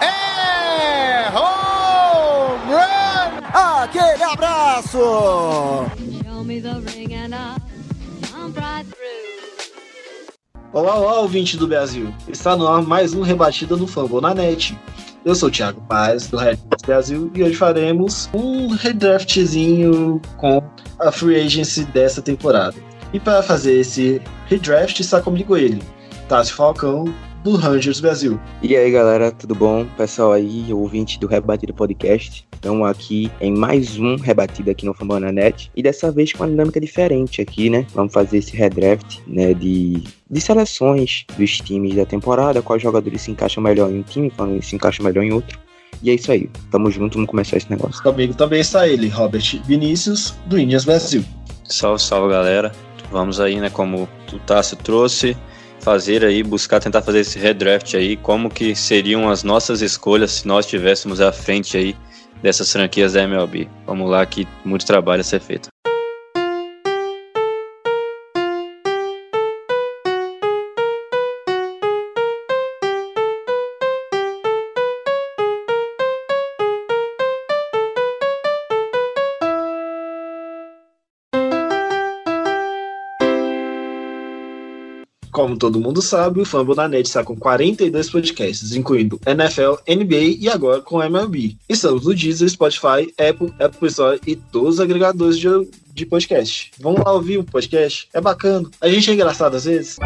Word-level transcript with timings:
É 0.00 1.28
home 1.28 2.72
run! 2.72 3.80
Aquele 3.82 4.22
abraço. 4.24 4.98
Olá, 10.72 10.94
olá, 10.94 11.20
ouvinte 11.20 11.56
do 11.56 11.66
Brasil. 11.66 12.14
Está 12.28 12.56
no 12.56 12.66
ar 12.66 12.82
mais 12.82 13.12
um 13.12 13.22
Rebatida 13.22 13.76
no 13.76 13.86
Fambonanet. 13.86 14.78
Eu 15.24 15.34
sou 15.34 15.48
o 15.48 15.52
Thiago 15.52 15.80
Paz, 15.82 16.28
do 16.28 16.38
Red 16.38 16.58
Brasil, 16.86 17.30
e 17.34 17.42
hoje 17.42 17.56
faremos 17.56 18.30
um 18.32 18.68
redraftzinho 18.68 20.20
com 20.38 20.62
a 20.98 21.12
free 21.12 21.40
agency 21.40 21.84
dessa 21.84 22.22
temporada. 22.22 22.76
E 23.12 23.20
para 23.20 23.42
fazer 23.42 23.80
esse 23.80 24.22
redraft 24.46 25.00
está 25.00 25.20
comigo 25.20 25.56
ele, 25.56 25.82
Tássio 26.28 26.54
Falcão, 26.54 27.12
do 27.42 27.56
Rangers 27.56 28.00
Brasil. 28.00 28.38
E 28.62 28.76
aí 28.76 28.90
galera, 28.90 29.32
tudo 29.32 29.54
bom? 29.54 29.86
Pessoal 29.96 30.32
aí, 30.32 30.72
ouvinte 30.72 31.18
do 31.18 31.26
Rebatida 31.26 31.72
Podcast. 31.72 32.46
Estamos 32.52 32.88
aqui 32.88 33.30
em 33.40 33.56
mais 33.56 33.98
um 33.98 34.16
Rebatida 34.16 34.72
aqui 34.72 34.84
no 34.84 34.92
Fambana 34.92 35.32
Net. 35.32 35.70
E 35.74 35.82
dessa 35.82 36.10
vez 36.10 36.32
com 36.32 36.42
uma 36.42 36.50
dinâmica 36.50 36.80
diferente 36.80 37.40
aqui, 37.40 37.70
né? 37.70 37.86
Vamos 37.94 38.12
fazer 38.12 38.38
esse 38.38 38.54
redraft, 38.54 39.20
né? 39.26 39.54
De, 39.54 40.02
de 40.30 40.40
seleções 40.40 41.24
dos 41.38 41.58
times 41.58 41.94
da 41.94 42.04
temporada, 42.04 42.60
quais 42.60 42.82
jogadores 42.82 43.22
se 43.22 43.30
encaixam 43.30 43.62
melhor 43.62 43.90
em 43.90 44.00
um 44.00 44.02
time, 44.02 44.30
quais 44.30 44.66
se 44.66 44.76
encaixam 44.76 45.04
melhor 45.04 45.24
em 45.24 45.32
outro. 45.32 45.58
E 46.02 46.10
é 46.10 46.14
isso 46.14 46.30
aí. 46.30 46.50
Tamo 46.70 46.90
junto, 46.90 47.14
vamos 47.14 47.30
começar 47.30 47.56
esse 47.56 47.70
negócio. 47.70 48.02
Comigo 48.02 48.34
também 48.34 48.60
está 48.60 48.86
ele, 48.86 49.08
Robert 49.08 49.62
Vinícius, 49.64 50.34
do 50.46 50.58
Indias 50.58 50.84
Brasil. 50.84 51.24
Salve, 51.64 52.02
salve 52.02 52.32
galera. 52.32 52.72
Vamos 53.10 53.40
aí, 53.40 53.58
né, 53.58 53.70
como 53.70 54.08
o 54.32 54.38
Tássio 54.40 54.76
trouxe, 54.76 55.36
fazer 55.80 56.24
aí, 56.24 56.42
buscar 56.42 56.80
tentar 56.80 57.02
fazer 57.02 57.20
esse 57.20 57.38
redraft 57.38 57.96
aí, 57.96 58.16
como 58.16 58.50
que 58.50 58.74
seriam 58.74 59.28
as 59.28 59.42
nossas 59.42 59.80
escolhas 59.80 60.32
se 60.32 60.46
nós 60.46 60.64
estivéssemos 60.64 61.20
à 61.20 61.32
frente 61.32 61.76
aí 61.76 61.96
dessas 62.42 62.70
franquias 62.72 63.14
da 63.14 63.22
MLB. 63.22 63.68
Vamos 63.86 64.08
lá 64.10 64.24
que 64.24 64.46
muito 64.64 64.86
trabalho 64.86 65.20
a 65.20 65.24
ser 65.24 65.40
feito. 65.40 65.68
Como 85.30 85.56
todo 85.56 85.80
mundo 85.80 86.02
sabe, 86.02 86.40
o 86.40 86.44
Fambonanet 86.44 87.06
está 87.06 87.22
com 87.22 87.36
42 87.36 88.10
podcasts, 88.10 88.74
incluindo 88.74 89.20
NFL, 89.26 89.74
NBA 89.88 90.38
e 90.40 90.48
agora 90.48 90.80
com 90.80 91.02
MLB. 91.02 91.56
Estamos 91.68 92.04
no 92.04 92.14
Deezer, 92.14 92.48
Spotify, 92.48 93.12
Apple, 93.18 93.52
Apple 93.58 93.88
Store 93.88 94.20
e 94.26 94.36
todos 94.36 94.74
os 94.74 94.80
agregadores 94.80 95.38
de, 95.38 95.48
de 95.94 96.06
podcast. 96.06 96.72
Vamos 96.80 97.04
lá 97.04 97.12
ouvir 97.12 97.38
o 97.38 97.44
podcast? 97.44 98.08
É 98.12 98.20
bacana. 98.20 98.68
A 98.80 98.88
gente 98.88 99.10
é 99.10 99.14
engraçado 99.14 99.56
às 99.56 99.64
vezes. 99.64 99.96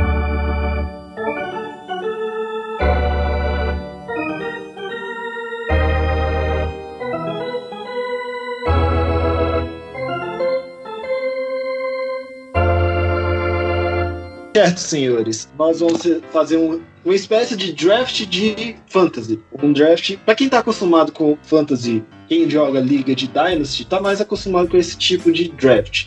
Certo, 14.64 14.78
senhores. 14.78 15.48
Nós 15.58 15.80
vamos 15.80 16.00
fazer 16.32 16.56
um, 16.56 16.80
uma 17.04 17.14
espécie 17.14 17.54
de 17.54 17.72
draft 17.72 18.24
de 18.26 18.76
fantasy. 18.86 19.38
Um 19.62 19.72
draft. 19.74 20.16
Pra 20.24 20.34
quem 20.34 20.48
tá 20.48 20.60
acostumado 20.60 21.12
com 21.12 21.36
fantasy, 21.42 22.02
quem 22.28 22.48
joga 22.48 22.80
liga 22.80 23.14
de 23.14 23.26
Dynasty, 23.28 23.84
tá 23.84 24.00
mais 24.00 24.20
acostumado 24.22 24.68
com 24.68 24.76
esse 24.78 24.96
tipo 24.96 25.30
de 25.30 25.48
draft. 25.50 26.06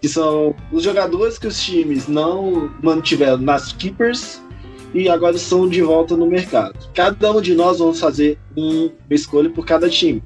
Que 0.00 0.08
são 0.08 0.54
os 0.70 0.84
jogadores 0.84 1.36
que 1.36 1.48
os 1.48 1.60
times 1.60 2.06
não 2.06 2.72
mantiveram 2.80 3.38
nas 3.38 3.72
keepers 3.72 4.40
e 4.94 5.08
agora 5.08 5.34
estão 5.34 5.68
de 5.68 5.82
volta 5.82 6.16
no 6.16 6.26
mercado. 6.26 6.78
Cada 6.94 7.32
um 7.32 7.40
de 7.40 7.54
nós 7.56 7.80
vamos 7.80 7.98
fazer 7.98 8.38
um- 8.56 8.84
uma 8.86 9.14
escolha 9.14 9.50
por 9.50 9.66
cada 9.66 9.88
time, 9.88 10.22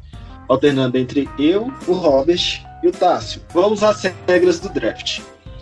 alternando 0.48 0.98
entre 0.98 1.26
eu, 1.38 1.72
o 1.86 1.92
Robert 1.92 2.60
e 2.82 2.88
o 2.88 2.92
Tássio. 2.92 3.40
Vamos 3.54 3.82
às 3.82 4.02
regras 4.28 4.60
do 4.60 4.68
draft. 4.68 5.20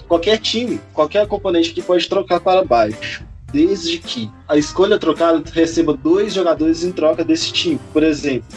Qualquer 0.09 0.39
time, 0.39 0.81
qualquer 0.95 1.27
componente 1.27 1.71
aqui 1.71 1.83
pode 1.83 2.09
trocar 2.09 2.41
para 2.41 2.65
baixo, 2.65 3.23
desde 3.53 3.99
que 3.99 4.31
a 4.49 4.57
escolha 4.57 4.99
trocada 4.99 5.43
receba 5.53 5.93
dois 5.95 6.33
jogadores 6.33 6.83
em 6.83 6.91
troca 6.91 7.23
desse 7.23 7.53
time. 7.53 7.79
Por 7.93 8.03
exemplo, 8.03 8.49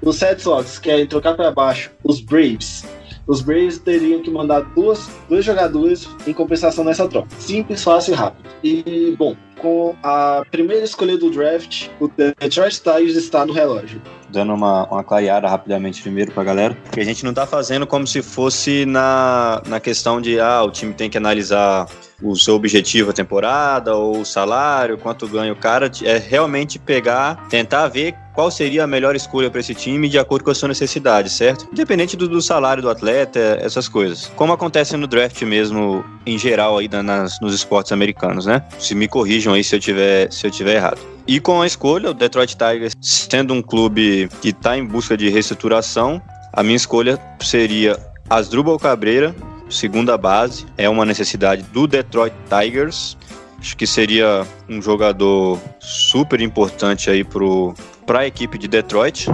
os 0.00 0.20
Red 0.20 0.38
Sox 0.38 0.78
querem 0.78 1.06
trocar 1.06 1.34
para 1.34 1.50
baixo 1.50 1.90
os 2.04 2.20
Braves. 2.20 2.84
Os 3.32 3.40
Braves 3.40 3.78
teriam 3.78 4.20
que 4.20 4.30
mandar 4.30 4.60
duas, 4.60 5.08
dois 5.26 5.42
jogadores 5.42 6.06
em 6.26 6.34
compensação 6.34 6.84
nessa 6.84 7.08
troca. 7.08 7.28
Simples, 7.38 7.82
fácil 7.82 8.12
e 8.12 8.14
rápido. 8.14 8.50
E, 8.62 9.16
bom, 9.18 9.34
com 9.58 9.96
a 10.02 10.42
primeira 10.50 10.84
escolha 10.84 11.16
do 11.16 11.30
draft, 11.30 11.88
o 11.98 12.08
Detroit 12.08 12.82
Tigers 12.82 13.16
está 13.16 13.46
no 13.46 13.54
relógio. 13.54 14.02
Dando 14.28 14.52
uma, 14.52 14.86
uma 14.86 15.02
clareada 15.02 15.48
rapidamente 15.48 16.02
primeiro 16.02 16.30
pra 16.32 16.44
galera. 16.44 16.76
Que 16.92 17.00
a 17.00 17.04
gente 17.04 17.24
não 17.24 17.32
tá 17.32 17.46
fazendo 17.46 17.86
como 17.86 18.06
se 18.06 18.20
fosse 18.20 18.84
na, 18.84 19.62
na 19.66 19.80
questão 19.80 20.20
de, 20.20 20.38
ah, 20.38 20.62
o 20.62 20.70
time 20.70 20.92
tem 20.92 21.08
que 21.08 21.16
analisar 21.16 21.88
o 22.22 22.36
seu 22.36 22.54
objetivo 22.54 23.10
a 23.10 23.12
temporada, 23.14 23.94
ou 23.96 24.18
o 24.20 24.24
salário, 24.26 24.98
quanto 24.98 25.26
ganha 25.26 25.54
o 25.54 25.56
cara. 25.56 25.90
É 26.02 26.18
realmente 26.18 26.78
pegar, 26.78 27.48
tentar 27.48 27.88
ver 27.88 28.14
qual 28.34 28.50
seria 28.50 28.84
a 28.84 28.86
melhor 28.86 29.14
escolha 29.14 29.50
para 29.50 29.60
esse 29.60 29.74
time 29.74 30.08
de 30.08 30.18
acordo 30.18 30.44
com 30.44 30.50
a 30.50 30.54
sua 30.54 30.68
necessidade, 30.68 31.28
certo? 31.30 31.68
Independente 31.72 32.16
do, 32.16 32.26
do 32.28 32.40
salário 32.40 32.82
do 32.82 32.88
atleta, 32.90 33.58
essas 33.60 33.88
coisas. 33.88 34.30
Como 34.36 34.52
acontece 34.52 34.96
no 34.96 35.06
draft 35.06 35.40
mesmo, 35.42 36.04
em 36.24 36.38
geral, 36.38 36.78
aí 36.78 36.88
na- 36.88 37.02
nas, 37.02 37.40
nos 37.40 37.54
esportes 37.54 37.92
americanos, 37.92 38.46
né? 38.46 38.62
Se 38.78 38.94
me 38.94 39.06
corrijam 39.08 39.52
aí 39.54 39.62
se 39.62 39.76
eu 39.76 39.80
tiver, 39.80 40.32
se 40.32 40.46
eu 40.46 40.50
tiver 40.50 40.76
errado. 40.76 40.98
E 41.26 41.38
com 41.38 41.60
a 41.62 41.66
escolha, 41.66 42.10
o 42.10 42.14
Detroit 42.14 42.56
Tigers 42.56 42.94
sendo 43.00 43.54
um 43.54 43.62
clube 43.62 44.28
que 44.40 44.48
está 44.48 44.76
em 44.76 44.84
busca 44.84 45.16
de 45.16 45.28
reestruturação, 45.28 46.20
a 46.52 46.62
minha 46.62 46.76
escolha 46.76 47.18
seria 47.40 47.98
Asdrubal 48.28 48.78
Cabreira, 48.78 49.34
segunda 49.68 50.16
base, 50.18 50.66
é 50.76 50.88
uma 50.88 51.04
necessidade 51.04 51.62
do 51.72 51.86
Detroit 51.86 52.32
Tigers. 52.48 53.16
Acho 53.60 53.76
que 53.76 53.86
seria 53.86 54.44
um 54.68 54.82
jogador 54.82 55.58
super 55.78 56.40
importante 56.40 57.08
aí 57.08 57.22
para 58.06 58.20
a 58.20 58.26
equipe 58.26 58.58
de 58.58 58.68
Detroit. 58.68 59.26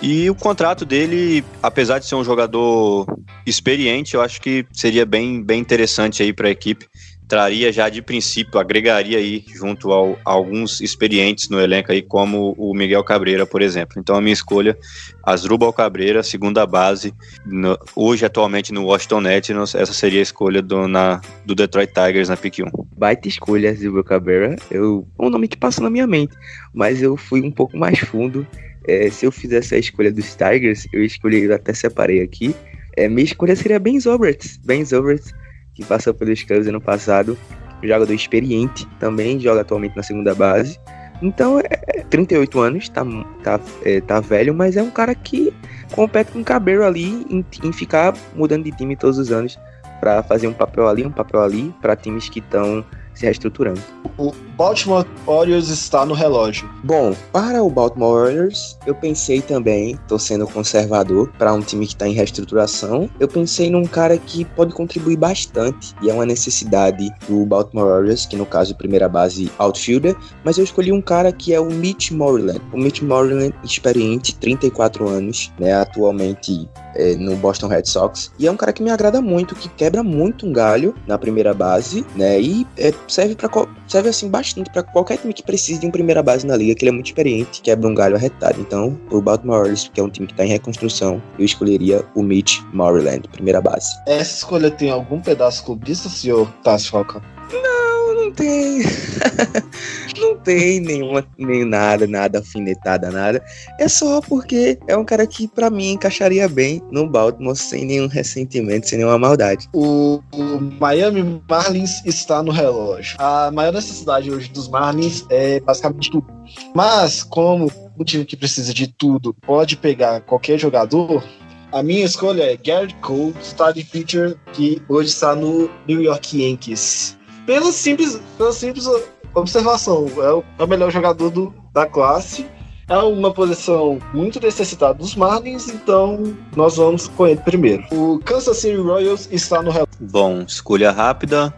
E 0.00 0.28
o 0.28 0.34
contrato 0.34 0.84
dele, 0.84 1.44
apesar 1.62 2.00
de 2.00 2.06
ser 2.06 2.16
um 2.16 2.24
jogador 2.24 3.06
experiente, 3.46 4.14
eu 4.14 4.20
acho 4.20 4.40
que 4.40 4.66
seria 4.72 5.06
bem, 5.06 5.40
bem 5.40 5.60
interessante 5.60 6.22
aí 6.22 6.32
para 6.32 6.48
a 6.48 6.50
equipe. 6.50 6.88
Traria 7.28 7.72
já 7.72 7.88
de 7.88 8.02
princípio, 8.02 8.58
agregaria 8.60 9.16
aí 9.16 9.42
junto 9.54 9.90
ao, 9.90 10.18
a 10.24 10.30
alguns 10.32 10.80
experientes 10.82 11.48
no 11.48 11.58
elenco 11.60 11.90
aí, 11.90 12.02
como 12.02 12.54
o 12.58 12.74
Miguel 12.74 13.02
Cabreira, 13.02 13.46
por 13.46 13.62
exemplo. 13.62 13.98
Então 13.98 14.14
a 14.16 14.20
minha 14.20 14.34
escolha, 14.34 14.76
Asdrubal 15.24 15.72
Cabreira, 15.72 16.22
segunda 16.22 16.66
base, 16.66 17.14
no- 17.46 17.78
hoje 17.96 18.26
atualmente 18.26 18.72
no 18.72 18.84
Washington 18.84 19.20
Nationals, 19.22 19.74
essa 19.74 19.94
seria 19.94 20.18
a 20.20 20.22
escolha 20.22 20.60
do, 20.60 20.86
na, 20.86 21.22
do 21.46 21.54
Detroit 21.54 21.90
Tigers 21.92 22.28
na 22.28 22.36
pick 22.36 22.58
1. 22.58 22.64
Baita 22.98 23.28
escolha, 23.28 23.72
Zilvio 23.74 24.04
Cabrera. 24.04 24.56
Eu, 24.70 25.06
é 25.18 25.24
um 25.24 25.30
nome 25.30 25.48
que 25.48 25.56
passou 25.56 25.82
na 25.84 25.90
minha 25.90 26.06
mente, 26.06 26.34
mas 26.74 27.00
eu 27.00 27.16
fui 27.16 27.40
um 27.40 27.50
pouco 27.50 27.76
mais 27.78 27.98
fundo. 27.98 28.46
É, 28.86 29.08
se 29.10 29.24
eu 29.24 29.32
fizesse 29.32 29.74
a 29.74 29.78
escolha 29.78 30.12
dos 30.12 30.34
Tigers, 30.34 30.86
eu 30.92 31.02
escolhi, 31.02 31.44
eu 31.44 31.54
até 31.54 31.72
separei 31.72 32.20
aqui. 32.20 32.54
É, 32.94 33.08
minha 33.08 33.24
escolha 33.24 33.56
seria 33.56 33.78
Ben 33.78 33.98
Zobrist. 33.98 34.58
Ben 34.64 34.84
Zobrist, 34.84 35.32
que 35.74 35.84
passou 35.84 36.14
pelos 36.14 36.42
Cubs 36.42 36.66
ano 36.66 36.80
passado. 36.80 37.36
Jogador 37.82 38.12
experiente, 38.12 38.86
também 39.00 39.40
joga 39.40 39.62
atualmente 39.62 39.96
na 39.96 40.02
segunda 40.02 40.34
base. 40.34 40.78
Então, 41.20 41.60
é, 41.60 41.66
é 41.88 42.02
38 42.02 42.60
anos, 42.60 42.88
tá, 42.88 43.04
tá, 43.42 43.60
é, 43.84 44.00
tá 44.00 44.20
velho, 44.20 44.52
mas 44.52 44.76
é 44.76 44.82
um 44.82 44.90
cara 44.90 45.14
que 45.14 45.52
compete 45.92 46.32
com 46.32 46.40
o 46.40 46.44
Cabreiro 46.44 46.84
ali 46.84 47.24
em, 47.30 47.44
em 47.62 47.72
ficar 47.72 48.14
mudando 48.34 48.64
de 48.64 48.72
time 48.72 48.96
todos 48.96 49.18
os 49.18 49.30
anos 49.30 49.58
para 50.00 50.22
fazer 50.24 50.48
um 50.48 50.52
papel 50.52 50.88
ali, 50.88 51.06
um 51.06 51.12
papel 51.12 51.40
ali, 51.40 51.74
para 51.80 51.94
times 51.94 52.28
que 52.28 52.40
estão 52.40 52.84
se 53.14 53.24
reestruturando. 53.24 53.80
O 54.18 54.32
Baltimore 54.56 55.06
Orioles 55.26 55.68
está 55.68 56.04
no 56.04 56.14
relógio. 56.14 56.68
Bom, 56.84 57.14
para 57.32 57.62
o 57.62 57.70
Baltimore 57.70 58.26
Orioles, 58.26 58.78
eu 58.86 58.94
pensei 58.94 59.40
também, 59.40 59.98
tô 60.06 60.18
sendo 60.18 60.46
conservador, 60.46 61.30
para 61.38 61.52
um 61.52 61.60
time 61.60 61.86
que 61.86 61.94
está 61.94 62.06
em 62.06 62.12
reestruturação, 62.12 63.08
eu 63.18 63.26
pensei 63.26 63.70
num 63.70 63.84
cara 63.84 64.18
que 64.18 64.44
pode 64.44 64.74
contribuir 64.74 65.16
bastante, 65.16 65.94
e 66.02 66.10
é 66.10 66.14
uma 66.14 66.26
necessidade 66.26 67.10
do 67.28 67.44
Baltimore 67.46 67.86
Orioles, 67.86 68.26
que 68.26 68.36
no 68.36 68.46
caso, 68.46 68.76
primeira 68.76 69.08
base 69.08 69.50
outfielder, 69.58 70.16
mas 70.44 70.58
eu 70.58 70.64
escolhi 70.64 70.92
um 70.92 71.00
cara 71.00 71.32
que 71.32 71.54
é 71.54 71.60
o 71.60 71.66
Mitch 71.66 72.10
Moreland. 72.10 72.60
O 72.72 72.78
Mitch 72.78 73.00
Moreland, 73.00 73.54
experiente, 73.64 74.36
34 74.36 75.08
anos, 75.08 75.52
né, 75.58 75.72
atualmente 75.72 76.68
é, 76.94 77.14
no 77.16 77.36
Boston 77.36 77.68
Red 77.68 77.86
Sox. 77.86 78.32
E 78.38 78.46
é 78.46 78.50
um 78.50 78.56
cara 78.56 78.72
que 78.72 78.82
me 78.82 78.90
agrada 78.90 79.20
muito, 79.20 79.54
que 79.54 79.68
quebra 79.68 80.02
muito 80.02 80.46
um 80.46 80.52
galho 80.52 80.94
na 81.06 81.18
primeira 81.18 81.54
base, 81.54 82.04
né? 82.14 82.40
E 82.40 82.66
é, 82.76 82.92
serve 83.08 83.34
para 83.34 83.50
serve 83.86 84.08
assim 84.08 84.28
bastante 84.28 84.70
para 84.70 84.82
qualquer 84.82 85.18
time 85.18 85.32
que 85.32 85.42
precise 85.42 85.80
de 85.80 85.86
um 85.86 85.90
primeira 85.90 86.22
base 86.22 86.46
na 86.46 86.56
liga, 86.56 86.74
que 86.74 86.84
ele 86.84 86.90
é 86.90 86.92
muito 86.92 87.06
experiente, 87.06 87.60
quebra 87.60 87.88
um 87.88 87.94
galho 87.94 88.16
arretado. 88.16 88.60
Então, 88.60 88.98
o 89.10 89.20
Baltimore 89.20 89.60
Orioles, 89.60 89.90
que 89.92 90.00
é 90.00 90.02
um 90.02 90.10
time 90.10 90.26
que 90.26 90.32
está 90.32 90.44
em 90.44 90.48
reconstrução, 90.48 91.22
eu 91.38 91.44
escolheria 91.44 92.04
o 92.14 92.22
Mitch 92.22 92.60
Moreland, 92.72 93.28
primeira 93.28 93.60
base. 93.60 93.88
Essa 94.06 94.36
escolha 94.36 94.70
tem 94.70 94.90
algum 94.90 95.20
pedaço 95.20 95.64
clubista, 95.64 96.08
senhor 96.08 96.50
Tassi 96.62 96.90
Falcão? 96.90 97.22
Não, 97.52 97.91
não 98.22 98.32
tem. 98.32 98.82
não 100.18 100.36
tem 100.38 100.80
nenhuma, 100.80 101.24
nem 101.36 101.64
nada, 101.64 102.06
nada 102.06 102.38
afinetada, 102.38 103.10
nada. 103.10 103.42
É 103.78 103.88
só 103.88 104.20
porque 104.20 104.78
é 104.86 104.96
um 104.96 105.04
cara 105.04 105.26
que, 105.26 105.48
para 105.48 105.70
mim, 105.70 105.92
encaixaria 105.92 106.48
bem 106.48 106.82
no 106.90 107.08
Baltimore 107.08 107.56
sem 107.56 107.84
nenhum 107.84 108.06
ressentimento, 108.06 108.88
sem 108.88 108.98
nenhuma 108.98 109.18
maldade. 109.18 109.68
O, 109.72 110.22
o 110.32 110.60
Miami 110.80 111.42
Marlins 111.48 112.04
está 112.04 112.42
no 112.42 112.52
relógio. 112.52 113.16
A 113.18 113.50
maior 113.50 113.72
necessidade 113.72 114.30
hoje 114.30 114.48
dos 114.50 114.68
Marlins 114.68 115.24
é 115.28 115.60
basicamente 115.60 116.10
tudo. 116.10 116.26
Mas, 116.74 117.22
como 117.22 117.70
um 117.98 118.04
time 118.04 118.24
que 118.24 118.36
precisa 118.36 118.72
de 118.72 118.86
tudo 118.86 119.34
pode 119.34 119.76
pegar 119.76 120.20
qualquer 120.20 120.58
jogador, 120.58 121.24
a 121.72 121.82
minha 121.82 122.04
escolha 122.04 122.42
é 122.42 122.56
Garrett 122.56 122.94
Cole, 122.96 123.34
starting 123.40 123.84
pitcher, 123.84 124.36
que 124.52 124.82
hoje 124.88 125.08
está 125.08 125.34
no 125.34 125.70
New 125.88 126.02
York 126.02 126.38
Yankees. 126.38 127.16
Pela 127.46 127.72
simples, 127.72 128.20
pela 128.38 128.52
simples 128.52 128.86
observação, 129.34 130.06
é 130.18 130.32
o, 130.32 130.44
é 130.58 130.64
o 130.64 130.68
melhor 130.68 130.90
jogador 130.90 131.30
do, 131.30 131.54
da 131.72 131.86
classe. 131.86 132.46
É 132.88 132.96
uma 132.98 133.32
posição 133.32 133.98
muito 134.12 134.40
necessitada 134.40 134.94
dos 134.94 135.14
Marlins, 135.14 135.68
então 135.68 136.36
nós 136.54 136.76
vamos 136.76 137.08
com 137.08 137.26
ele 137.26 137.40
primeiro. 137.40 137.84
O 137.90 138.18
Kansas 138.18 138.58
City 138.58 138.76
Royals 138.76 139.28
está 139.30 139.62
no. 139.62 139.72
Bom, 140.00 140.42
escolha 140.42 140.90
rápida. 140.90 141.54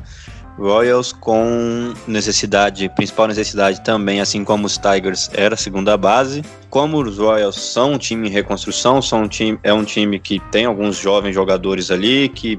Royals 0.56 1.12
com 1.12 1.92
necessidade, 2.06 2.88
principal 2.90 3.26
necessidade 3.26 3.80
também, 3.80 4.20
assim 4.20 4.44
como 4.44 4.66
os 4.66 4.78
Tigers, 4.78 5.28
era 5.32 5.54
a 5.54 5.58
segunda 5.58 5.96
base. 5.96 6.42
Como 6.70 7.02
os 7.02 7.18
Royals 7.18 7.60
são 7.60 7.94
um 7.94 7.98
time 7.98 8.28
em 8.28 8.30
reconstrução, 8.30 9.02
são 9.02 9.22
um 9.22 9.28
time, 9.28 9.58
é 9.64 9.72
um 9.72 9.84
time 9.84 10.20
que 10.20 10.38
tem 10.52 10.66
alguns 10.66 10.96
jovens 10.96 11.34
jogadores 11.34 11.90
ali, 11.90 12.28
que 12.28 12.58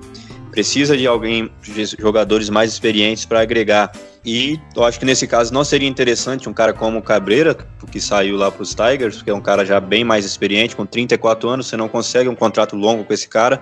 precisa 0.55 0.95
de 0.95 1.05
alguém, 1.05 1.51
de 1.61 1.85
jogadores 1.99 2.49
mais 2.49 2.71
experientes 2.71 3.25
para 3.25 3.41
agregar. 3.41 3.91
E 4.23 4.57
eu 4.73 4.85
acho 4.85 4.97
que 4.97 5.05
nesse 5.05 5.27
caso 5.27 5.53
não 5.53 5.65
seria 5.65 5.87
interessante 5.87 6.47
um 6.47 6.53
cara 6.53 6.71
como 6.73 6.97
o 6.97 7.01
Cabreira, 7.01 7.53
que 7.91 7.99
saiu 7.99 8.37
lá 8.37 8.49
para 8.49 8.63
os 8.63 8.73
Tigers, 8.73 9.21
que 9.21 9.29
é 9.29 9.33
um 9.33 9.41
cara 9.41 9.65
já 9.65 9.81
bem 9.81 10.05
mais 10.05 10.23
experiente, 10.23 10.73
com 10.73 10.85
34 10.85 11.49
anos, 11.49 11.67
você 11.67 11.75
não 11.75 11.89
consegue 11.89 12.29
um 12.29 12.35
contrato 12.35 12.73
longo 12.73 13.03
com 13.03 13.13
esse 13.13 13.27
cara. 13.27 13.61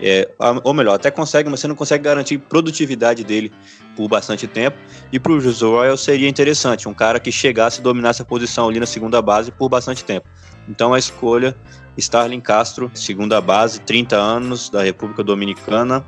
É, 0.00 0.30
ou 0.62 0.72
melhor, 0.72 0.94
até 0.94 1.10
consegue, 1.10 1.50
mas 1.50 1.58
você 1.58 1.66
não 1.66 1.74
consegue 1.74 2.04
garantir 2.04 2.38
produtividade 2.38 3.24
dele 3.24 3.52
por 3.96 4.08
bastante 4.08 4.46
tempo. 4.46 4.78
E 5.12 5.18
para 5.18 5.32
o 5.32 5.40
Royals 5.40 6.02
seria 6.02 6.28
interessante, 6.28 6.88
um 6.88 6.94
cara 6.94 7.18
que 7.18 7.32
chegasse 7.32 7.80
e 7.80 7.82
dominasse 7.82 8.22
a 8.22 8.24
posição 8.24 8.68
ali 8.68 8.78
na 8.78 8.86
segunda 8.86 9.20
base 9.20 9.50
por 9.50 9.68
bastante 9.68 10.04
tempo. 10.04 10.28
Então 10.68 10.94
a 10.94 10.98
escolha, 11.00 11.56
Starling 11.96 12.40
Castro, 12.40 12.90
segunda 12.94 13.40
base, 13.40 13.80
30 13.80 14.16
anos, 14.16 14.70
da 14.70 14.84
República 14.84 15.24
Dominicana, 15.24 16.06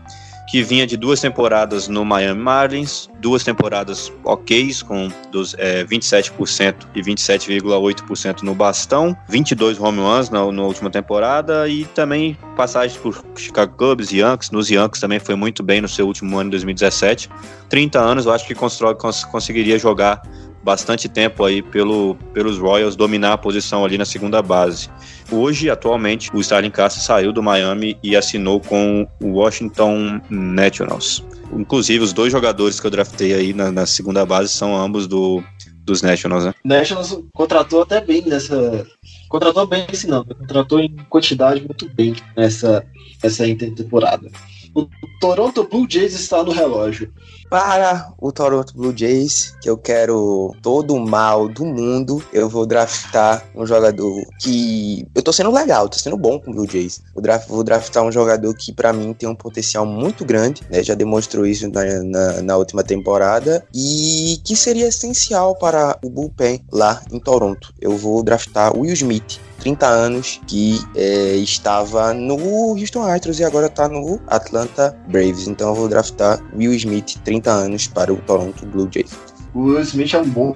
que 0.50 0.62
vinha 0.64 0.87
de 0.87 0.97
duas 0.97 1.20
temporadas 1.20 1.87
no 1.87 2.05
Miami 2.05 2.41
Marlins, 2.41 3.08
duas 3.20 3.44
temporadas 3.44 4.12
ok, 4.25 4.70
com 4.87 5.08
dos, 5.31 5.55
é, 5.58 5.85
27% 5.85 6.75
e 6.94 7.00
27,8% 7.00 8.43
no 8.43 8.55
bastão, 8.55 9.17
22 9.29 9.79
home 9.79 10.00
runs 10.00 10.29
na, 10.29 10.50
na, 10.50 10.62
última 10.62 10.91
temporada 10.91 11.69
e 11.69 11.85
também 11.85 12.37
passagens 12.56 12.99
por 12.99 13.25
Chicago 13.37 13.76
Cubs, 13.76 14.11
Yankees, 14.11 14.50
nos 14.50 14.69
Yankees 14.69 15.00
também 15.00 15.20
foi 15.20 15.37
muito 15.37 15.62
bem 15.62 15.81
no 15.81 15.88
seu 15.88 16.06
último 16.06 16.37
ano, 16.37 16.50
2017. 16.50 17.31
30 17.69 18.00
anos, 18.00 18.26
eu 18.26 18.32
acho 18.32 18.47
que 18.47 18.55
constrói, 18.55 18.97
cons, 18.97 19.25
conseguiria 19.25 19.79
jogar 19.79 20.20
bastante 20.62 21.09
tempo 21.09 21.45
aí 21.45 21.62
pelo, 21.62 22.15
pelos 22.33 22.59
Royals 22.59 22.97
dominar 22.97 23.35
a 23.35 23.39
posição 23.39 23.85
ali 23.85 23.97
na 23.97 24.05
segunda 24.05 24.43
base. 24.43 24.89
Hoje, 25.31 25.71
atualmente, 25.71 26.31
o 26.35 26.41
Starling 26.41 26.71
Castro 26.71 27.03
saiu 27.03 27.33
do 27.33 27.43
Miami 27.43 27.97
e 28.03 28.17
assinou 28.17 28.61
com 28.61 29.07
o 29.21 29.29
Washington 29.29 30.21
Nationals. 30.29 31.25
Inclusive, 31.53 32.05
os 32.05 32.12
dois 32.12 32.31
jogadores 32.33 32.79
que 32.79 32.87
eu 32.87 32.91
draftei 32.91 33.35
aí 33.35 33.53
na, 33.53 33.73
na 33.73 33.87
segunda 33.87 34.25
base 34.25 34.53
são 34.53 34.77
ambos 34.77 35.07
do, 35.07 35.43
dos 35.85 36.03
Nationals, 36.03 36.45
né? 36.45 36.55
Nationals 36.65 37.19
contratou 37.33 37.83
até 37.83 38.01
bem 38.01 38.23
nessa. 38.27 38.87
Contratou 39.29 39.67
bem, 39.67 39.87
esse 39.93 40.07
não. 40.07 40.25
Contratou 40.25 40.81
em 40.81 40.95
quantidade 41.09 41.61
muito 41.61 41.89
bem 41.91 42.15
nessa, 42.37 42.85
nessa 43.23 43.47
intertemporada. 43.47 44.31
O 44.75 44.87
Toronto 45.21 45.65
Blue 45.65 45.87
Jays 45.89 46.15
está 46.15 46.43
no 46.43 46.53
relógio. 46.53 47.13
Para 47.51 48.13
o 48.19 48.31
Toronto 48.31 48.73
Blue 48.77 48.97
Jays, 48.97 49.57
que 49.61 49.69
eu 49.69 49.77
quero 49.77 50.55
todo 50.63 50.95
o 50.95 51.05
mal 51.05 51.49
do 51.49 51.65
mundo, 51.65 52.23
eu 52.33 52.49
vou 52.49 52.65
draftar 52.65 53.45
um 53.57 53.67
jogador 53.67 54.15
que. 54.41 55.05
Eu 55.15 55.23
tô 55.23 55.33
sendo 55.33 55.51
legal, 55.51 55.89
tô 55.89 55.99
sendo 55.99 56.17
bom 56.17 56.39
com 56.39 56.53
o 56.53 56.55
Blue 56.55 56.71
Jays. 56.71 57.03
Eu 57.15 57.21
draft, 57.21 57.49
vou 57.49 57.65
draftar 57.65 58.05
um 58.05 58.13
jogador 58.13 58.55
que, 58.55 58.73
para 58.73 58.93
mim, 58.93 59.13
tem 59.13 59.29
um 59.29 59.35
potencial 59.35 59.85
muito 59.85 60.25
grande, 60.25 60.63
né? 60.71 60.81
Já 60.83 60.95
demonstrou 60.95 61.45
isso 61.45 61.69
na, 61.69 61.85
na, 62.05 62.43
na 62.43 62.57
última 62.57 62.85
temporada. 62.85 63.67
E 63.75 64.41
que 64.45 64.55
seria 64.55 64.87
essencial 64.87 65.57
para 65.57 65.99
o 66.05 66.09
Bullpen 66.09 66.65
lá 66.71 67.03
em 67.11 67.19
Toronto. 67.19 67.75
Eu 67.81 67.97
vou 67.97 68.23
draftar 68.23 68.77
Will 68.77 68.93
Smith 68.93 69.41
30 69.61 69.87
anos, 69.87 70.41
que 70.47 70.81
é, 70.97 71.37
estava 71.37 72.12
no 72.12 72.37
Houston 72.77 73.03
Astros 73.03 73.39
e 73.39 73.45
agora 73.45 73.67
está 73.67 73.89
no 73.89 74.21
Atlanta 74.27 74.97
Braves. 75.09 75.47
Então 75.47 75.69
eu 75.69 75.75
vou 75.75 75.89
draftar 75.89 76.41
Will 76.57 76.75
Smith, 76.75 77.17
30 77.25 77.51
anos, 77.51 77.87
para 77.87 78.12
o 78.12 78.17
Toronto 78.17 78.67
Blue 78.67 78.89
Jays. 78.91 79.17
O 79.53 79.62
Will 79.62 79.81
Smith 79.81 80.15
é 80.15 80.21
um 80.21 80.29
bom, 80.29 80.55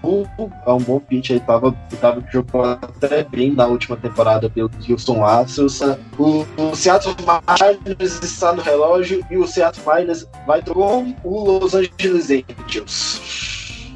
é 0.66 0.72
um 0.72 0.78
bom 0.78 1.00
pitch, 1.00 1.30
ele 1.30 1.40
tava, 1.40 1.72
tava 2.00 2.22
jogando 2.30 2.78
até 2.80 3.24
bem 3.24 3.52
na 3.52 3.66
última 3.66 3.96
temporada 3.96 4.48
pelo 4.48 4.70
Houston 4.88 5.24
Astros. 5.24 5.80
O, 6.16 6.46
o 6.56 6.76
Seattle 6.76 7.16
Mariners 7.24 8.20
está 8.22 8.52
no 8.52 8.62
relógio 8.62 9.24
e 9.30 9.36
o 9.36 9.46
Seattle 9.46 9.84
Mariners 9.84 10.26
vai 10.46 10.62
com 10.62 11.14
o 11.24 11.44
Los 11.44 11.74
Angeles 11.74 12.30
Angels. 12.30 13.20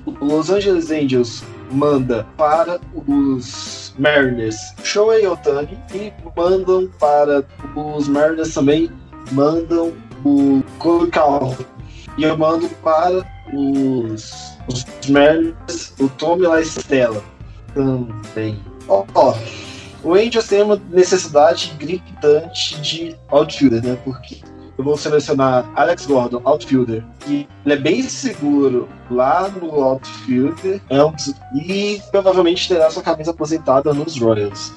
O 0.04 0.24
Los 0.24 0.50
Angeles 0.50 0.90
Angels 0.90 1.44
manda 1.70 2.26
para 2.36 2.80
os 3.06 3.87
Mariners 3.98 4.56
Shohei 4.82 5.26
Otani 5.26 5.78
e 5.94 6.12
mandam 6.36 6.88
para 6.98 7.44
os 7.74 8.08
Mariners 8.08 8.54
também 8.54 8.90
mandam 9.32 9.92
o 10.24 10.62
Cole 10.78 11.10
Calhoun. 11.10 11.56
E 12.16 12.24
eu 12.24 12.36
mando 12.36 12.68
para 12.82 13.24
os, 13.52 14.56
os 14.68 14.84
Mariners 15.08 15.94
o 16.00 16.08
Tommy 16.08 16.46
La 16.46 16.60
Estela 16.60 17.22
também. 17.74 18.58
Ó, 18.88 19.04
oh, 19.14 19.34
o 20.02 20.14
Angels 20.14 20.46
tem 20.46 20.62
uma 20.62 20.80
necessidade 20.90 21.74
gritante 21.78 22.80
de 22.80 23.16
outfielder, 23.28 23.84
né? 23.84 23.98
Porque 24.04 24.40
eu 24.78 24.84
vou 24.84 24.96
selecionar 24.96 25.68
Alex 25.74 26.06
Gordon, 26.06 26.40
outfielder, 26.44 27.04
que 27.20 27.48
ele 27.66 27.74
é 27.74 27.76
bem 27.76 28.02
seguro 28.04 28.88
lá 29.10 29.48
no 29.48 29.82
outfielder 29.82 30.80
é 30.88 31.04
um, 31.04 31.12
e 31.54 32.00
provavelmente 32.12 32.68
terá 32.68 32.88
sua 32.88 33.02
camisa 33.02 33.32
aposentada 33.32 33.92
nos 33.92 34.18
Royals. 34.18 34.72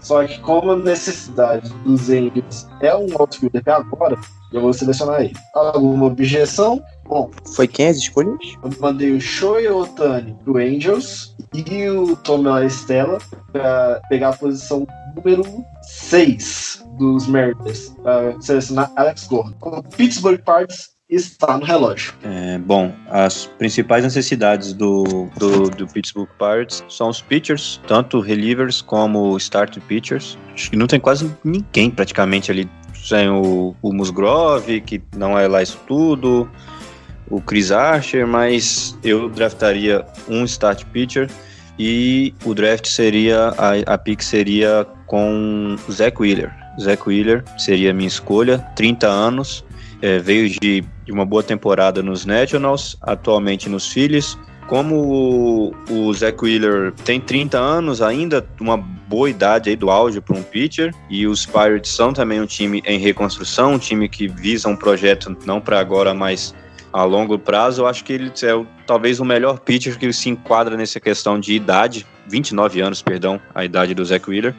Só 0.00 0.24
que 0.24 0.38
como 0.40 0.72
a 0.72 0.76
necessidade 0.76 1.72
dos 1.84 2.10
Angels 2.10 2.68
é 2.80 2.94
um 2.94 3.06
outfielder 3.18 3.60
até 3.60 3.72
agora, 3.72 4.16
eu 4.52 4.60
vou 4.60 4.72
selecionar 4.72 5.22
ele. 5.22 5.34
Alguma 5.54 6.06
objeção? 6.06 6.82
Bom. 7.04 7.30
Foi 7.54 7.66
quem 7.66 7.88
as 7.88 7.96
escolhas? 7.96 8.38
Eu 8.62 8.70
mandei 8.80 9.12
o 9.12 9.20
Shoei 9.20 9.68
Otani 9.68 10.36
pro 10.44 10.58
Angels 10.58 11.34
e 11.52 11.88
o 11.88 12.16
Tommy 12.16 12.66
Estela 12.66 13.18
para 13.52 14.00
pegar 14.08 14.30
a 14.30 14.36
posição 14.36 14.86
número 15.16 15.42
6 15.82 16.84
dos 16.98 17.26
Mariners 17.26 17.94
para 18.02 18.40
selecionar 18.40 18.92
Alex 18.96 19.26
Gordon. 19.26 19.54
O 19.60 19.82
Pittsburgh 19.82 20.40
Pirates 20.42 20.90
está 21.08 21.56
no 21.56 21.64
relógio. 21.64 22.14
É, 22.22 22.58
bom, 22.58 22.92
as 23.08 23.46
principais 23.58 24.04
necessidades 24.04 24.72
do, 24.72 25.28
do, 25.36 25.70
do, 25.70 25.86
Pittsburgh 25.86 26.28
Pirates 26.38 26.84
são 26.88 27.08
os 27.08 27.22
pitchers, 27.22 27.80
tanto 27.86 28.20
relievers 28.20 28.82
como 28.82 29.36
start 29.36 29.78
pitchers. 29.86 30.36
Acho 30.52 30.70
que 30.70 30.76
não 30.76 30.86
tem 30.86 30.98
quase 31.00 31.30
ninguém 31.44 31.90
praticamente 31.90 32.50
ali. 32.50 32.68
Tem 33.08 33.28
o, 33.28 33.74
o 33.80 33.92
Musgrove, 33.92 34.80
que 34.80 35.00
não 35.16 35.38
é 35.38 35.46
lá 35.46 35.62
isso 35.62 35.78
tudo. 35.86 36.50
o 37.30 37.40
Chris 37.40 37.70
Archer, 37.70 38.26
mas 38.26 38.98
eu 39.04 39.28
draftaria 39.28 40.04
um 40.28 40.44
start 40.44 40.84
pitcher 40.86 41.30
e 41.78 42.34
o 42.44 42.54
draft 42.54 42.86
seria, 42.86 43.54
a, 43.58 43.94
a 43.94 43.98
pick 43.98 44.22
seria 44.22 44.86
com 45.06 45.76
Zach 45.90 46.20
Wheeler. 46.20 46.52
Zach 46.80 47.02
Wheeler 47.06 47.44
seria 47.58 47.90
a 47.90 47.94
minha 47.94 48.08
escolha, 48.08 48.58
30 48.76 49.06
anos, 49.06 49.64
é, 50.02 50.18
veio 50.18 50.48
de, 50.48 50.84
de 51.04 51.12
uma 51.12 51.24
boa 51.24 51.42
temporada 51.42 52.02
nos 52.02 52.24
Nationals, 52.24 52.96
atualmente 53.02 53.68
nos 53.68 53.90
Phillies, 53.90 54.36
como 54.66 55.72
o, 55.88 56.08
o 56.08 56.12
Zach 56.12 56.36
Wheeler 56.42 56.92
tem 57.04 57.20
30 57.20 57.58
anos 57.58 58.02
ainda, 58.02 58.44
uma 58.60 58.76
boa 58.76 59.30
idade 59.30 59.70
aí 59.70 59.76
do 59.76 59.90
auge 59.90 60.20
para 60.20 60.36
um 60.36 60.42
pitcher, 60.42 60.92
e 61.08 61.26
os 61.26 61.46
Pirates 61.46 61.92
são 61.92 62.12
também 62.12 62.40
um 62.40 62.46
time 62.46 62.82
em 62.84 62.98
reconstrução, 62.98 63.74
um 63.74 63.78
time 63.78 64.08
que 64.08 64.26
visa 64.26 64.68
um 64.68 64.76
projeto 64.76 65.36
não 65.46 65.60
para 65.60 65.78
agora, 65.78 66.12
mas 66.12 66.54
a 66.96 67.04
longo 67.04 67.38
prazo, 67.38 67.82
eu 67.82 67.86
acho 67.86 68.02
que 68.02 68.14
ele 68.14 68.32
é 68.42 68.54
o, 68.54 68.66
talvez 68.86 69.20
o 69.20 69.24
melhor 69.24 69.58
pitcher 69.58 69.98
que 69.98 70.10
se 70.14 70.30
enquadra 70.30 70.78
nessa 70.78 70.98
questão 70.98 71.38
de 71.38 71.52
idade, 71.52 72.06
29 72.26 72.80
anos, 72.80 73.02
perdão, 73.02 73.38
a 73.54 73.66
idade 73.66 73.92
do 73.92 74.02
Zach 74.02 74.28
Wheeler. 74.28 74.54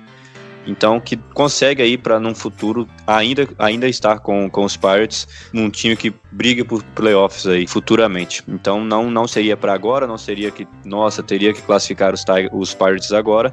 Então, 0.68 1.00
que 1.00 1.18
consegue 1.34 1.82
aí 1.82 1.98
para 1.98 2.20
num 2.20 2.36
futuro 2.36 2.88
ainda, 3.08 3.48
ainda 3.58 3.88
estar 3.88 4.20
com, 4.20 4.48
com 4.52 4.66
os 4.66 4.78
Pirates, 4.78 5.28
num 5.52 5.68
time 5.68 5.96
que 5.96 6.14
briga 6.32 6.64
por 6.64 6.84
playoffs 6.84 7.48
aí 7.48 7.66
futuramente. 7.66 8.44
Então, 8.48 8.86
não, 8.86 9.10
não 9.10 9.28
seria 9.28 9.58
para 9.58 9.74
agora, 9.74 10.06
não 10.06 10.18
seria 10.18 10.52
que, 10.52 10.68
nossa, 10.86 11.24
teria 11.24 11.54
que 11.54 11.62
classificar 11.64 12.14
os, 12.14 12.24
os 12.52 12.74
Pirates 12.76 13.14
agora, 13.14 13.52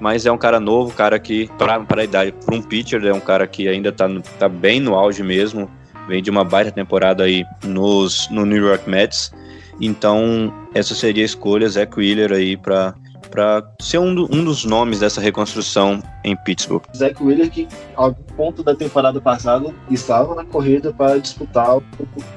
mas 0.00 0.26
é 0.26 0.32
um 0.32 0.38
cara 0.38 0.58
novo, 0.58 0.92
cara 0.92 1.20
que, 1.20 1.48
para 1.56 1.84
a 2.00 2.04
idade, 2.04 2.32
para 2.44 2.56
um 2.56 2.62
pitcher, 2.62 3.04
é 3.04 3.12
um 3.12 3.20
cara 3.20 3.46
que 3.46 3.68
ainda 3.68 3.90
está 3.90 4.08
tá 4.40 4.48
bem 4.48 4.80
no 4.80 4.94
auge 4.94 5.22
mesmo, 5.22 5.70
vem 6.08 6.22
de 6.22 6.30
uma 6.30 6.44
baita 6.44 6.70
temporada 6.70 7.24
aí 7.24 7.44
nos, 7.62 8.28
no 8.30 8.44
New 8.44 8.66
York 8.66 8.88
Mets. 8.88 9.32
Então, 9.80 10.52
essa 10.74 10.94
seria 10.94 11.24
a 11.24 11.26
escolha, 11.26 11.68
Zach 11.68 11.96
Wheeler 11.98 12.32
aí 12.32 12.56
para 12.56 12.94
para 13.34 13.68
ser 13.80 13.98
um, 13.98 14.14
do, 14.14 14.32
um, 14.32 14.44
dos 14.44 14.64
nomes 14.64 15.00
dessa 15.00 15.20
reconstrução 15.20 16.00
em 16.22 16.36
Pittsburgh. 16.36 16.84
Zach 16.96 17.20
Wheeler, 17.20 17.50
que 17.50 17.66
ao 17.96 18.14
ponto 18.14 18.62
da 18.62 18.76
temporada 18.76 19.20
passada 19.20 19.74
estava 19.90 20.36
na 20.36 20.44
corrida 20.44 20.92
para 20.92 21.18
disputar, 21.18 21.78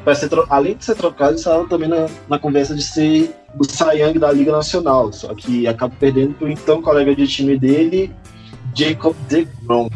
para 0.04 0.16
ser, 0.16 0.28
além 0.50 0.76
de 0.76 0.84
ser 0.84 0.96
trocado, 0.96 1.36
estava 1.36 1.68
também 1.68 1.88
na, 1.88 2.08
na 2.28 2.40
conversa 2.40 2.74
de 2.74 2.82
ser 2.82 3.32
o 3.60 3.92
Young 3.92 4.18
da 4.18 4.32
Liga 4.32 4.52
Nacional, 4.52 5.14
só 5.14 5.36
que 5.36 5.68
acaba 5.68 5.94
perdendo 6.00 6.34
para 6.34 6.48
o 6.48 6.50
então 6.50 6.82
colega 6.82 7.16
de 7.16 7.28
time 7.28 7.60
dele, 7.60 8.12
Jacob 8.74 9.16
DeGrom. 9.30 9.90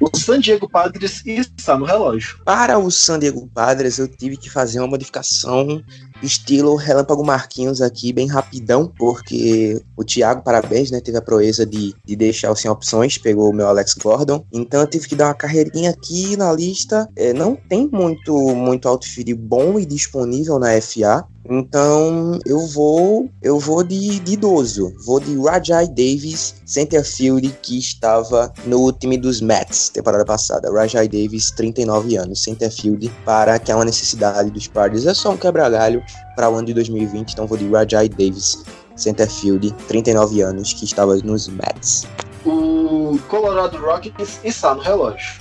O 0.00 0.16
San 0.16 0.40
Diego 0.40 0.68
Padres 0.68 1.22
está 1.24 1.78
no 1.78 1.84
relógio. 1.84 2.38
Para 2.44 2.78
o 2.78 2.90
San 2.90 3.18
Diego 3.18 3.48
Padres, 3.54 3.98
eu 3.98 4.08
tive 4.08 4.36
que 4.36 4.50
fazer 4.50 4.80
uma 4.80 4.88
modificação 4.88 5.82
estilo 6.26 6.76
Relâmpago 6.76 7.24
Marquinhos 7.24 7.80
aqui, 7.80 8.12
bem 8.12 8.26
rapidão, 8.26 8.92
porque 8.98 9.80
o 9.96 10.04
Thiago, 10.04 10.42
parabéns, 10.42 10.90
né? 10.90 11.00
Teve 11.00 11.18
a 11.18 11.22
proeza 11.22 11.64
de, 11.64 11.94
de 12.04 12.16
deixar 12.16 12.50
o 12.50 12.56
sem 12.56 12.70
opções, 12.70 13.18
pegou 13.18 13.50
o 13.50 13.52
meu 13.52 13.66
Alex 13.66 13.94
Gordon. 13.94 14.44
Então 14.52 14.80
eu 14.80 14.86
tive 14.86 15.08
que 15.08 15.16
dar 15.16 15.26
uma 15.26 15.34
carreirinha 15.34 15.90
aqui 15.90 16.36
na 16.36 16.52
lista. 16.52 17.08
É, 17.16 17.32
não 17.32 17.56
tem 17.68 17.88
muito, 17.92 18.34
muito 18.54 18.88
outfield 18.88 19.34
bom 19.34 19.78
e 19.78 19.84
disponível 19.84 20.58
na 20.58 20.80
FA. 20.80 21.26
Então 21.48 22.38
eu 22.46 22.66
vou 22.68 23.28
eu 23.42 23.58
vou 23.58 23.84
de, 23.84 24.18
de 24.20 24.32
idoso, 24.32 24.94
vou 25.04 25.20
de 25.20 25.38
Rajai 25.38 25.86
Davis, 25.86 26.54
centerfield 26.64 27.54
que 27.60 27.78
estava 27.78 28.52
no 28.64 28.90
time 28.92 29.18
dos 29.18 29.40
Mets 29.42 29.90
temporada 29.90 30.24
passada. 30.24 30.72
Rajai 30.72 31.06
Davis, 31.06 31.50
39 31.50 32.16
anos, 32.16 32.42
centerfield 32.42 33.10
para 33.24 33.58
que 33.58 33.70
é 33.70 33.74
uma 33.74 33.84
necessidade 33.84 34.50
dos 34.50 34.66
Padres. 34.66 35.04
É 35.06 35.12
só 35.12 35.32
um 35.32 35.36
quebra-galho 35.36 36.02
para 36.34 36.50
o 36.50 36.54
ano 36.54 36.66
de 36.66 36.74
2020, 36.74 37.32
então 37.32 37.46
vou 37.46 37.56
de 37.56 37.68
Rajai 37.68 38.08
Davis, 38.08 38.64
centerfield, 38.96 39.72
39 39.88 40.42
anos, 40.42 40.72
que 40.72 40.84
estava 40.84 41.16
nos 41.16 41.48
Mets. 41.48 42.06
O 42.44 43.18
Colorado 43.28 43.78
Rockies 43.78 44.40
está 44.44 44.74
no 44.74 44.80
relógio. 44.80 45.40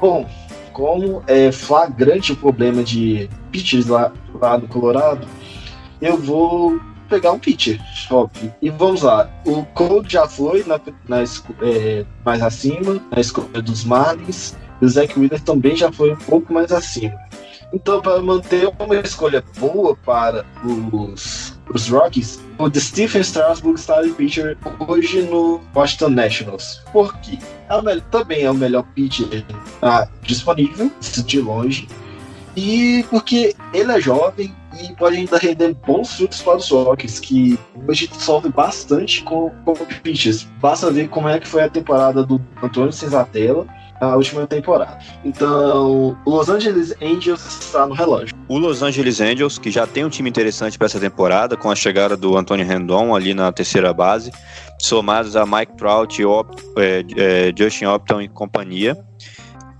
Bom, 0.00 0.26
como 0.72 1.22
é 1.26 1.52
flagrante 1.52 2.32
o 2.32 2.36
problema 2.36 2.82
de 2.82 3.28
pitchers 3.50 3.86
lá, 3.86 4.12
lá 4.40 4.58
no 4.58 4.66
Colorado, 4.66 5.26
eu 6.00 6.16
vou 6.16 6.80
pegar 7.08 7.32
um 7.32 7.38
pitcher, 7.38 7.78
óbvio. 8.10 8.52
E 8.62 8.70
vamos 8.70 9.02
lá, 9.02 9.30
o 9.44 9.64
Cole 9.66 10.08
já 10.08 10.26
foi 10.26 10.64
na, 10.64 10.80
na 11.06 11.22
é, 11.62 12.04
mais 12.24 12.42
acima, 12.42 13.00
na 13.10 13.20
escolha 13.20 13.60
dos 13.60 13.84
Marlins, 13.84 14.54
e 14.80 14.84
o 14.86 14.88
Zach 14.88 15.18
Wheeler 15.18 15.40
também 15.42 15.76
já 15.76 15.92
foi 15.92 16.12
um 16.12 16.16
pouco 16.16 16.52
mais 16.52 16.72
acima. 16.72 17.18
Então, 17.72 18.02
para 18.02 18.20
manter 18.20 18.70
uma 18.78 18.96
escolha 18.96 19.42
boa 19.58 19.96
para 19.96 20.44
os, 20.92 21.58
os 21.72 21.88
Rockies, 21.88 22.38
o 22.58 22.68
de 22.68 22.80
Stephen 22.80 23.22
Strasburg 23.22 23.80
starting 23.80 24.12
pitcher 24.12 24.58
hoje 24.86 25.22
no 25.22 25.60
Washington 25.74 26.10
Nationals. 26.10 26.82
Por 26.92 27.16
quê? 27.20 27.38
É 27.68 27.76
o, 27.76 28.00
também 28.02 28.42
é 28.42 28.50
o 28.50 28.54
melhor 28.54 28.84
pitcher 28.94 29.44
ah, 29.80 30.06
disponível, 30.22 30.90
de 31.00 31.40
longe. 31.40 31.88
E 32.54 33.04
porque 33.08 33.54
ele 33.72 33.92
é 33.92 34.00
jovem 34.00 34.54
e 34.78 34.92
pode 34.94 35.16
ainda 35.16 35.38
render 35.38 35.74
bons 35.86 36.14
frutos 36.14 36.42
para 36.42 36.56
os 36.56 36.68
Rockies, 36.70 37.18
que 37.18 37.58
hoje 37.88 38.10
sofre 38.18 38.50
bastante 38.50 39.22
com, 39.22 39.50
com 39.64 39.74
pitchers. 40.02 40.46
Basta 40.60 40.90
ver 40.90 41.08
como 41.08 41.28
é 41.28 41.40
que 41.40 41.48
foi 41.48 41.62
a 41.62 41.70
temporada 41.70 42.22
do 42.22 42.40
Antônio 42.62 42.92
Senzatella 42.92 43.66
a 44.02 44.16
última 44.16 44.46
temporada. 44.46 44.98
Então, 45.24 46.16
o 46.24 46.30
Los 46.30 46.48
Angeles 46.48 46.92
Angels 47.00 47.44
está 47.46 47.86
no 47.86 47.94
relógio. 47.94 48.34
O 48.48 48.58
Los 48.58 48.82
Angeles 48.82 49.20
Angels, 49.20 49.58
que 49.58 49.70
já 49.70 49.86
tem 49.86 50.04
um 50.04 50.08
time 50.08 50.28
interessante 50.28 50.76
para 50.76 50.86
essa 50.86 50.98
temporada, 50.98 51.56
com 51.56 51.70
a 51.70 51.76
chegada 51.76 52.16
do 52.16 52.36
Antônio 52.36 52.66
Rendon 52.66 53.14
ali 53.14 53.32
na 53.32 53.52
terceira 53.52 53.92
base, 53.92 54.32
somados 54.80 55.36
a 55.36 55.46
Mike 55.46 55.76
Trout, 55.76 56.20
é, 56.76 57.04
é, 57.16 57.52
Justin 57.56 57.86
Upton 57.86 58.22
e 58.22 58.28
companhia. 58.28 58.96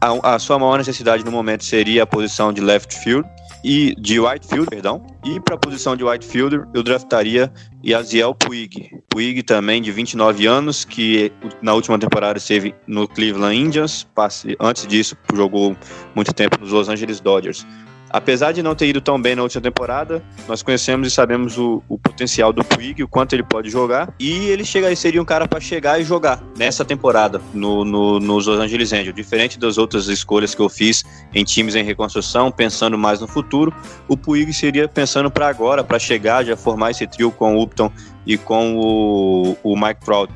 A, 0.00 0.35
a 0.35 0.38
sua 0.38 0.59
maior 0.59 0.79
necessidade 0.79 1.25
no 1.25 1.33
momento 1.33 1.64
seria 1.64 2.05
a 2.05 2.07
posição 2.07 2.52
de 2.52 2.61
left 2.61 2.95
field, 2.95 3.29
e 3.64 3.95
de 3.99 4.19
Whitefield, 4.19 4.69
perdão. 4.69 5.04
E 5.25 5.40
para 5.40 5.54
a 5.54 5.59
posição 5.59 5.97
de 5.97 6.04
Whitefielder, 6.04 6.66
eu 6.75 6.83
draftaria 6.83 7.52
Yaziel 7.85 8.35
Puig. 8.35 8.90
Puig 9.09 9.42
também 9.42 9.81
de 9.81 9.92
29 9.92 10.47
anos, 10.47 10.85
que 10.85 11.33
na 11.61 11.75
última 11.75 11.99
temporada 11.99 12.38
esteve 12.38 12.75
no 12.87 13.07
Cleveland 13.07 13.57
Indians, 13.57 14.07
antes 14.61 14.87
disso 14.87 15.16
jogou 15.35 15.76
muito 16.14 16.33
tempo 16.33 16.59
nos 16.61 16.71
Los 16.71 16.88
Angeles 16.88 17.21
Dodgers. 17.21 17.66
Apesar 18.12 18.52
de 18.52 18.62
não 18.62 18.75
ter 18.75 18.87
ido 18.87 19.00
tão 19.00 19.21
bem 19.21 19.35
na 19.35 19.42
última 19.42 19.62
temporada, 19.62 20.23
nós 20.47 20.62
conhecemos 20.62 21.09
e 21.09 21.11
sabemos 21.11 21.57
o, 21.57 21.83
o 21.88 21.99
potencial 21.99 22.52
do 22.52 22.62
Puig, 22.62 23.02
o 23.02 23.09
quanto 23.09 23.33
ele 23.33 23.42
pode 23.42 23.71
jogar. 23.71 24.12
E 24.19 24.49
ele 24.49 24.64
chega, 24.64 24.95
seria 24.95 25.23
um 25.23 25.25
cara 25.25 25.49
para 25.49 25.61
chegar 25.61 26.00
e 26.00 26.04
jogar 26.04 26.42
nessa 26.57 26.85
temporada 26.85 27.40
no, 27.54 27.85
no, 27.85 28.21
nos 28.21 28.47
Los 28.47 28.61
Angeles 28.61 28.92
Angels. 28.92 29.14
Diferente 29.14 29.59
das 29.59 29.78
outras 29.78 30.09
escolhas 30.09 30.54
que 30.54 30.61
eu 30.61 30.69
fiz 30.69 31.04
em 31.35 31.42
times 31.42 31.75
em 31.75 31.83
reconstrução, 31.83 32.50
pensando 32.50 32.99
mais 32.99 33.21
no 33.21 33.26
futuro, 33.26 33.75
o 34.07 34.16
Puig 34.16 34.52
seria 34.52 34.87
pensando 34.87 35.31
para 35.31 35.49
agora, 35.49 35.83
para 35.83 35.99
chegar, 35.99 36.45
já 36.45 36.57
formar 36.57 36.90
esse 36.90 37.07
trio 37.07 37.31
com 37.31 37.57
o 37.57 37.62
Upton 37.62 37.90
e 38.26 38.37
com 38.37 38.76
o, 38.76 39.57
o 39.62 39.75
Mike 39.75 40.04
Trout 40.04 40.33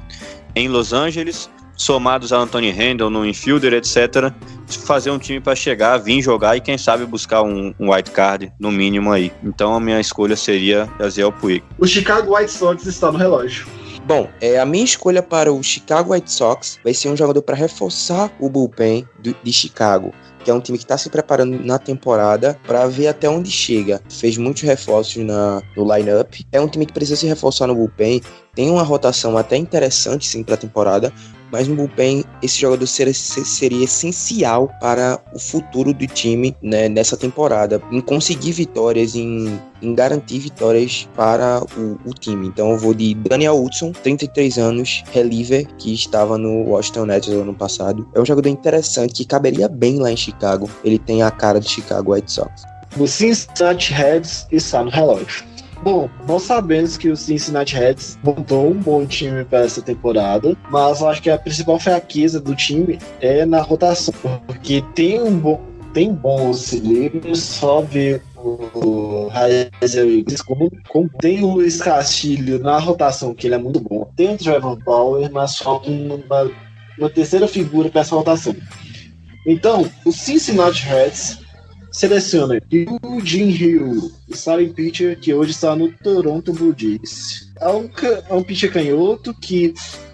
em 0.54 0.68
Los 0.68 0.94
Angeles 0.94 1.50
somados 1.76 2.32
a 2.32 2.38
Anthony 2.38 2.70
Randall 2.70 3.10
no 3.10 3.24
infielder, 3.26 3.74
etc., 3.74 4.32
fazer 4.68 5.10
um 5.10 5.18
time 5.18 5.40
para 5.40 5.54
chegar, 5.54 5.98
vir 5.98 6.20
jogar 6.20 6.56
e 6.56 6.60
quem 6.60 6.76
sabe 6.78 7.06
buscar 7.06 7.42
um, 7.42 7.74
um 7.78 7.92
white 7.92 8.10
card 8.10 8.52
no 8.58 8.70
mínimo 8.70 9.12
aí. 9.12 9.32
Então 9.42 9.74
a 9.74 9.80
minha 9.80 10.00
escolha 10.00 10.36
seria 10.36 10.88
Aziel 10.98 11.32
Puig. 11.32 11.62
O 11.78 11.86
Chicago 11.86 12.36
White 12.36 12.50
Sox 12.50 12.86
está 12.86 13.10
no 13.10 13.18
relógio. 13.18 13.66
Bom, 14.04 14.28
é, 14.40 14.58
a 14.58 14.64
minha 14.64 14.84
escolha 14.84 15.22
para 15.22 15.52
o 15.52 15.62
Chicago 15.62 16.12
White 16.12 16.30
Sox 16.30 16.78
vai 16.84 16.94
ser 16.94 17.08
um 17.08 17.16
jogador 17.16 17.42
para 17.42 17.56
reforçar 17.56 18.30
o 18.38 18.48
bullpen 18.48 19.06
do, 19.18 19.34
de 19.42 19.52
Chicago 19.52 20.12
que 20.46 20.50
é 20.52 20.54
um 20.54 20.60
time 20.60 20.78
que 20.78 20.84
está 20.84 20.96
se 20.96 21.10
preparando 21.10 21.58
na 21.58 21.76
temporada 21.76 22.56
para 22.64 22.86
ver 22.86 23.08
até 23.08 23.28
onde 23.28 23.50
chega. 23.50 24.00
Fez 24.08 24.38
muitos 24.38 24.62
reforços 24.62 25.24
na, 25.24 25.60
no 25.76 25.82
lineup. 25.92 26.34
É 26.52 26.60
um 26.60 26.68
time 26.68 26.86
que 26.86 26.92
precisa 26.92 27.16
se 27.16 27.26
reforçar 27.26 27.66
no 27.66 27.74
bullpen. 27.74 28.22
Tem 28.54 28.70
uma 28.70 28.84
rotação 28.84 29.36
até 29.36 29.56
interessante 29.56 30.28
sim 30.28 30.44
para 30.44 30.54
a 30.54 30.56
temporada, 30.56 31.12
mas 31.50 31.68
no 31.68 31.76
bullpen 31.76 32.24
esse 32.42 32.60
jogador 32.60 32.86
seria, 32.86 33.14
seria 33.14 33.84
essencial 33.84 34.70
para 34.80 35.20
o 35.34 35.38
futuro 35.38 35.92
do 35.92 36.06
time 36.06 36.56
né, 36.62 36.88
nessa 36.88 37.16
temporada, 37.16 37.80
em 37.90 38.00
conseguir 38.00 38.52
vitórias, 38.52 39.14
em, 39.14 39.60
em 39.82 39.94
garantir 39.94 40.38
vitórias 40.38 41.08
para 41.14 41.62
o, 41.76 41.98
o, 42.08 42.12
time. 42.12 42.48
Então 42.48 42.70
eu 42.70 42.78
vou 42.78 42.94
de 42.94 43.14
Daniel 43.14 43.62
Hudson, 43.62 43.92
33 43.92 44.58
anos, 44.58 45.04
reliever, 45.12 45.66
que 45.78 45.92
estava 45.92 46.36
no 46.38 46.64
Washington 46.64 47.06
Nationals 47.06 47.42
ano 47.42 47.54
passado. 47.54 48.08
É 48.14 48.20
um 48.20 48.26
jogador 48.26 48.48
interessante 48.48 49.14
que 49.14 49.24
caberia 49.24 49.68
bem 49.68 49.98
lá 49.98 50.10
em 50.10 50.16
Chicago. 50.16 50.68
Ele 50.84 50.98
tem 50.98 51.22
a 51.22 51.30
cara 51.30 51.60
de 51.60 51.68
Chicago 51.68 52.12
White 52.12 52.32
Sox. 52.32 52.62
O 52.98 53.06
Cincinnati 53.06 53.92
Reds 53.92 54.46
está 54.50 54.82
no 54.82 54.90
relógio. 54.90 55.44
Bom, 55.82 56.08
nós 56.26 56.42
sabemos 56.42 56.96
que 56.96 57.08
o 57.08 57.16
Cincinnati 57.16 57.76
Reds 57.76 58.18
montou 58.22 58.70
um 58.70 58.74
bom 58.74 59.06
time 59.06 59.44
para 59.44 59.60
essa 59.60 59.82
temporada, 59.82 60.56
mas 60.70 61.00
eu 61.00 61.08
acho 61.08 61.22
que 61.22 61.30
a 61.30 61.38
principal 61.38 61.78
fraqueza 61.78 62.40
do 62.40 62.54
time 62.54 62.98
é 63.20 63.44
na 63.44 63.60
rotação, 63.60 64.14
porque 64.46 64.82
tem 64.94 65.22
um 65.22 65.38
bom 65.38 65.60
tem 65.96 66.12
bons 66.12 66.74
livros, 66.74 67.42
só 67.42 67.80
ver 67.80 68.20
o 68.36 69.30
Heiser 69.80 70.06
como, 70.44 70.70
como 70.90 71.08
tem 71.08 71.42
o 71.42 71.52
Luiz 71.52 71.80
Castilho 71.80 72.58
na 72.58 72.78
rotação, 72.78 73.34
que 73.34 73.46
ele 73.46 73.54
é 73.54 73.58
muito 73.58 73.80
bom. 73.80 74.06
Tem 74.14 74.34
o 74.34 74.36
Trevor 74.36 74.76
Bauer, 74.84 75.32
mas 75.32 75.56
falta 75.56 75.88
uma, 75.88 76.20
uma 76.98 77.08
terceira 77.08 77.48
figura 77.48 77.88
para 77.88 78.02
essa 78.02 78.14
rotação. 78.14 78.54
Então, 79.46 79.90
o 80.04 80.12
Cincinnati 80.12 80.82
Reds 80.82 81.38
seleciona 81.96 82.60
Eugene 82.70 83.50
Hill, 83.50 84.12
starting 84.30 84.74
pitcher 84.74 85.18
que 85.18 85.32
hoje 85.32 85.52
está 85.52 85.74
no 85.74 85.90
Toronto 85.90 86.52
Blue 86.52 86.74
Jays. 86.76 87.50
É 87.58 87.68
um, 87.68 87.88
é 88.28 88.34
um 88.34 88.42
pitcher 88.42 88.70
canhoto 88.70 89.32
que 89.32 89.72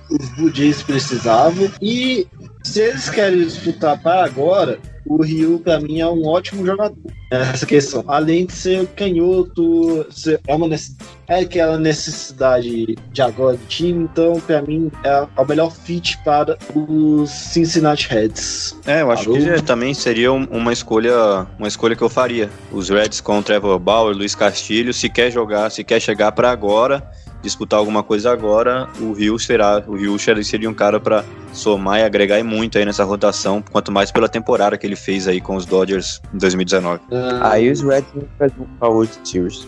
os 0.09 0.29
Blue 0.37 0.55
Jays 0.55 0.81
precisavam 0.81 1.69
e 1.83 2.25
se 2.63 2.83
eles 2.83 3.11
querem 3.11 3.41
disputar 3.41 4.01
para 4.01 4.25
agora, 4.25 4.79
o 5.07 5.23
Rio 5.23 5.59
para 5.59 5.81
mim 5.81 6.01
é 6.01 6.07
um 6.07 6.27
ótimo 6.27 6.65
jogador. 6.65 6.97
Essa 7.31 7.65
questão, 7.67 8.05
além 8.07 8.47
de 8.47 8.53
ser 8.53 8.87
canhoto, 8.89 10.07
ser- 10.11 10.41
é 10.47 10.55
uma 10.55 10.69
necess- 10.69 10.97
é 11.29 11.41
aquela 11.41 11.79
necessidade 11.79 12.95
de 13.11 13.23
agora 13.23 13.57
do 13.57 13.67
time, 13.67 14.05
então 14.05 14.39
para 14.41 14.61
mim 14.63 14.91
é 15.03 15.27
o 15.37 15.45
melhor 15.47 15.71
fit 15.73 16.19
para 16.25 16.59
os 16.75 17.31
Cincinnati 17.31 18.09
Reds. 18.09 18.77
É, 18.87 19.01
eu 19.03 19.11
acho 19.11 19.31
Parou. 19.31 19.39
que 19.55 19.63
também 19.63 19.95
seria 19.95 20.33
um- 20.33 20.45
uma 20.51 20.73
escolha, 20.73 21.47
uma 21.59 21.69
escolha 21.69 21.97
que 21.97 22.03
eu 22.03 22.09
faria. 22.11 22.51
Os 22.71 22.89
Reds 22.91 23.21
com 23.21 23.39
o 23.39 23.43
Trevor 23.43 23.79
Bauer, 23.79 24.15
Luiz 24.17 24.35
Castilho, 24.35 24.93
se 24.93 25.09
quer 25.09 25.31
jogar, 25.31 25.71
se 25.71 25.83
quer 25.83 26.01
chegar 26.01 26.33
para 26.33 26.51
agora, 26.51 27.03
disputar 27.43 27.79
alguma 27.79 28.03
coisa 28.03 28.33
agora, 28.33 28.89
o 29.01 29.13
Rio 29.13 29.39
será, 29.39 29.83
o 29.87 29.97
Rio 29.97 30.19
seria 30.19 30.71
um 30.71 30.75
cara 30.75 31.01
para 31.01 31.25
somar 31.53 32.01
e 32.01 32.05
agregar 32.05 32.39
e 32.39 32.43
muito 32.43 32.79
aí 32.79 32.85
nessa 32.85 33.05
rotação, 33.05 33.63
quanto 33.71 33.91
mais 33.91 34.11
pela 34.11 34.29
temporada 34.29 34.79
que 34.79 34.87
ele 34.87 34.97
fez 34.97 35.29
aí 35.29 35.41
com 35.41 35.57
os 35.57 35.67
Dodgers 35.67 36.21
em 36.33 36.39
2019. 36.39 37.01
Ah, 37.11 37.51
Aí 37.53 37.71
os 37.71 37.83
Reds 37.83 38.11
vão 38.15 38.25
fazer 38.39 38.55
um 38.59 38.67
Power 38.79 39.09
Series. 39.25 39.67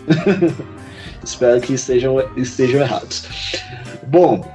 Espero 1.23 1.59
que 1.59 1.73
estejam, 1.73 2.17
estejam 2.37 2.81
errados. 2.81 3.27
Bom, 4.07 4.45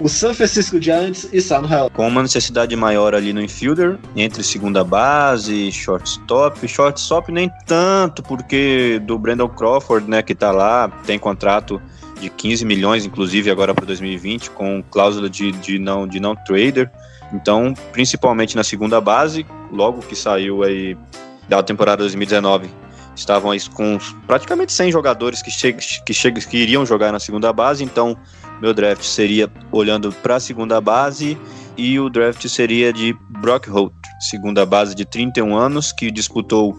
o 0.00 0.08
San 0.08 0.32
Francisco 0.32 0.80
Giants 0.80 1.28
está 1.30 1.60
no 1.60 1.68
Real. 1.68 1.90
Com 1.90 2.08
uma 2.08 2.22
necessidade 2.22 2.74
maior 2.74 3.14
ali 3.14 3.34
no 3.34 3.40
infielder, 3.40 3.98
entre 4.16 4.42
segunda 4.42 4.82
base, 4.82 5.70
shortstop. 5.70 6.66
Shortstop 6.66 7.30
nem 7.30 7.50
tanto, 7.66 8.22
porque 8.22 9.00
do 9.04 9.18
Brandon 9.18 9.48
Crawford, 9.48 10.08
né, 10.08 10.22
que 10.22 10.34
tá 10.34 10.50
lá, 10.50 10.88
tem 11.04 11.18
contrato 11.18 11.80
de 12.20 12.30
15 12.30 12.64
milhões, 12.64 13.04
inclusive 13.04 13.50
agora 13.50 13.74
para 13.74 13.86
2020, 13.86 14.50
com 14.50 14.82
cláusula 14.90 15.28
de, 15.28 15.52
de, 15.52 15.78
não, 15.78 16.06
de 16.06 16.20
não 16.20 16.36
trader. 16.36 16.90
Então, 17.32 17.74
principalmente 17.92 18.56
na 18.56 18.64
segunda 18.64 19.00
base, 19.00 19.46
logo 19.72 20.00
que 20.02 20.16
saiu 20.16 20.62
aí 20.62 20.96
da 21.48 21.62
temporada 21.62 22.02
2019, 22.02 22.68
estavam 23.14 23.50
aí 23.50 23.60
com 23.70 23.98
praticamente 24.26 24.72
100 24.72 24.92
jogadores 24.92 25.42
que, 25.42 25.50
che 25.50 25.72
que, 25.72 26.14
che 26.14 26.32
que 26.32 26.56
iriam 26.56 26.86
jogar 26.86 27.12
na 27.12 27.18
segunda 27.18 27.52
base, 27.52 27.84
então 27.84 28.16
meu 28.60 28.74
draft 28.74 29.04
seria 29.04 29.50
olhando 29.72 30.12
para 30.12 30.36
a 30.36 30.40
segunda 30.40 30.80
base 30.80 31.38
e 31.76 31.98
o 31.98 32.10
draft 32.10 32.46
seria 32.48 32.92
de 32.92 33.16
Brock 33.40 33.68
Holt, 33.68 33.94
segunda 34.20 34.66
base 34.66 34.94
de 34.94 35.04
31 35.04 35.56
anos, 35.56 35.92
que 35.92 36.10
disputou 36.10 36.78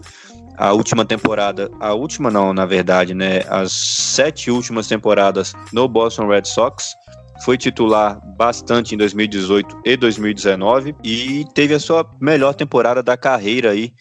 a 0.56 0.72
última 0.72 1.04
temporada, 1.04 1.70
a 1.80 1.92
última 1.94 2.30
não, 2.30 2.52
na 2.52 2.66
verdade, 2.66 3.14
né, 3.14 3.40
as 3.48 3.72
sete 3.72 4.50
últimas 4.50 4.86
temporadas 4.86 5.54
no 5.72 5.88
Boston 5.88 6.28
Red 6.28 6.44
Sox, 6.44 6.94
foi 7.44 7.56
titular 7.58 8.20
bastante 8.36 8.94
em 8.94 8.98
2018 8.98 9.80
e 9.84 9.96
2019 9.96 10.94
e 11.02 11.44
teve 11.54 11.74
a 11.74 11.80
sua 11.80 12.08
melhor 12.20 12.54
temporada 12.54 13.02
da 13.02 13.16
carreira 13.16 13.70
aí 13.70 13.92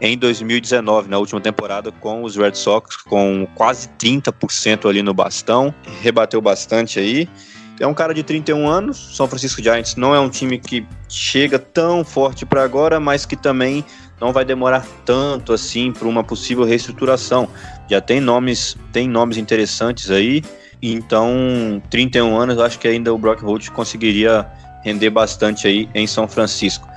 em 0.00 0.16
2019, 0.16 1.08
na 1.08 1.18
última 1.18 1.40
temporada 1.40 1.90
com 1.90 2.22
os 2.22 2.36
Red 2.36 2.54
Sox, 2.54 2.96
com 2.96 3.46
quase 3.54 3.88
30% 4.00 4.88
ali 4.88 5.02
no 5.02 5.12
bastão, 5.12 5.74
rebateu 6.00 6.40
bastante 6.40 6.98
aí. 6.98 7.28
É 7.80 7.86
um 7.86 7.94
cara 7.94 8.12
de 8.12 8.22
31 8.22 8.68
anos, 8.68 9.16
São 9.16 9.28
Francisco 9.28 9.62
Giants 9.62 9.94
não 9.94 10.14
é 10.14 10.18
um 10.18 10.28
time 10.28 10.58
que 10.58 10.84
chega 11.08 11.58
tão 11.58 12.04
forte 12.04 12.44
para 12.44 12.64
agora, 12.64 12.98
mas 12.98 13.24
que 13.24 13.36
também 13.36 13.84
não 14.20 14.32
vai 14.32 14.44
demorar 14.44 14.86
tanto 15.04 15.52
assim 15.52 15.92
para 15.92 16.08
uma 16.08 16.24
possível 16.24 16.64
reestruturação. 16.64 17.48
Já 17.88 18.00
tem 18.00 18.20
nomes, 18.20 18.76
tem 18.92 19.08
nomes 19.08 19.36
interessantes 19.36 20.10
aí. 20.10 20.42
Então, 20.82 21.82
31 21.90 22.36
anos, 22.36 22.56
eu 22.56 22.64
acho 22.64 22.78
que 22.78 22.86
ainda 22.86 23.12
o 23.12 23.18
Brock 23.18 23.42
Holt 23.42 23.70
conseguiria 23.70 24.46
render 24.84 25.10
bastante 25.10 25.66
aí 25.66 25.88
em 25.94 26.06
São 26.06 26.28
Francisco. 26.28 26.88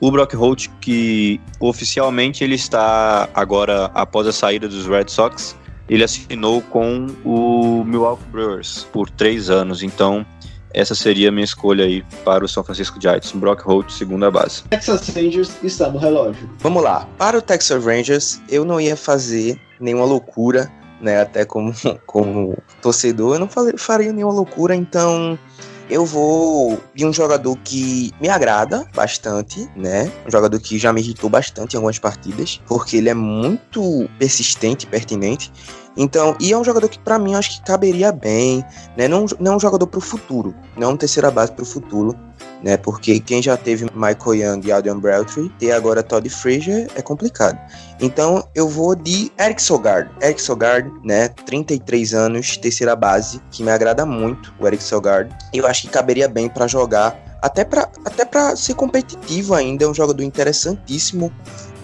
O 0.00 0.10
Brock 0.10 0.34
Holt, 0.34 0.68
que 0.80 1.40
oficialmente 1.58 2.42
ele 2.42 2.54
está 2.54 3.28
agora 3.34 3.90
após 3.94 4.26
a 4.26 4.32
saída 4.32 4.68
dos 4.68 4.86
Red 4.86 5.08
Sox, 5.08 5.56
ele 5.88 6.04
assinou 6.04 6.62
com 6.62 7.06
o 7.24 7.84
Milwaukee 7.84 8.24
Brewers 8.30 8.86
por 8.92 9.10
três 9.10 9.50
anos. 9.50 9.82
Então, 9.82 10.24
essa 10.72 10.94
seria 10.94 11.28
a 11.28 11.32
minha 11.32 11.44
escolha 11.44 11.84
aí 11.84 12.04
para 12.24 12.44
o 12.44 12.48
São 12.48 12.62
Francisco 12.62 13.00
Giants. 13.00 13.32
Brock 13.32 13.62
Holt, 13.62 13.90
segunda 13.90 14.30
base. 14.30 14.62
Texas 14.64 15.08
Rangers 15.08 15.50
está 15.62 15.88
no 15.88 15.98
relógio. 15.98 16.48
Vamos 16.58 16.82
lá. 16.82 17.06
Para 17.18 17.38
o 17.38 17.42
Texas 17.42 17.84
Rangers, 17.84 18.40
eu 18.48 18.64
não 18.64 18.80
ia 18.80 18.96
fazer 18.96 19.60
nenhuma 19.80 20.04
loucura, 20.04 20.70
né? 21.00 21.20
Até 21.20 21.44
como, 21.44 21.72
como 22.06 22.56
torcedor, 22.80 23.36
eu 23.36 23.40
não 23.40 23.48
faria 23.76 24.12
nenhuma 24.12 24.32
loucura, 24.32 24.74
então 24.74 25.38
eu 25.90 26.06
vou 26.06 26.78
de 26.94 27.04
um 27.04 27.12
jogador 27.12 27.56
que 27.64 28.12
me 28.20 28.28
agrada 28.28 28.86
bastante, 28.94 29.68
né? 29.76 30.10
Um 30.26 30.30
jogador 30.30 30.58
que 30.60 30.78
já 30.78 30.92
me 30.92 31.00
irritou 31.00 31.28
bastante 31.28 31.74
em 31.74 31.76
algumas 31.76 31.98
partidas, 31.98 32.60
porque 32.66 32.96
ele 32.96 33.08
é 33.08 33.14
muito 33.14 34.08
persistente 34.18 34.86
pertinente. 34.86 35.52
Então, 35.96 36.36
e 36.40 36.52
é 36.52 36.56
um 36.56 36.62
jogador 36.62 36.88
que 36.88 36.98
pra 36.98 37.18
mim 37.18 37.32
eu 37.32 37.38
acho 37.38 37.58
que 37.58 37.66
caberia 37.66 38.12
bem, 38.12 38.64
né? 38.96 39.08
Não, 39.08 39.26
não 39.40 39.52
é 39.52 39.56
um 39.56 39.60
jogador 39.60 39.86
pro 39.86 40.00
futuro, 40.00 40.54
não 40.76 40.90
é 40.90 40.92
um 40.92 40.96
terceira 40.96 41.30
base 41.30 41.52
pro 41.52 41.64
futuro, 41.64 42.16
né? 42.62 42.76
Porque 42.76 43.18
quem 43.20 43.42
já 43.42 43.56
teve 43.56 43.86
Michael 43.94 44.34
Young 44.34 44.60
e 44.66 44.72
Adrian 44.72 44.98
Beltre, 44.98 45.48
ter 45.58 45.72
agora 45.72 46.02
Todd 46.02 46.28
Frazier 46.28 46.88
é 46.94 47.02
complicado. 47.02 47.58
Então 48.00 48.46
eu 48.54 48.68
vou 48.68 48.94
de 48.94 49.30
Eric 49.38 49.62
Sogard. 49.62 50.10
Eric 50.22 50.40
Sogard, 50.40 50.90
né? 51.04 51.28
33 51.28 52.14
anos, 52.14 52.56
terceira 52.56 52.94
base, 52.96 53.40
que 53.50 53.62
me 53.62 53.70
agrada 53.70 54.04
muito, 54.06 54.52
o 54.58 54.66
Eric 54.66 54.82
Sogard. 54.82 55.34
Eu 55.52 55.66
acho 55.66 55.82
que 55.82 55.88
caberia 55.88 56.28
bem 56.28 56.48
pra 56.48 56.66
jogar, 56.66 57.18
até 57.42 57.64
pra 57.64 57.88
até 58.04 58.24
para 58.24 58.54
ser 58.56 58.74
competitivo 58.74 59.54
ainda, 59.54 59.84
é 59.84 59.88
um 59.88 59.94
jogador 59.94 60.22
interessantíssimo. 60.22 61.32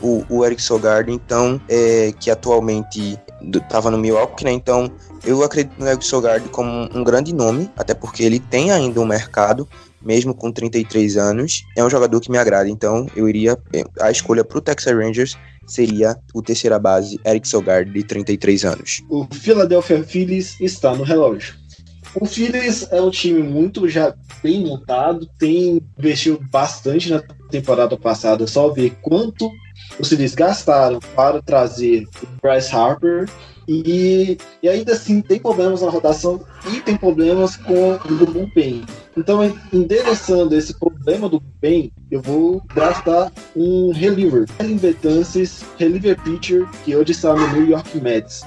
O, 0.03 0.23
o 0.29 0.45
Eric 0.45 0.61
Sogard, 0.61 1.11
então, 1.11 1.59
é, 1.71 2.13
que 2.21 2.31
atualmente 2.31 3.19
do- 3.41 3.61
tava 3.63 3.91
no 3.91 3.97
Milwaukee, 3.97 4.45
né? 4.45 4.53
Então, 4.53 4.91
eu 5.25 5.43
acredito 5.43 5.73
no 5.79 5.89
Eric 5.89 6.05
Sogard 6.05 6.47
como 6.51 6.71
um 6.95 7.03
grande 7.03 7.35
nome, 7.35 7.71
até 7.79 7.95
porque 7.95 8.23
ele 8.23 8.39
tem 8.39 8.71
ainda 8.71 9.01
um 9.01 9.07
mercado, 9.07 9.67
mesmo 10.07 10.33
com 10.33 10.53
33 10.53 11.17
anos. 11.17 11.65
É 11.77 11.85
um 11.85 11.91
jogador 11.91 12.21
que 12.21 12.31
me 12.31 12.39
agrada, 12.39 12.69
então 12.71 13.07
eu 13.17 13.29
iria. 13.29 13.59
A 14.01 14.11
escolha 14.11 14.45
pro 14.45 14.61
Texas 14.61 14.95
Rangers 14.95 15.37
seria 15.67 16.17
o 16.33 16.41
terceira 16.41 16.79
base, 16.79 17.21
Eric 17.27 17.47
Sogard, 17.49 17.93
de 17.93 18.05
33 18.05 18.65
anos. 18.65 19.03
O 19.11 19.27
Philadelphia 19.35 20.03
Phillies 20.05 20.61
está 20.61 20.95
no 20.95 21.03
relógio. 21.03 21.55
O 22.19 22.25
Phillies 22.25 22.87
é 22.91 23.03
um 23.03 23.11
time 23.11 23.43
muito 23.43 23.89
já 23.89 24.15
bem 24.43 24.65
montado, 24.65 25.29
tem 25.39 25.83
investiu 25.99 26.41
bastante 26.51 27.11
na 27.11 27.21
temporada 27.51 27.97
passada, 27.99 28.47
só 28.47 28.71
ver 28.71 28.97
quanto 29.03 29.51
os 29.99 30.09
Phillies 30.09 30.35
gastaram 30.35 31.01
para 31.15 31.43
trazer 31.43 32.07
o 32.23 32.27
Bryce 32.41 32.75
Harper 32.75 33.29
e, 33.69 34.39
e 34.63 34.69
ainda 34.69 34.93
assim 34.93 35.21
tem 35.21 35.39
problemas 35.39 35.83
na 35.83 35.91
rotação 35.91 36.41
e 36.73 36.81
tem 36.81 36.97
problemas 36.97 37.57
com 37.57 37.95
o 37.95 38.27
bullpen. 38.27 38.85
Então, 39.17 39.45
en- 39.45 39.55
endereçando 39.73 40.55
esse 40.55 40.75
problema 40.75 41.29
do 41.29 41.41
bullpen, 41.41 41.91
eu 42.11 42.21
vou 42.21 42.63
draftar 42.75 43.33
um 43.57 43.91
reliever. 43.93 44.47
Ellen 44.61 44.77
Betances, 44.77 45.65
reliever 45.79 46.21
pitcher, 46.23 46.67
que 46.85 46.95
hoje 46.95 47.13
está 47.13 47.35
no 47.35 47.53
New 47.53 47.69
York 47.69 47.99
Mets. 48.01 48.43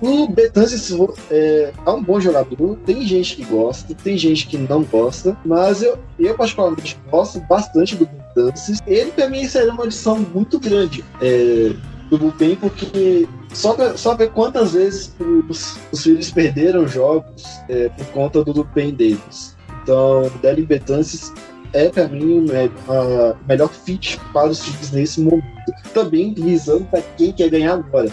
O 0.00 0.28
Betances 0.28 0.90
é, 1.30 1.72
é 1.86 1.90
um 1.90 2.02
bom 2.02 2.20
jogador, 2.20 2.76
tem 2.84 3.06
gente 3.06 3.36
que 3.36 3.44
gosta, 3.44 3.94
tem 3.94 4.18
gente 4.18 4.46
que 4.46 4.58
não 4.58 4.82
gosta, 4.82 5.36
mas 5.44 5.82
eu, 5.82 5.98
eu 6.18 6.34
particularmente 6.34 6.98
gosto 7.10 7.40
bastante 7.40 7.96
do 7.96 8.06
Betances. 8.06 8.80
Ele 8.86 9.12
para 9.12 9.30
mim 9.30 9.46
seria 9.46 9.72
uma 9.72 9.84
adição 9.84 10.18
muito 10.18 10.58
grande 10.58 11.04
é, 11.22 11.72
do 12.10 12.18
bullpen, 12.18 12.56
porque 12.56 13.26
só, 13.54 13.96
só 13.96 14.14
ver 14.14 14.30
quantas 14.30 14.72
vezes 14.72 15.14
os, 15.48 15.78
os 15.90 16.02
filhos 16.02 16.30
perderam 16.30 16.86
jogos 16.86 17.44
é, 17.68 17.88
por 17.88 18.06
conta 18.06 18.44
do 18.44 18.52
bullpen 18.52 18.94
deles. 18.94 19.56
Então, 19.82 20.26
o 20.26 20.30
Delin 20.40 20.64
Betances 20.64 21.32
é 21.72 21.88
para 21.88 22.08
mim 22.08 22.46
a 22.88 23.34
melhor 23.48 23.68
fit 23.68 24.20
para 24.32 24.48
os 24.48 24.60
times 24.60 24.90
nesse 24.92 25.20
momento. 25.20 25.44
Também 25.92 26.34
visando 26.34 26.84
para 26.86 27.02
quem 27.16 27.32
quer 27.32 27.48
ganhar 27.48 27.74
agora 27.74 28.10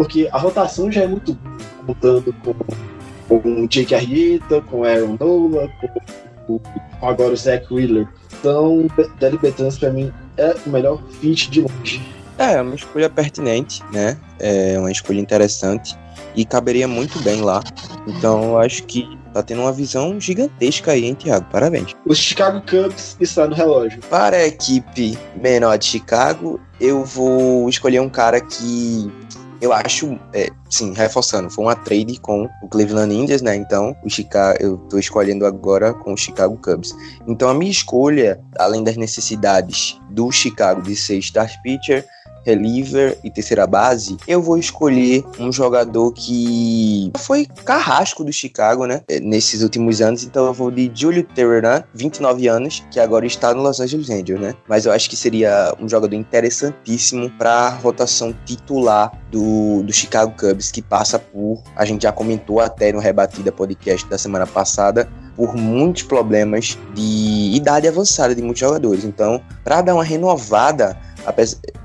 porque 0.00 0.30
a 0.32 0.38
rotação 0.38 0.90
já 0.90 1.02
é 1.02 1.06
muito 1.06 1.36
contando 1.86 2.34
com, 2.42 2.54
com 3.28 3.64
o 3.64 3.68
Jake 3.68 3.94
Arrieta, 3.94 4.62
com 4.62 4.82
Aaron 4.82 5.18
Nola, 5.20 5.70
com, 6.46 6.58
com 6.58 7.06
agora 7.06 7.34
o 7.34 7.36
Zach 7.36 7.66
Wheeler. 7.70 8.08
Então, 8.38 8.86
Deli 9.18 9.36
Betans 9.36 9.78
para 9.78 9.90
mim 9.90 10.10
é 10.38 10.56
o 10.64 10.70
melhor 10.70 11.02
fit 11.20 11.50
de 11.50 11.60
longe. 11.60 12.00
É, 12.40 12.54
é 12.54 12.62
uma 12.62 12.74
escolha 12.74 13.10
pertinente, 13.10 13.82
né? 13.92 14.16
É 14.38 14.78
uma 14.78 14.90
escolha 14.90 15.20
interessante 15.20 15.94
e 16.34 16.42
caberia 16.44 16.88
muito 16.88 17.20
bem 17.20 17.42
lá. 17.42 17.62
Então, 18.06 18.42
eu 18.42 18.58
acho 18.58 18.82
que 18.84 19.06
tá 19.34 19.42
tendo 19.42 19.60
uma 19.60 19.72
visão 19.72 20.18
gigantesca 20.18 20.92
aí, 20.92 21.04
hein, 21.04 21.14
Thiago? 21.14 21.46
Parabéns. 21.52 21.94
O 22.06 22.14
Chicago 22.14 22.62
Cubs 22.62 23.14
está 23.20 23.46
no 23.46 23.54
relógio. 23.54 24.00
Para 24.08 24.38
a 24.38 24.46
equipe 24.46 25.18
menor 25.36 25.76
de 25.76 25.84
Chicago, 25.84 26.58
eu 26.80 27.04
vou 27.04 27.68
escolher 27.68 28.00
um 28.00 28.08
cara 28.08 28.40
que 28.40 29.12
eu 29.60 29.74
acho, 29.74 30.18
é, 30.32 30.48
sim, 30.70 30.94
reforçando, 30.94 31.50
foi 31.50 31.64
uma 31.64 31.76
trade 31.76 32.18
com 32.18 32.48
o 32.62 32.68
Cleveland 32.68 33.14
Indians, 33.14 33.42
né? 33.42 33.54
Então, 33.54 33.94
o 34.02 34.08
Chicago, 34.08 34.56
eu 34.58 34.78
tô 34.88 34.98
escolhendo 34.98 35.44
agora 35.44 35.92
com 35.92 36.14
o 36.14 36.16
Chicago 36.16 36.56
Cubs. 36.56 36.96
Então, 37.26 37.50
a 37.50 37.52
minha 37.52 37.70
escolha, 37.70 38.40
além 38.58 38.82
das 38.82 38.96
necessidades 38.96 40.00
do 40.08 40.32
Chicago 40.32 40.80
de 40.80 40.96
ser 40.96 41.20
star 41.20 41.50
pitcher, 41.62 42.06
reliever 42.44 43.18
e 43.22 43.30
terceira 43.30 43.66
base, 43.66 44.16
eu 44.26 44.40
vou 44.40 44.58
escolher 44.58 45.24
um 45.38 45.52
jogador 45.52 46.12
que 46.12 47.12
foi 47.18 47.46
carrasco 47.64 48.24
do 48.24 48.32
Chicago, 48.32 48.86
né? 48.86 49.02
Nesses 49.22 49.62
últimos 49.62 50.00
anos, 50.00 50.24
então 50.24 50.46
eu 50.46 50.52
vou 50.52 50.70
de 50.70 50.90
Julio 50.94 51.24
Teheran, 51.24 51.82
29 51.94 52.48
anos, 52.48 52.84
que 52.90 52.98
agora 52.98 53.26
está 53.26 53.54
no 53.54 53.62
Los 53.62 53.80
Angeles 53.80 54.10
Angels, 54.10 54.40
né? 54.40 54.54
Mas 54.68 54.86
eu 54.86 54.92
acho 54.92 55.08
que 55.08 55.16
seria 55.16 55.74
um 55.80 55.88
jogador 55.88 56.14
interessantíssimo 56.14 57.30
para 57.30 57.52
a 57.52 57.68
rotação 57.70 58.34
titular 58.44 59.12
do, 59.30 59.82
do 59.82 59.92
Chicago 59.92 60.34
Cubs, 60.38 60.70
que 60.70 60.82
passa 60.82 61.18
por, 61.18 61.62
a 61.76 61.84
gente 61.84 62.02
já 62.02 62.12
comentou 62.12 62.60
até 62.60 62.92
no 62.92 62.98
Rebatida 62.98 63.52
Podcast 63.52 64.08
da 64.08 64.18
semana 64.18 64.46
passada, 64.46 65.08
por 65.36 65.56
muitos 65.56 66.02
problemas 66.02 66.76
de 66.94 67.52
idade 67.54 67.88
avançada 67.88 68.34
de 68.34 68.42
muitos 68.42 68.60
jogadores. 68.60 69.04
Então, 69.04 69.40
para 69.64 69.80
dar 69.80 69.94
uma 69.94 70.04
renovada 70.04 70.98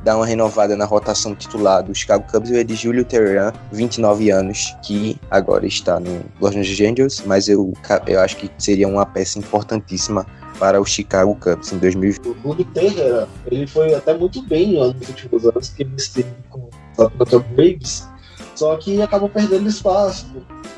dar 0.04 0.16
uma 0.16 0.26
renovada 0.26 0.76
na 0.76 0.86
rotação 0.86 1.36
titular 1.36 1.84
do 1.84 1.94
Chicago 1.94 2.26
Cubs, 2.32 2.52
é 2.52 2.64
de 2.64 2.76
Julio 2.76 3.04
Teheran, 3.04 3.52
29 3.72 4.30
anos, 4.30 4.76
que 4.84 5.20
agora 5.30 5.66
está 5.66 6.00
no 6.00 6.22
Los 6.40 6.56
Angeles 6.56 6.92
Angels, 6.92 7.24
mas 7.26 7.48
eu, 7.48 7.74
eu 8.08 8.20
acho 8.20 8.38
que 8.38 8.50
seria 8.58 8.88
uma 8.88 9.06
peça 9.06 9.40
importantíssima 9.40 10.26
para 10.60 10.80
o 10.80 10.86
Chicago 10.86 11.36
Cubs 11.36 11.72
em 11.72 11.78
2020. 11.80 12.28
O 12.28 12.36
Julio 12.44 12.66
Teheran, 12.66 13.28
ele 13.48 13.68
foi 13.68 13.94
até 13.94 14.14
muito 14.14 14.42
bem 14.44 14.74
nos 14.74 15.10
últimos 15.10 15.46
anos, 15.46 15.70
que 15.70 15.84
ele 15.84 15.96
esteve 15.98 16.30
com 16.50 16.70
o 16.98 17.04
Atlanta 17.04 17.40
Braves, 17.40 18.08
só 18.56 18.76
que 18.78 19.02
acabou 19.02 19.30
perdendo 19.30 19.68
espaço 19.68 20.28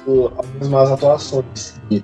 por 0.04 0.34
algumas 0.38 0.68
más 0.68 0.92
atuações. 0.92 1.80
E, 1.92 2.04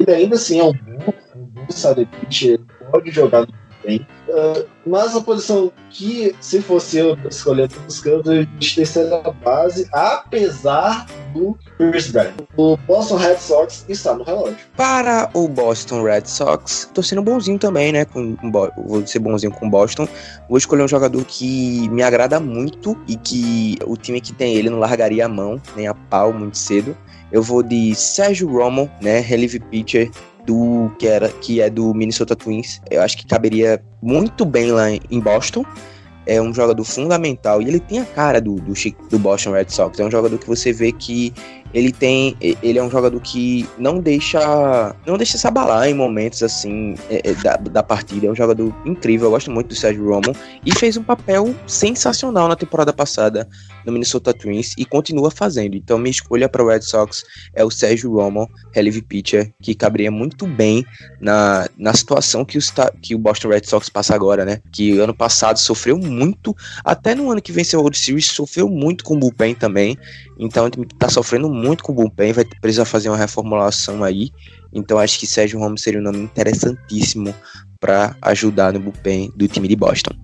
ele 0.00 0.10
ainda 0.10 0.34
assim 0.34 0.58
é 0.58 0.64
um 0.64 0.72
bom, 0.72 1.14
um 1.36 1.44
bom 1.44 1.66
starter 1.68 2.06
pitcher, 2.08 2.60
pode 2.90 3.10
jogar 3.10 3.46
bem. 3.84 4.06
Uh, 4.32 4.66
mas 4.86 5.14
a 5.14 5.20
posição 5.20 5.70
que, 5.90 6.34
se 6.40 6.62
fosse 6.62 6.96
eu 6.96 7.18
escolher 7.28 7.68
campos, 7.68 8.04
eu 8.06 8.22
de 8.22 8.74
terceira 8.74 9.20
base, 9.44 9.86
apesar 9.92 11.06
do 11.34 11.56
Chris 11.76 12.10
Brand. 12.10 12.32
O 12.56 12.78
Boston 12.78 13.16
Red 13.16 13.36
Sox 13.36 13.84
está 13.90 14.14
no 14.14 14.24
relógio. 14.24 14.56
Para 14.74 15.28
o 15.34 15.46
Boston 15.46 16.02
Red 16.02 16.24
Sox, 16.24 16.90
tô 16.94 17.02
sendo 17.02 17.20
bonzinho 17.20 17.58
também, 17.58 17.92
né? 17.92 18.06
Com, 18.06 18.34
vou 18.86 19.06
ser 19.06 19.18
bonzinho 19.18 19.52
com 19.52 19.66
o 19.66 19.70
Boston. 19.70 20.08
Vou 20.48 20.56
escolher 20.56 20.82
um 20.82 20.88
jogador 20.88 21.22
que 21.26 21.86
me 21.90 22.02
agrada 22.02 22.40
muito 22.40 22.98
e 23.06 23.16
que 23.16 23.78
o 23.84 23.98
time 23.98 24.18
que 24.18 24.32
tem 24.32 24.54
ele 24.54 24.70
não 24.70 24.78
largaria 24.78 25.26
a 25.26 25.28
mão, 25.28 25.60
nem 25.76 25.86
a 25.86 25.94
pau 25.94 26.32
muito 26.32 26.56
cedo. 26.56 26.96
Eu 27.30 27.42
vou 27.42 27.62
de 27.62 27.94
Sérgio 27.94 28.50
Romo, 28.50 28.90
né? 29.00 29.20
Relief 29.20 29.58
pitcher 29.70 30.10
do 30.46 30.90
que 30.98 31.06
era 31.06 31.28
que 31.28 31.60
é 31.60 31.70
do 31.70 31.94
Minnesota 31.94 32.34
Twins. 32.34 32.80
Eu 32.90 33.02
acho 33.02 33.16
que 33.16 33.26
caberia 33.26 33.82
muito 34.00 34.44
bem 34.44 34.72
lá 34.72 34.90
em 34.90 35.20
Boston. 35.20 35.64
É 36.26 36.40
um 36.40 36.52
jogador 36.54 36.84
fundamental 36.84 37.60
e 37.60 37.68
ele 37.68 37.80
tem 37.80 37.98
a 37.98 38.04
cara 38.04 38.40
do, 38.40 38.56
do, 38.56 38.72
do 39.10 39.18
Boston 39.18 39.52
Red 39.52 39.66
Sox. 39.68 39.98
É 39.98 40.04
um 40.04 40.10
jogador 40.10 40.38
que 40.38 40.46
você 40.46 40.72
vê 40.72 40.92
que 40.92 41.32
ele 41.74 41.90
tem 41.90 42.36
ele 42.40 42.78
é 42.78 42.82
um 42.82 42.90
jogador 42.90 43.20
que 43.20 43.66
não 43.78 43.98
deixa 43.98 44.94
não 45.06 45.16
deixa 45.16 45.38
se 45.38 45.46
abalar 45.46 45.88
em 45.88 45.94
momentos 45.94 46.42
assim 46.42 46.94
é, 47.08 47.30
é, 47.30 47.34
da, 47.34 47.56
da 47.56 47.82
partida 47.82 48.26
é 48.26 48.30
um 48.30 48.34
jogador 48.34 48.74
incrível 48.84 49.26
eu 49.26 49.30
gosto 49.30 49.50
muito 49.50 49.68
do 49.68 49.74
Sérgio 49.74 50.08
Romo 50.08 50.36
e 50.64 50.72
fez 50.74 50.96
um 50.96 51.02
papel 51.02 51.54
sensacional 51.66 52.48
na 52.48 52.56
temporada 52.56 52.92
passada 52.92 53.48
no 53.84 53.92
Minnesota 53.92 54.34
Twins 54.34 54.74
e 54.76 54.84
continua 54.84 55.30
fazendo 55.30 55.74
então 55.74 55.98
minha 55.98 56.10
escolha 56.10 56.48
para 56.48 56.62
o 56.62 56.68
Red 56.68 56.82
Sox 56.82 57.24
é 57.54 57.64
o 57.64 57.70
Sérgio 57.70 58.12
Romo 58.12 58.48
relief 58.72 59.00
pitcher 59.02 59.52
que 59.60 59.74
caberia 59.74 60.10
muito 60.10 60.46
bem 60.46 60.84
na, 61.20 61.68
na 61.78 61.94
situação 61.94 62.44
que 62.44 62.58
o, 62.58 62.60
que 63.00 63.14
o 63.14 63.18
Boston 63.18 63.48
Red 63.48 63.64
Sox 63.64 63.88
passa 63.88 64.14
agora 64.14 64.44
né 64.44 64.60
que 64.70 64.98
ano 64.98 65.14
passado 65.14 65.58
sofreu 65.58 65.96
muito 65.96 66.11
até 66.84 67.14
no 67.14 67.30
ano 67.30 67.42
que 67.42 67.52
venceu 67.52 67.80
o 67.80 67.82
World 67.82 67.98
Series 67.98 68.26
sofreu 68.26 68.68
muito 68.68 69.04
com 69.04 69.14
o 69.14 69.18
bullpen 69.18 69.54
também 69.54 69.98
então 70.38 70.68
tá 70.98 71.08
sofrendo 71.08 71.48
muito 71.48 71.84
com 71.84 71.92
o 71.92 71.94
bullpen, 71.94 72.32
vai 72.32 72.44
precisar 72.44 72.84
fazer 72.84 73.08
uma 73.08 73.16
reformulação 73.16 74.02
aí. 74.02 74.30
Então 74.72 74.98
acho 74.98 75.20
que 75.20 75.26
Sérgio 75.26 75.60
Ramos 75.60 75.82
seria 75.82 76.00
um 76.00 76.02
nome 76.02 76.18
interessantíssimo 76.18 77.34
para 77.78 78.16
ajudar 78.22 78.72
no 78.72 78.80
bullpen 78.80 79.32
do 79.36 79.46
time 79.46 79.68
de 79.68 79.76
Boston. 79.76 80.14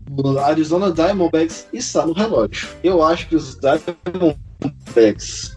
Arizona 0.44 0.90
Diamondbacks 0.90 1.68
está 1.72 2.04
no 2.04 2.12
relógio. 2.12 2.68
Eu 2.82 3.02
acho 3.02 3.28
que 3.28 3.36
os 3.36 3.56
Diamondbacks 3.56 4.47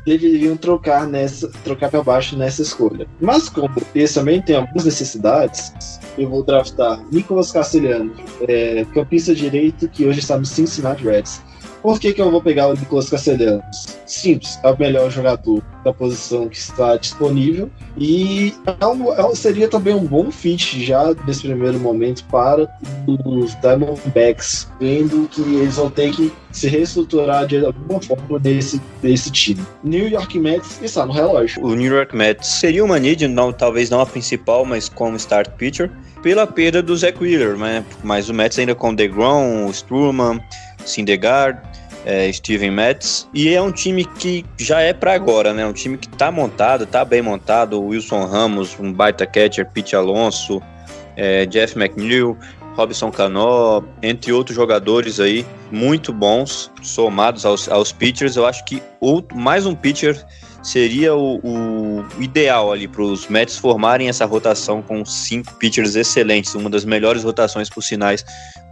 deveriam 0.05 0.55
trocar 0.55 1.07
nessa, 1.07 1.49
trocar 1.63 1.89
para 1.89 2.03
baixo 2.03 2.37
nessa 2.37 2.61
escolha. 2.61 3.07
Mas 3.19 3.49
como 3.49 3.69
eles 3.95 4.13
também 4.13 4.41
têm 4.41 4.55
algumas 4.55 4.85
necessidades, 4.85 5.99
eu 6.17 6.29
vou 6.29 6.43
draftar 6.43 7.03
Nicolas 7.11 7.51
Castellanos, 7.51 8.17
é, 8.47 8.85
campista 8.93 9.33
direito 9.33 9.87
que 9.87 10.05
hoje 10.05 10.19
está 10.19 10.37
no 10.37 10.45
Cincinnati 10.45 11.03
Reds. 11.03 11.41
Por 11.81 11.99
que, 11.99 12.13
que 12.13 12.21
eu 12.21 12.29
vou 12.29 12.41
pegar 12.41 12.67
o 12.67 12.73
Nicolas 12.73 13.09
Castellanos? 13.09 13.97
Simples, 14.05 14.59
é 14.63 14.69
o 14.69 14.77
melhor 14.77 15.09
jogador 15.09 15.63
da 15.83 15.91
posição 15.91 16.47
que 16.47 16.57
está 16.57 16.95
disponível 16.95 17.69
e 17.97 18.53
é 18.79 18.85
um, 18.85 19.11
é, 19.11 19.35
seria 19.35 19.67
também 19.67 19.95
um 19.95 20.05
bom 20.05 20.29
fit 20.29 20.83
já 20.83 21.13
nesse 21.25 21.41
primeiro 21.41 21.79
momento 21.79 22.23
para 22.25 22.69
os 23.07 23.55
Diamondbacks, 23.55 24.69
vendo 24.79 25.27
que 25.29 25.41
eles 25.41 25.75
vão 25.75 25.89
ter 25.89 26.11
que 26.11 26.31
se 26.51 26.67
reestruturar 26.67 27.47
de 27.47 27.65
alguma 27.65 28.01
forma 28.01 28.39
desse, 28.39 28.79
desse 29.01 29.31
time. 29.31 29.61
New 29.83 30.07
York 30.07 30.37
Mets 30.37 30.79
está 30.81 31.05
no 31.05 31.13
relógio. 31.13 31.63
O 31.63 31.73
New 31.73 31.93
York 31.93 32.15
Mets 32.15 32.47
seria 32.47 32.83
uma 32.83 32.99
need, 32.99 33.27
não, 33.27 33.51
talvez 33.51 33.89
não 33.89 34.01
a 34.01 34.05
principal, 34.05 34.65
mas 34.65 34.87
como 34.87 35.15
start 35.15 35.49
pitcher, 35.51 35.89
pela 36.21 36.45
perda 36.45 36.81
do 36.81 36.95
Zach 36.95 37.17
Wheeler, 37.21 37.57
né? 37.57 37.83
mas 38.03 38.29
o 38.29 38.33
Mets 38.33 38.59
ainda 38.59 38.75
com 38.75 38.93
DeGrom, 38.93 39.71
Sturman, 39.73 40.39
Syndergaard, 40.85 41.59
é, 42.05 42.31
Steven 42.31 42.71
Metz. 42.71 43.27
E 43.33 43.53
é 43.53 43.61
um 43.61 43.71
time 43.71 44.05
que 44.05 44.45
já 44.57 44.81
é 44.81 44.93
para 44.93 45.13
agora, 45.13 45.53
né? 45.53 45.65
Um 45.65 45.73
time 45.73 45.97
que 45.97 46.07
tá 46.09 46.31
montado, 46.31 46.85
tá 46.85 47.05
bem 47.05 47.21
montado. 47.21 47.81
Wilson 47.81 48.25
Ramos, 48.25 48.77
um 48.79 48.91
baita 48.91 49.25
catcher, 49.25 49.69
Pete 49.71 49.95
Alonso, 49.95 50.61
é, 51.15 51.45
Jeff 51.45 51.77
McNeil, 51.77 52.37
Robson 52.75 53.11
Cano, 53.11 53.83
entre 54.01 54.31
outros 54.31 54.55
jogadores 54.55 55.19
aí 55.19 55.45
muito 55.71 56.13
bons, 56.13 56.71
somados 56.81 57.45
aos, 57.45 57.69
aos 57.69 57.91
pitchers. 57.91 58.35
Eu 58.35 58.45
acho 58.45 58.63
que 58.65 58.81
outro, 58.99 59.37
mais 59.37 59.65
um 59.65 59.75
pitcher 59.75 60.25
seria 60.61 61.15
o, 61.15 61.39
o 61.43 62.05
ideal 62.19 62.71
ali 62.71 62.87
para 62.87 63.01
os 63.01 63.27
Mets 63.27 63.57
formarem 63.57 64.09
essa 64.09 64.25
rotação 64.25 64.81
com 64.81 65.03
cinco 65.05 65.53
pitchers 65.55 65.95
excelentes, 65.95 66.53
uma 66.55 66.69
das 66.69 66.85
melhores 66.85 67.23
rotações 67.23 67.69
por 67.69 67.81
sinais 67.81 68.23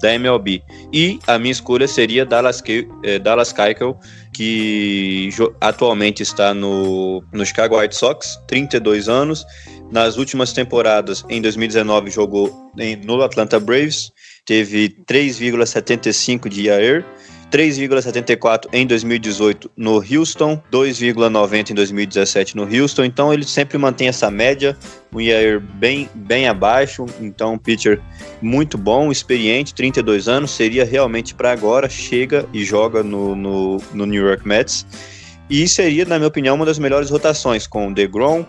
da 0.02 0.14
MLB. 0.14 0.64
E 0.94 1.20
a 1.28 1.38
minha 1.38 1.52
escolha 1.52 1.88
seria 1.88 2.26
Dallas, 2.26 2.64
eh, 3.04 3.20
Dallas 3.20 3.52
Keuchel, 3.52 4.00
que 4.34 5.30
atualmente 5.60 6.24
está 6.24 6.54
no, 6.54 7.24
no 7.34 7.46
Chicago 7.46 7.80
White 7.80 7.96
Sox, 7.96 8.40
32 8.48 9.10
anos. 9.10 9.46
Nas 9.92 10.18
últimas 10.18 10.54
temporadas, 10.54 11.26
em 11.30 11.42
2019, 11.42 12.12
jogou 12.12 12.72
em, 12.78 12.96
no 12.96 13.22
Atlanta 13.24 13.60
Braves, 13.60 14.12
teve 14.46 14.96
3,75 15.08 16.48
de 16.48 16.70
ERA 16.70 17.04
3,74 17.52 18.68
em 18.72 18.86
2018 18.86 19.72
no 19.76 19.96
Houston, 19.96 20.62
2,90 20.72 21.72
em 21.72 21.74
2017 21.74 22.56
no 22.56 22.64
Houston. 22.64 23.04
Então 23.04 23.34
ele 23.34 23.44
sempre 23.44 23.78
mantém 23.78 24.08
essa 24.08 24.30
média, 24.30 24.78
um 25.14 25.20
EAR 25.20 25.60
bem, 25.60 26.10
bem 26.14 26.48
abaixo. 26.48 27.06
Então 27.20 27.54
um 27.54 27.58
pitcher 27.58 28.00
muito 28.42 28.78
bom, 28.78 29.12
experiente, 29.12 29.74
32 29.74 30.28
anos, 30.28 30.52
seria 30.52 30.86
realmente 30.86 31.34
para 31.34 31.52
agora. 31.52 31.90
Chega 31.90 32.46
e 32.54 32.64
joga 32.64 33.04
no, 33.04 33.36
no, 33.36 33.78
no, 33.94 34.06
New 34.06 34.26
York 34.26 34.48
Mets. 34.48 34.86
E 35.50 35.68
seria, 35.68 36.06
na 36.06 36.18
minha 36.18 36.28
opinião, 36.28 36.56
uma 36.56 36.66
das 36.66 36.78
melhores 36.78 37.10
rotações 37.10 37.66
com 37.66 37.92
DeGrom, 37.92 38.46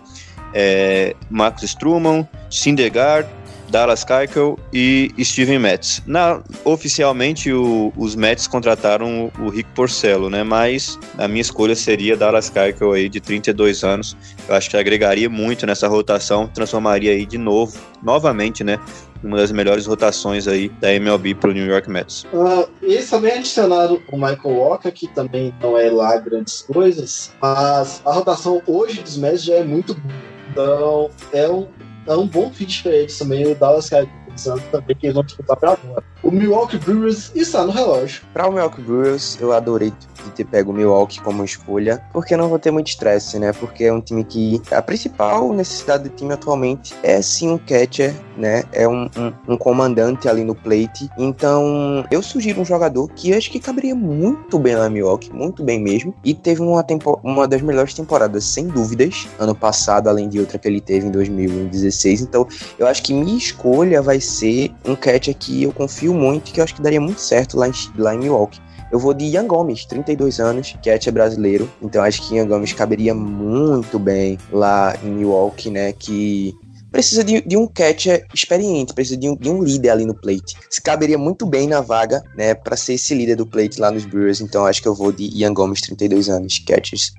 é, 0.52 1.16
Marcus 1.30 1.62
Stroman, 1.62 2.28
Syndergaard, 2.50 3.26
Dallas 3.70 4.04
Keuchel 4.04 4.58
e 4.72 5.12
Steven 5.20 5.58
Metz. 5.58 6.02
Na, 6.06 6.42
oficialmente, 6.64 7.52
o, 7.52 7.92
os 7.96 8.14
Mets 8.14 8.46
contrataram 8.46 9.30
o, 9.38 9.44
o 9.44 9.48
Rick 9.48 9.70
Porcello, 9.74 10.28
né? 10.28 10.42
Mas 10.42 10.98
a 11.16 11.28
minha 11.28 11.40
escolha 11.40 11.74
seria 11.74 12.16
Dallas 12.16 12.50
Keuchel 12.50 12.92
aí 12.92 13.08
de 13.08 13.20
32 13.20 13.84
anos. 13.84 14.16
Eu 14.48 14.54
acho 14.54 14.68
que 14.68 14.76
agregaria 14.76 15.30
muito 15.30 15.66
nessa 15.66 15.88
rotação, 15.88 16.46
transformaria 16.48 17.12
aí 17.12 17.24
de 17.24 17.38
novo, 17.38 17.78
novamente, 18.02 18.64
né? 18.64 18.78
uma 19.22 19.36
das 19.36 19.52
melhores 19.52 19.86
rotações 19.86 20.48
aí 20.48 20.68
da 20.80 20.92
MLB 20.94 21.34
pro 21.34 21.52
New 21.52 21.66
York 21.66 21.90
Mets. 21.90 22.24
Uh, 22.32 22.66
eles 22.82 23.08
também 23.08 23.32
adicionaram 23.32 24.00
o 24.10 24.16
Michael 24.16 24.56
Walker, 24.56 24.90
que 24.90 25.06
também 25.08 25.54
não 25.60 25.76
é 25.76 25.90
lá 25.90 26.16
grandes 26.16 26.62
coisas, 26.62 27.30
mas 27.40 28.00
a 28.04 28.12
rotação 28.12 28.62
hoje 28.66 29.02
dos 29.02 29.16
Mets 29.18 29.44
já 29.44 29.56
é 29.56 29.64
muito 29.64 29.94
boa. 29.94 30.14
Então, 30.50 31.10
é 31.32 31.48
um, 31.48 31.68
é 32.10 32.16
um 32.16 32.26
bom 32.26 32.50
fit 32.50 32.82
para 32.82 32.92
eles 32.92 33.18
também. 33.18 33.46
O 33.46 33.54
Dallas 33.54 33.88
Cowboys 33.88 34.10
também 34.70 34.96
que 34.96 35.06
eles 35.06 35.14
vão 35.14 35.24
disputar 35.24 35.56
para 35.56 35.72
agora. 35.72 36.02
O 36.22 36.30
Milwaukee 36.30 36.78
Brewers 36.78 37.32
está 37.34 37.64
no 37.64 37.72
relógio. 37.72 38.22
Para 38.32 38.48
o 38.48 38.52
Milwaukee 38.52 38.82
Brewers, 38.82 39.40
eu 39.40 39.52
adorei 39.52 39.92
de 40.24 40.30
ter 40.30 40.44
pego 40.44 40.70
o 40.70 40.74
Milwaukee 40.74 41.20
como 41.20 41.44
escolha, 41.44 42.02
porque 42.12 42.36
não 42.36 42.48
vou 42.48 42.58
ter 42.58 42.70
muito 42.70 42.88
estresse, 42.88 43.38
né? 43.38 43.52
Porque 43.52 43.84
é 43.84 43.92
um 43.92 44.00
time 44.00 44.24
que 44.24 44.60
a 44.70 44.82
principal 44.82 45.52
necessidade 45.52 46.04
do 46.04 46.10
time 46.10 46.32
atualmente 46.32 46.94
é 47.02 47.20
sim 47.22 47.50
um 47.50 47.58
catcher, 47.58 48.14
né? 48.36 48.64
É 48.72 48.88
um, 48.88 49.08
um, 49.16 49.52
um 49.54 49.56
comandante 49.56 50.28
ali 50.28 50.44
no 50.44 50.54
plate. 50.54 51.08
Então, 51.18 52.04
eu 52.10 52.22
sugiro 52.22 52.60
um 52.60 52.64
jogador 52.64 53.08
que 53.08 53.34
acho 53.34 53.50
que 53.50 53.60
caberia 53.60 53.94
muito 53.94 54.58
bem 54.58 54.74
na 54.74 54.88
Milwaukee, 54.88 55.32
muito 55.32 55.62
bem 55.62 55.80
mesmo, 55.80 56.14
e 56.24 56.34
teve 56.34 56.62
uma, 56.62 56.82
tempo, 56.82 57.18
uma 57.22 57.46
das 57.46 57.62
melhores 57.62 57.94
temporadas, 57.94 58.44
sem 58.44 58.66
dúvidas, 58.66 59.28
ano 59.38 59.54
passado, 59.54 60.08
além 60.08 60.28
de 60.28 60.40
outra 60.40 60.58
que 60.58 60.68
ele 60.68 60.80
teve 60.80 61.06
em 61.06 61.10
2016. 61.10 62.22
Então, 62.22 62.46
eu 62.78 62.86
acho 62.86 63.02
que 63.02 63.12
minha 63.12 63.36
escolha 63.36 64.02
vai 64.02 64.20
ser 64.20 64.72
um 64.84 64.94
catcher 64.94 65.34
que 65.36 65.62
eu 65.62 65.72
confio 65.72 66.14
muito, 66.14 66.52
que 66.52 66.60
eu 66.60 66.64
acho 66.64 66.74
que 66.74 66.82
daria 66.82 67.00
muito 67.00 67.20
certo 67.20 67.56
lá 67.56 67.68
em, 67.68 67.72
lá 67.96 68.14
em 68.14 68.18
Milwaukee. 68.18 68.60
Eu 68.90 68.98
vou 68.98 69.14
de 69.14 69.24
Ian 69.24 69.46
Gomes, 69.46 69.84
32 69.84 70.40
anos, 70.40 70.76
catcher 70.82 71.12
brasileiro. 71.12 71.70
Então 71.80 72.02
acho 72.02 72.26
que 72.26 72.34
Ian 72.34 72.46
Gomes 72.46 72.72
caberia 72.72 73.14
muito 73.14 73.98
bem 73.98 74.36
lá 74.50 74.96
em 75.02 75.10
Milwaukee, 75.10 75.70
né? 75.70 75.92
Que 75.92 76.54
precisa 76.90 77.22
de, 77.22 77.40
de 77.40 77.56
um 77.56 77.66
catcher 77.66 78.26
experiente, 78.34 78.92
precisa 78.92 79.16
de 79.16 79.28
um, 79.28 79.36
de 79.36 79.48
um, 79.48 79.62
líder 79.62 79.90
ali 79.90 80.04
no 80.04 80.14
plate. 80.14 80.56
Se 80.68 80.80
caberia 80.80 81.18
muito 81.18 81.46
bem 81.46 81.66
na 81.66 81.80
vaga, 81.80 82.22
né, 82.36 82.54
para 82.54 82.76
ser 82.76 82.94
esse 82.94 83.14
líder 83.14 83.36
do 83.36 83.46
plate 83.46 83.80
lá 83.80 83.90
nos 83.90 84.04
Brewers. 84.04 84.40
Então 84.40 84.66
acho 84.66 84.82
que 84.82 84.88
eu 84.88 84.94
vou 84.94 85.12
de 85.12 85.24
Ian 85.32 85.54
Gomes, 85.54 85.80
32 85.80 86.28
anos, 86.28 86.58
catchers. 86.58 87.12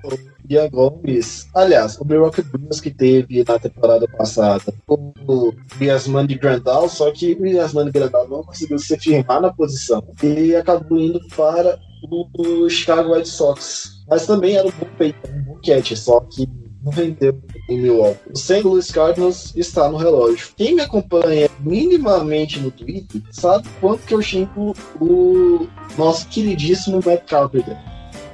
Ian 0.48 0.68
Gomes, 0.70 1.46
aliás, 1.54 1.98
o 1.98 2.04
Milwaukee 2.04 2.42
Brewers 2.42 2.80
que 2.80 2.90
teve 2.90 3.44
na 3.46 3.58
temporada 3.58 4.06
passada 4.08 4.62
o 4.86 5.52
Yasman 5.80 6.26
de 6.26 6.34
Grandal, 6.34 6.88
só 6.88 7.10
que 7.10 7.34
o 7.34 7.46
Yasman 7.46 7.86
de 7.86 7.92
Grandal 7.92 8.28
não 8.28 8.42
conseguiu 8.42 8.78
se 8.78 8.98
firmar 8.98 9.40
na 9.40 9.52
posição 9.52 10.02
e 10.22 10.54
acabou 10.54 10.98
indo 10.98 11.20
para 11.36 11.78
o 12.10 12.68
Chicago 12.68 13.14
White 13.14 13.28
Sox. 13.28 14.02
Mas 14.08 14.26
também 14.26 14.56
era 14.56 14.66
um 14.66 14.72
bom 14.72 14.88
peito, 14.98 15.18
um 15.30 15.42
bom 15.44 15.58
catcher, 15.64 15.96
só 15.96 16.20
que 16.20 16.48
não 16.82 16.90
vendeu 16.90 17.40
em 17.68 17.80
Milwaukee. 17.80 18.20
O 18.32 18.36
St. 18.36 18.62
Louis 18.62 18.90
Cardinals 18.90 19.52
está 19.56 19.88
no 19.88 19.96
relógio. 19.96 20.48
Quem 20.56 20.74
me 20.74 20.82
acompanha 20.82 21.48
minimamente 21.60 22.58
no 22.60 22.70
Twitter 22.70 23.22
sabe 23.30 23.68
quanto 23.80 24.06
que 24.06 24.14
eu 24.14 24.22
xingo 24.22 24.74
o 25.00 25.66
nosso 25.96 26.26
queridíssimo 26.28 27.00
Matt 27.04 27.24
Carpenter. 27.26 27.76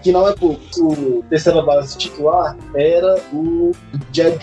Que 0.03 0.12
não 0.12 0.29
é 0.29 0.35
pouco. 0.35 0.62
O 0.79 1.23
terceira 1.29 1.62
base 1.62 1.99
titular 1.99 2.57
era 2.75 3.21
o 3.33 3.73
Jed 4.12 4.38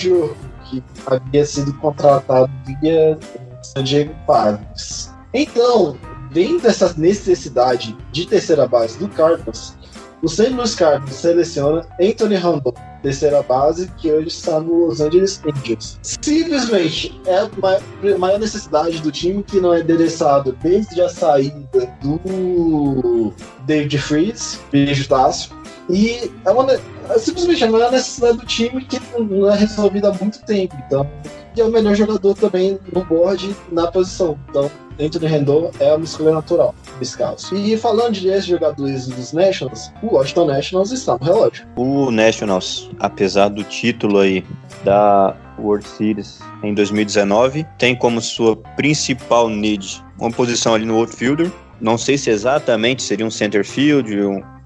que 0.69 0.83
havia 1.05 1.45
sido 1.45 1.73
contratado 1.75 2.51
via 2.81 3.17
San 3.61 3.83
Diego 3.83 4.13
Padres. 4.25 5.13
Então, 5.33 5.97
dentro 6.31 6.61
dessa 6.61 6.93
necessidade 6.97 7.95
de 8.11 8.25
terceira 8.25 8.67
base 8.67 8.97
do 8.97 9.07
Cardinals, 9.09 9.75
o 10.21 10.27
St. 10.27 10.49
Louis 10.49 10.75
Cardinals 10.75 11.15
seleciona 11.15 11.87
Anthony 12.01 12.35
Rondon, 12.37 12.73
terceira 13.01 13.43
base, 13.43 13.91
que 13.97 14.11
hoje 14.11 14.29
está 14.29 14.59
no 14.59 14.87
Los 14.87 15.01
Angeles 15.01 15.41
Angels. 15.45 15.99
Simplesmente 16.01 17.19
é 17.25 17.39
a 17.39 18.17
maior 18.17 18.39
necessidade 18.39 19.01
do 19.01 19.11
time 19.11 19.43
que 19.43 19.59
não 19.59 19.73
é 19.73 19.81
endereçado 19.81 20.57
desde 20.63 21.01
a 21.01 21.09
saída 21.09 21.67
do 22.01 23.33
David 23.65 23.97
Freeze, 23.99 24.57
beijo 24.71 25.07
Tássio, 25.07 25.51
e 25.89 26.31
é, 26.45 26.49
uma, 26.49 26.71
é 26.71 27.19
simplesmente 27.19 27.63
a 27.63 27.71
maior 27.71 27.91
necessidade 27.91 28.37
do 28.37 28.45
time 28.45 28.83
que 28.83 28.99
não 29.19 29.49
é 29.49 29.57
resolvida 29.57 30.09
há 30.09 30.13
muito 30.13 30.43
tempo. 30.45 30.75
Então, 30.85 31.09
e 31.55 31.61
é 31.61 31.63
o 31.63 31.71
melhor 31.71 31.95
jogador 31.95 32.35
também 32.35 32.79
no 32.91 33.03
board 33.05 33.55
na 33.71 33.87
posição. 33.91 34.37
Então, 34.49 34.69
dentro 34.97 35.19
do 35.19 35.27
Rendon 35.27 35.71
é 35.79 35.93
uma 35.93 36.03
escolha 36.03 36.33
natural 36.33 36.73
caso. 37.17 37.55
E 37.55 37.77
falando 37.77 38.13
de 38.13 38.29
esses 38.29 38.45
jogadores 38.45 39.07
dos 39.07 39.33
Nationals, 39.33 39.91
o 40.01 40.15
Washington 40.15 40.45
Nationals 40.45 40.91
está 40.91 41.17
no 41.17 41.25
relógio. 41.25 41.65
O 41.75 42.11
Nationals, 42.11 42.89
apesar 42.99 43.49
do 43.49 43.63
título 43.63 44.19
aí 44.19 44.43
da 44.83 45.35
World 45.59 45.87
Series 45.87 46.39
em 46.63 46.73
2019, 46.73 47.65
tem 47.77 47.95
como 47.95 48.21
sua 48.21 48.55
principal 48.75 49.49
need 49.49 50.03
uma 50.17 50.31
posição 50.31 50.73
ali 50.73 50.85
no 50.85 50.97
outfielder. 50.97 51.51
Não 51.81 51.97
sei 51.97 52.17
se 52.17 52.29
exatamente 52.29 53.03
seria 53.03 53.25
um 53.25 53.31
center 53.31 53.65
field, 53.65 54.15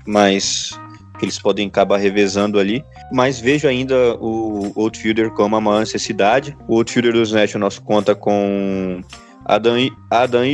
mas 0.06 0.80
que 1.20 1.26
eles 1.26 1.38
podem 1.38 1.68
acabar 1.68 1.98
revezando 1.98 2.58
ali, 2.58 2.84
mas 3.12 3.40
vejo 3.40 3.68
ainda 3.68 4.16
o 4.16 4.72
outfielder 4.76 5.30
como 5.32 5.56
a 5.56 5.62
maior 5.62 5.82
necessidade. 5.82 6.58
O 6.68 6.78
outfielder 6.78 7.14
dos 7.14 7.32
Nationals 7.34 7.78
conta 7.78 8.16
com 8.16 9.02
Adam, 9.46 9.90
Adam 10.10 10.46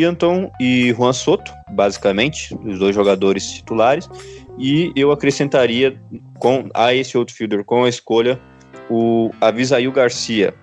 e 0.59 0.93
Juan 0.93 1.13
Soto, 1.13 1.53
basicamente, 1.71 2.55
os 2.65 2.79
dois 2.79 2.95
jogadores 2.95 3.51
titulares, 3.51 4.09
e 4.57 4.91
eu 4.95 5.11
acrescentaria 5.11 5.99
com, 6.39 6.69
a 6.73 6.93
esse 6.93 7.15
outfielder 7.15 7.63
com 7.63 7.83
a 7.83 7.89
escolha 7.89 8.39
o 8.89 9.31
Avisail 9.41 9.91
Garcia. 9.91 10.53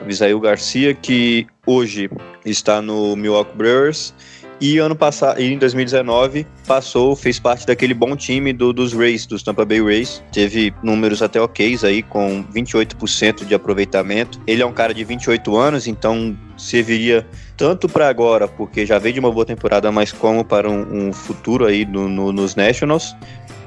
Avisail 0.00 0.40
Garcia, 0.40 0.94
que 0.94 1.46
hoje 1.66 2.10
está 2.44 2.82
no 2.82 3.14
Milwaukee 3.14 3.56
Brewers 3.56 4.14
e 4.62 4.78
ano 4.78 4.94
passado, 4.94 5.40
em 5.40 5.58
2019, 5.58 6.46
passou, 6.68 7.16
fez 7.16 7.40
parte 7.40 7.66
daquele 7.66 7.92
bom 7.92 8.14
time 8.14 8.52
do, 8.52 8.72
dos 8.72 8.92
Rays, 8.92 9.26
dos 9.26 9.42
Tampa 9.42 9.64
Bay 9.64 9.82
Rays. 9.82 10.22
Teve 10.30 10.72
números 10.84 11.20
até 11.20 11.40
ok 11.40 11.76
aí, 11.82 12.00
com 12.00 12.44
28% 12.44 13.44
de 13.44 13.56
aproveitamento. 13.56 14.40
Ele 14.46 14.62
é 14.62 14.66
um 14.66 14.72
cara 14.72 14.94
de 14.94 15.02
28 15.02 15.56
anos, 15.56 15.88
então 15.88 16.38
serviria 16.56 17.26
tanto 17.56 17.88
para 17.88 18.08
agora, 18.08 18.46
porque 18.46 18.86
já 18.86 19.00
veio 19.00 19.14
de 19.14 19.18
uma 19.18 19.32
boa 19.32 19.44
temporada, 19.44 19.90
mas 19.90 20.12
como 20.12 20.44
para 20.44 20.70
um, 20.70 21.08
um 21.08 21.12
futuro 21.12 21.66
aí 21.66 21.84
no, 21.84 22.08
no, 22.08 22.30
nos 22.30 22.54
Nationals. 22.54 23.16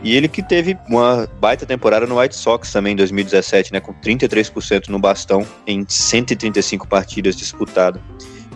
E 0.02 0.16
ele 0.16 0.30
que 0.30 0.42
teve 0.42 0.78
uma 0.88 1.28
baita 1.42 1.66
temporada 1.66 2.08
no 2.08 2.22
White 2.22 2.38
Sox 2.38 2.72
também 2.72 2.94
em 2.94 2.96
2017, 2.96 3.74
né, 3.74 3.82
com 3.82 3.94
33% 3.94 4.88
no 4.88 4.98
bastão 4.98 5.46
em 5.68 5.86
135 5.86 6.88
partidas 6.88 7.36
disputadas. 7.36 8.02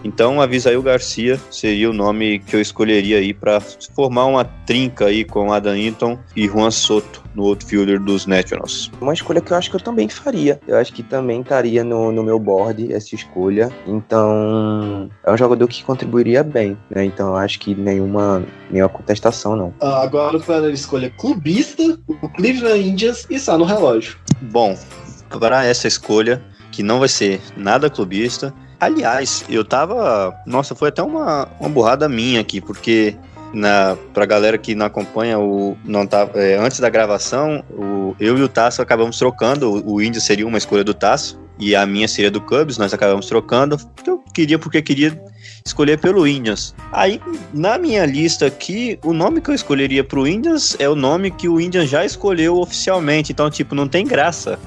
Então, 0.03 0.41
Avisail 0.41 0.81
Garcia 0.81 1.39
seria 1.51 1.89
o 1.89 1.93
nome 1.93 2.39
que 2.39 2.55
eu 2.55 2.62
escolheria 2.62 3.17
aí 3.17 3.33
para 3.33 3.59
formar 3.59 4.25
uma 4.25 4.45
trinca 4.45 5.05
aí 5.05 5.25
com 5.25 5.51
Adam 5.51 5.75
Hinton 5.75 6.17
e 6.35 6.47
Juan 6.47 6.71
Soto 6.71 7.23
no 7.35 7.45
outfielder 7.45 7.99
dos 7.99 8.25
Nationals. 8.25 8.91
Uma 8.99 9.13
escolha 9.13 9.41
que 9.41 9.51
eu 9.51 9.57
acho 9.57 9.69
que 9.69 9.75
eu 9.75 9.79
também 9.79 10.07
faria. 10.09 10.59
Eu 10.67 10.77
acho 10.77 10.93
que 10.93 11.03
também 11.03 11.41
estaria 11.41 11.83
no, 11.83 12.12
no 12.12 12.23
meu 12.23 12.39
board 12.39 12.91
essa 12.93 13.15
escolha. 13.15 13.69
Então, 13.85 15.09
é 15.23 15.31
um 15.31 15.38
jogador 15.38 15.67
que 15.67 15.83
contribuiria 15.83 16.43
bem, 16.43 16.77
né? 16.89 17.05
Então, 17.05 17.29
eu 17.29 17.35
acho 17.35 17.59
que 17.59 17.75
nenhuma, 17.75 18.43
nenhuma 18.69 18.89
contestação, 18.89 19.55
não. 19.55 19.73
Ah, 19.79 20.03
agora, 20.03 20.39
para 20.39 20.67
a 20.67 20.71
escolha 20.71 21.09
clubista, 21.09 21.97
o 22.07 22.29
Cleveland 22.29 22.88
Indians 22.88 23.25
está 23.29 23.57
no 23.57 23.65
relógio. 23.65 24.17
Bom, 24.41 24.77
para 25.39 25.65
essa 25.65 25.88
escolha, 25.88 26.41
que 26.71 26.83
não 26.83 26.99
vai 26.99 27.09
ser 27.09 27.41
nada 27.55 27.89
clubista, 27.89 28.53
Aliás, 28.79 29.43
eu 29.49 29.65
tava. 29.65 30.35
Nossa, 30.45 30.73
foi 30.73 30.89
até 30.89 31.03
uma, 31.03 31.47
uma 31.59 31.69
burrada 31.69 32.07
minha 32.07 32.39
aqui, 32.39 32.61
porque 32.61 33.15
na, 33.53 33.97
pra 34.13 34.25
galera 34.25 34.57
que 34.57 34.75
não 34.75 34.85
acompanha, 34.85 35.39
o, 35.39 35.77
não 35.83 36.05
tá, 36.05 36.29
é, 36.33 36.55
antes 36.55 36.79
da 36.79 36.89
gravação, 36.89 37.63
o, 37.71 38.15
eu 38.19 38.37
e 38.37 38.41
o 38.41 38.49
Tasso 38.49 38.81
acabamos 38.81 39.17
trocando. 39.17 39.71
O, 39.71 39.95
o 39.95 40.01
Índio 40.01 40.21
seria 40.21 40.47
uma 40.47 40.57
escolha 40.57 40.83
do 40.83 40.93
Tasso 40.93 41.39
e 41.59 41.75
a 41.75 41.85
minha 41.85 42.07
seria 42.07 42.31
do 42.31 42.39
Cubs, 42.39 42.77
nós 42.77 42.93
acabamos 42.93 43.25
trocando. 43.25 43.77
Eu 44.07 44.23
queria 44.33 44.57
porque 44.57 44.81
queria 44.81 45.19
escolher 45.65 45.99
pelo 45.99 46.25
Indians. 46.25 46.73
Aí, 46.91 47.21
na 47.53 47.77
minha 47.77 48.05
lista 48.05 48.45
aqui, 48.45 48.97
o 49.03 49.11
nome 49.11 49.41
que 49.41 49.49
eu 49.49 49.55
escolheria 49.55 50.03
pro 50.03 50.25
Indians 50.25 50.75
é 50.79 50.87
o 50.87 50.95
nome 50.95 51.31
que 51.31 51.49
o 51.49 51.59
Indians 51.59 51.89
já 51.89 52.05
escolheu 52.05 52.57
oficialmente. 52.57 53.33
Então, 53.33 53.49
tipo, 53.49 53.75
não 53.75 53.87
tem 53.87 54.05
graça. 54.05 54.57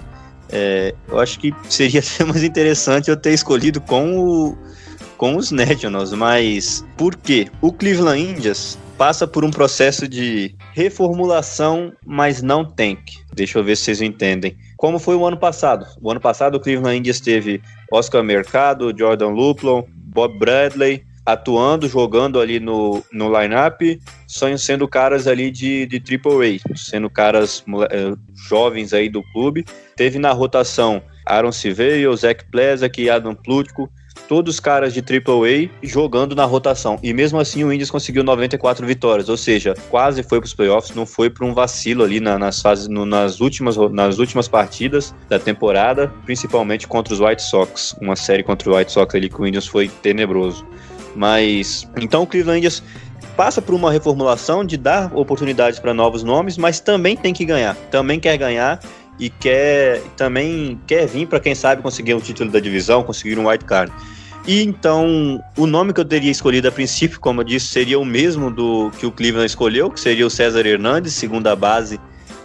É, 0.52 0.94
eu 1.08 1.18
acho 1.18 1.40
que 1.40 1.54
seria 1.68 2.00
até 2.04 2.24
mais 2.24 2.44
interessante 2.44 3.10
eu 3.10 3.16
ter 3.16 3.32
escolhido 3.32 3.80
com, 3.80 4.18
o, 4.18 4.58
com 5.16 5.36
os 5.36 5.50
Nationals, 5.50 6.12
mas 6.12 6.84
por 6.96 7.16
quê? 7.16 7.48
O 7.60 7.72
Cleveland 7.72 8.20
Indians 8.20 8.78
passa 8.98 9.26
por 9.26 9.44
um 9.44 9.50
processo 9.50 10.06
de 10.06 10.54
reformulação, 10.74 11.92
mas 12.06 12.42
não 12.42 12.64
tank. 12.64 13.00
Deixa 13.34 13.58
eu 13.58 13.64
ver 13.64 13.76
se 13.76 13.84
vocês 13.84 14.02
entendem. 14.02 14.56
Como 14.76 14.98
foi 14.98 15.16
o 15.16 15.26
ano 15.26 15.36
passado? 15.36 15.86
O 16.00 16.10
ano 16.10 16.20
passado 16.20 16.56
o 16.56 16.60
Cleveland 16.60 16.98
Indians 16.98 17.18
teve 17.18 17.60
Oscar 17.90 18.22
Mercado, 18.22 18.94
Jordan 18.96 19.30
Luplon, 19.30 19.84
Bob 19.88 20.38
Bradley, 20.38 21.02
atuando, 21.24 21.88
jogando 21.88 22.40
ali 22.40 22.58
no, 22.58 23.02
no 23.12 23.40
line-up, 23.40 24.00
sendo 24.58 24.88
caras 24.88 25.26
ali 25.26 25.50
de, 25.50 25.86
de 25.86 26.00
Triple 26.00 26.60
A, 26.70 26.76
sendo 26.76 27.08
caras 27.08 27.64
é, 27.90 28.12
jovens 28.48 28.92
aí 28.92 29.08
do 29.08 29.22
clube. 29.32 29.64
Teve 29.96 30.18
na 30.18 30.32
rotação 30.32 31.02
Aaron 31.26 31.52
Civeio, 31.52 32.14
Zach 32.16 32.44
Plesak 32.50 33.00
e 33.00 33.08
Adam 33.08 33.34
Plutko. 33.34 33.88
todos 34.28 34.58
caras 34.58 34.92
de 34.94 35.00
AAA 35.00 35.70
jogando 35.82 36.34
na 36.34 36.44
rotação. 36.44 36.98
E 37.02 37.12
mesmo 37.12 37.38
assim 37.38 37.62
o 37.64 37.72
Indians 37.72 37.90
conseguiu 37.90 38.24
94 38.24 38.86
vitórias, 38.86 39.28
ou 39.28 39.36
seja, 39.36 39.74
quase 39.90 40.22
foi 40.22 40.40
para 40.40 40.46
os 40.46 40.54
playoffs, 40.54 40.94
não 40.94 41.06
foi 41.06 41.30
para 41.30 41.46
um 41.46 41.54
vacilo 41.54 42.02
ali 42.02 42.18
na, 42.18 42.38
nas 42.38 42.60
fases, 42.60 42.88
no, 42.88 43.04
nas, 43.04 43.40
últimas, 43.40 43.76
nas 43.92 44.18
últimas 44.18 44.48
partidas 44.48 45.14
da 45.28 45.38
temporada, 45.38 46.12
principalmente 46.24 46.88
contra 46.88 47.14
os 47.14 47.20
White 47.20 47.42
Sox. 47.42 47.94
Uma 48.00 48.16
série 48.16 48.42
contra 48.42 48.70
os 48.70 48.76
White 48.76 48.92
Sox 48.92 49.14
ali 49.14 49.28
que 49.28 49.40
o 49.40 49.46
Indians 49.46 49.66
foi 49.66 49.88
tenebroso. 49.88 50.66
Mas 51.14 51.88
então 51.96 52.22
o 52.22 52.26
Cleveland 52.26 52.82
passa 53.36 53.62
por 53.62 53.74
uma 53.74 53.90
reformulação 53.90 54.64
de 54.64 54.76
dar 54.76 55.14
oportunidades 55.14 55.78
para 55.78 55.94
novos 55.94 56.22
nomes, 56.22 56.56
mas 56.56 56.80
também 56.80 57.16
tem 57.16 57.32
que 57.32 57.44
ganhar. 57.44 57.74
Também 57.90 58.20
quer 58.20 58.36
ganhar 58.36 58.80
e 59.18 59.30
quer 59.30 60.00
também 60.16 60.80
quer 60.86 61.06
vir 61.06 61.26
para 61.26 61.40
quem 61.40 61.54
sabe 61.54 61.82
conseguir 61.82 62.14
um 62.14 62.20
título 62.20 62.50
da 62.50 62.60
divisão, 62.60 63.02
conseguir 63.02 63.38
um 63.38 63.48
white 63.48 63.64
card. 63.64 63.92
E 64.46 64.60
então, 64.62 65.40
o 65.56 65.66
nome 65.66 65.92
que 65.92 66.00
eu 66.00 66.04
teria 66.04 66.30
escolhido 66.30 66.66
a 66.66 66.72
princípio, 66.72 67.20
como 67.20 67.40
eu 67.40 67.44
disse, 67.44 67.66
seria 67.66 67.98
o 67.98 68.04
mesmo 68.04 68.50
do 68.50 68.90
que 68.98 69.06
o 69.06 69.12
Cleveland 69.12 69.46
escolheu, 69.46 69.88
que 69.88 70.00
seria 70.00 70.26
o 70.26 70.30
César 70.30 70.66
Hernandes, 70.66 71.12
segunda 71.12 71.54
base 71.54 72.00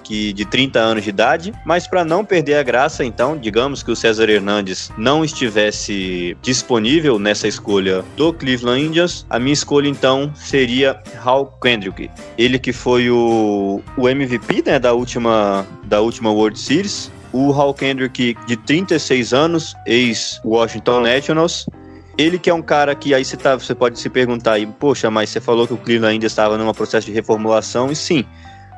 que 0.07 0.31
de 0.31 0.45
30 0.45 0.79
anos 0.79 1.03
de 1.03 1.09
idade, 1.09 1.53
mas 1.65 1.85
para 1.85 2.05
não 2.05 2.23
perder 2.23 2.55
a 2.55 2.63
graça, 2.63 3.03
então, 3.03 3.37
digamos 3.37 3.83
que 3.83 3.91
o 3.91 3.95
César 3.95 4.29
Hernandes 4.29 4.89
não 4.97 5.23
estivesse 5.23 6.37
disponível 6.41 7.19
nessa 7.19 7.47
escolha 7.47 8.03
do 8.15 8.31
Cleveland 8.31 8.85
Indians, 8.85 9.25
a 9.29 9.37
minha 9.37 9.53
escolha 9.53 9.89
então 9.89 10.31
seria 10.33 11.01
Hal 11.23 11.57
Kendrick. 11.61 12.09
Ele 12.37 12.57
que 12.57 12.71
foi 12.71 13.09
o, 13.09 13.81
o 13.97 14.07
MVP 14.07 14.63
né, 14.65 14.79
da, 14.79 14.93
última, 14.93 15.67
da 15.83 15.99
última 15.99 16.31
World 16.31 16.57
Series, 16.57 17.11
o 17.33 17.51
Hal 17.51 17.73
Kendrick 17.73 18.37
de 18.47 18.55
36 18.55 19.33
anos, 19.33 19.75
ex-Washington 19.85 21.01
Nationals, 21.01 21.65
ele 22.17 22.39
que 22.39 22.49
é 22.49 22.53
um 22.53 22.61
cara 22.61 22.95
que 22.95 23.13
aí 23.13 23.23
você, 23.23 23.37
tá, 23.37 23.55
você 23.55 23.75
pode 23.75 23.99
se 23.99 24.09
perguntar 24.09 24.53
aí, 24.53 24.65
poxa, 24.65 25.11
mas 25.11 25.29
você 25.29 25.39
falou 25.39 25.67
que 25.67 25.73
o 25.73 25.77
Cleveland 25.77 26.13
ainda 26.13 26.25
estava 26.25 26.57
num 26.57 26.71
processo 26.73 27.05
de 27.05 27.13
reformulação, 27.13 27.91
e 27.91 27.95
sim, 27.95 28.25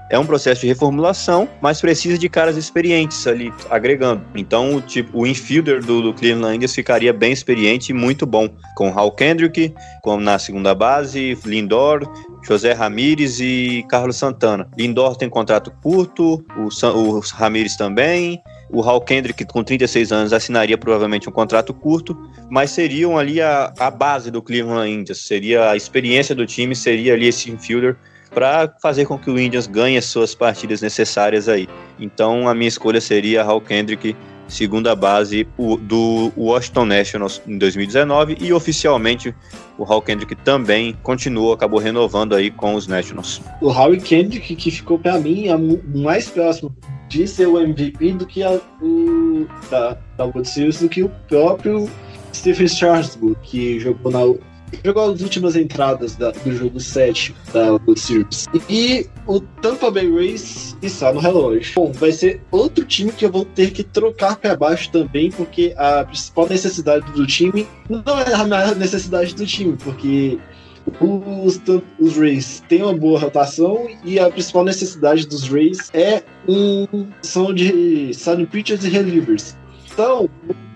é 0.09 0.17
um 0.17 0.25
processo 0.25 0.61
de 0.61 0.67
reformulação, 0.67 1.47
mas 1.61 1.79
precisa 1.79 2.17
de 2.17 2.27
caras 2.27 2.57
experientes 2.57 3.27
ali 3.27 3.53
agregando. 3.69 4.23
Então, 4.35 4.75
o 4.75 4.81
tipo, 4.81 5.19
o 5.19 5.27
infielder 5.27 5.83
do, 5.83 6.01
do 6.01 6.13
Cleveland 6.13 6.55
Indians 6.55 6.73
ficaria 6.73 7.13
bem 7.13 7.31
experiente 7.31 7.91
e 7.91 7.93
muito 7.93 8.25
bom, 8.25 8.49
com 8.75 8.89
Hal 8.97 9.11
Kendrick, 9.11 9.73
com 10.01 10.17
na 10.17 10.39
segunda 10.39 10.73
base, 10.73 11.37
Lindor, 11.45 12.11
José 12.43 12.73
Ramírez 12.73 13.39
e 13.39 13.85
Carlos 13.87 14.17
Santana. 14.17 14.67
Lindor 14.77 15.15
tem 15.15 15.29
contrato 15.29 15.71
curto, 15.81 16.43
o, 16.57 16.87
o 16.87 17.19
Ramírez 17.19 17.75
também. 17.75 18.41
O 18.71 18.83
Hal 18.83 19.01
Kendrick, 19.01 19.45
com 19.45 19.63
36 19.63 20.11
anos, 20.11 20.31
assinaria 20.31 20.77
provavelmente 20.77 21.27
um 21.27 21.31
contrato 21.31 21.73
curto, 21.73 22.15
mas 22.51 22.69
seriam 22.69 23.17
ali 23.17 23.41
a, 23.41 23.73
a 23.79 23.89
base 23.89 24.29
do 24.29 24.43
Cleveland 24.43 24.91
Indians, 24.91 25.25
seria 25.25 25.71
a 25.71 25.75
experiência 25.75 26.35
do 26.35 26.45
time, 26.45 26.75
seria 26.75 27.13
ali 27.13 27.27
esse 27.27 27.49
infielder 27.49 27.97
para 28.33 28.73
fazer 28.81 29.05
com 29.05 29.17
que 29.17 29.29
o 29.29 29.39
Indians 29.39 29.67
ganhe 29.67 29.97
as 29.97 30.05
suas 30.05 30.35
partidas 30.35 30.81
necessárias 30.81 31.49
aí. 31.49 31.67
Então 31.99 32.47
a 32.47 32.53
minha 32.53 32.67
escolha 32.67 33.01
seria 33.01 33.43
Hal 33.43 33.61
Kendrick, 33.61 34.15
segunda 34.47 34.95
base 34.95 35.47
do 35.81 36.31
Washington 36.35 36.85
Nationals 36.85 37.41
em 37.47 37.57
2019 37.57 38.37
e 38.39 38.51
oficialmente 38.51 39.33
o 39.77 39.83
Hal 39.83 40.01
Kendrick 40.01 40.35
também 40.35 40.97
continuou, 41.03 41.53
acabou 41.53 41.79
renovando 41.79 42.35
aí 42.35 42.51
com 42.51 42.73
os 42.73 42.87
Nationals. 42.87 43.41
O 43.61 43.69
Hal 43.69 43.95
Kendrick 43.97 44.55
que 44.55 44.71
ficou 44.71 44.99
para 44.99 45.19
mim 45.19 45.45
mais 45.93 46.29
próximo 46.29 46.75
de 47.07 47.27
ser 47.27 47.47
o 47.47 47.59
MVP 47.59 48.13
do 48.13 48.25
que 48.25 48.43
a, 48.43 48.59
o, 48.81 49.47
da, 49.69 49.97
da 50.17 50.25
World 50.25 50.47
Series 50.47 50.79
do 50.79 50.89
que 50.89 51.03
o 51.03 51.09
próprio 51.27 51.89
Stephen 52.33 52.67
Strasburg, 52.67 53.35
que 53.41 53.79
jogou 53.79 54.11
na 54.11 54.23
jogou 54.83 55.11
as 55.11 55.21
últimas 55.21 55.55
entradas 55.55 56.15
da, 56.15 56.31
do 56.31 56.51
jogo 56.51 56.79
7 56.79 57.35
da 57.53 57.71
World 57.71 57.99
Series. 57.99 58.45
E 58.69 59.07
o 59.27 59.39
Tampa 59.39 59.91
Bay 59.91 60.11
Rays 60.11 60.75
está 60.81 61.13
no 61.13 61.19
relógio. 61.19 61.73
Bom, 61.75 61.91
vai 61.91 62.11
ser 62.11 62.41
outro 62.51 62.85
time 62.85 63.11
que 63.11 63.25
eu 63.25 63.31
vou 63.31 63.45
ter 63.45 63.71
que 63.71 63.83
trocar 63.83 64.35
para 64.37 64.55
baixo 64.55 64.91
também, 64.91 65.31
porque 65.31 65.73
a 65.77 66.03
principal 66.05 66.47
necessidade 66.47 67.11
do 67.11 67.25
time 67.25 67.67
não 67.89 68.19
é 68.19 68.33
a 68.33 68.75
necessidade 68.75 69.35
do 69.35 69.45
time, 69.45 69.77
porque 69.77 70.39
os, 70.99 71.61
os 71.99 72.17
Rays 72.17 72.63
têm 72.67 72.81
uma 72.81 72.95
boa 72.95 73.19
rotação 73.19 73.87
e 74.03 74.19
a 74.19 74.29
principal 74.29 74.63
necessidade 74.63 75.27
dos 75.27 75.47
Rays 75.47 75.89
é 75.93 76.23
um 76.47 77.07
são 77.21 77.53
de 77.53 78.09
starting 78.11 78.45
pitchers 78.45 78.83
e 78.83 78.89
relievers. 78.89 79.55
Então, 79.91 80.29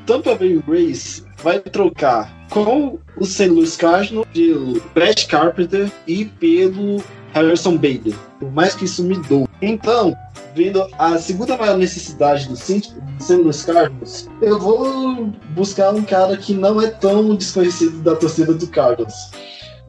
Tampa 0.06 0.36
Bay 0.36 0.62
Rays 0.68 1.26
vai 1.42 1.60
trocar 1.60 2.32
com 2.50 3.00
o 3.18 3.26
St. 3.26 3.48
Louis 3.48 3.76
Cardinals 3.76 4.28
pelo 4.34 4.80
Brett 4.94 5.28
Carpenter 5.28 5.92
e 6.08 6.26
pelo 6.26 7.04
Harrison 7.34 7.76
Bader. 7.76 8.16
Por 8.40 8.52
mais 8.52 8.76
que 8.76 8.86
isso 8.86 9.04
me 9.04 9.18
doa. 9.24 9.48
Então, 9.62 10.16
vendo 10.56 10.88
a 10.98 11.18
segunda 11.18 11.58
maior 11.58 11.78
necessidade 11.78 12.48
do 12.48 12.56
St. 12.56 12.94
Louis 13.30 13.64
Cardinals, 13.64 14.30
eu 14.42 14.60
vou 14.60 15.34
buscar 15.56 15.94
um 15.94 16.04
cara 16.04 16.38
que 16.38 16.54
não 16.54 16.82
é 16.82 16.88
tão 16.88 17.36
desconhecido 17.36 18.02
da 18.04 18.16
torcida 18.16 18.54
do 18.54 18.68
Cardinals. 18.68 19.32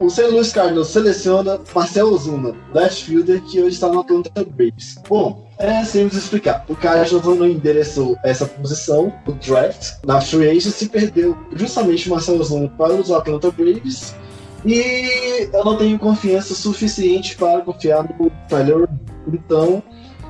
O 0.00 0.10
St. 0.10 0.28
Louis 0.28 0.52
Cardinals 0.52 0.88
seleciona 0.88 1.60
Marcel 1.72 2.08
Ozuna, 2.08 2.52
left 2.74 3.04
fielder, 3.04 3.40
que 3.42 3.60
hoje 3.60 3.74
está 3.74 3.88
no 3.88 4.00
Atlanta 4.00 4.44
Braves. 4.44 4.96
Bom, 5.08 5.48
é 5.56 5.84
simples 5.84 6.24
explicar. 6.24 6.64
O 6.68 6.74
Cardinals 6.74 7.24
não 7.24 7.46
endereçou 7.46 8.18
essa 8.24 8.44
posição, 8.44 9.12
o 9.24 9.32
draft, 9.32 9.92
na 10.04 10.20
free 10.20 10.50
agency, 10.50 10.88
perdeu 10.88 11.38
justamente 11.52 12.08
Marcel 12.08 12.40
Ozuna 12.40 12.68
para 12.76 12.92
os 12.92 13.12
Atlanta 13.12 13.52
Braves. 13.52 14.16
E 14.66 15.48
eu 15.52 15.64
não 15.64 15.76
tenho 15.76 15.96
confiança 15.96 16.54
suficiente 16.54 17.36
para 17.36 17.60
confiar 17.60 18.02
no 18.02 18.30
Tyler. 18.48 18.88
Então, 19.32 19.80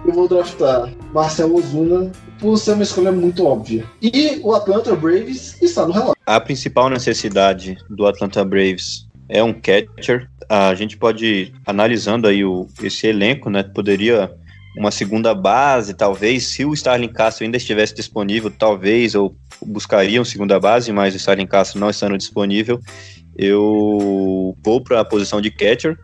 eu 0.05 0.13
vou 0.13 0.29
draftar 0.29 0.93
Marcel 1.15 1.55
Ozuna 1.55 2.13
por 2.39 2.59
ser 2.59 2.73
uma 2.73 2.83
escolha 2.83 3.11
muito 3.11 3.47
óbvia. 3.47 3.87
E 4.03 4.41
o 4.43 4.53
Atlanta 4.53 4.95
Braves 4.95 5.57
está 5.63 5.87
no 5.87 5.93
relógio. 5.93 6.17
A 6.27 6.39
principal 6.39 6.91
necessidade 6.91 7.79
do 7.89 8.07
Atlanta 8.07 8.45
Braves 8.45 9.07
é 9.29 9.43
um 9.43 9.53
catcher. 9.53 10.29
A 10.49 10.75
gente 10.75 10.97
pode 10.97 11.53
analisando 11.67 12.29
aí 12.29 12.45
o, 12.45 12.69
esse 12.83 13.07
elenco, 13.07 13.49
né? 13.49 13.63
Poderia 13.63 14.31
uma 14.77 14.91
segunda 14.91 15.35
base, 15.35 15.95
talvez, 15.95 16.49
se 16.49 16.65
o 16.65 16.75
Starling 16.75 17.09
Castro 17.09 17.45
ainda 17.45 17.57
estivesse 17.57 17.95
disponível, 17.95 18.51
talvez 18.51 19.13
buscaria 19.65 20.19
uma 20.19 20.25
segunda 20.25 20.59
base, 20.59 20.93
mas 20.93 21.15
o 21.15 21.17
Starling 21.17 21.47
Castro 21.47 21.79
não 21.79 21.91
estando 21.91 22.19
disponível, 22.19 22.81
eu 23.37 24.57
vou 24.63 24.81
para 24.81 25.01
a 25.01 25.05
posição 25.05 25.41
de 25.41 25.51
catcher, 25.51 25.97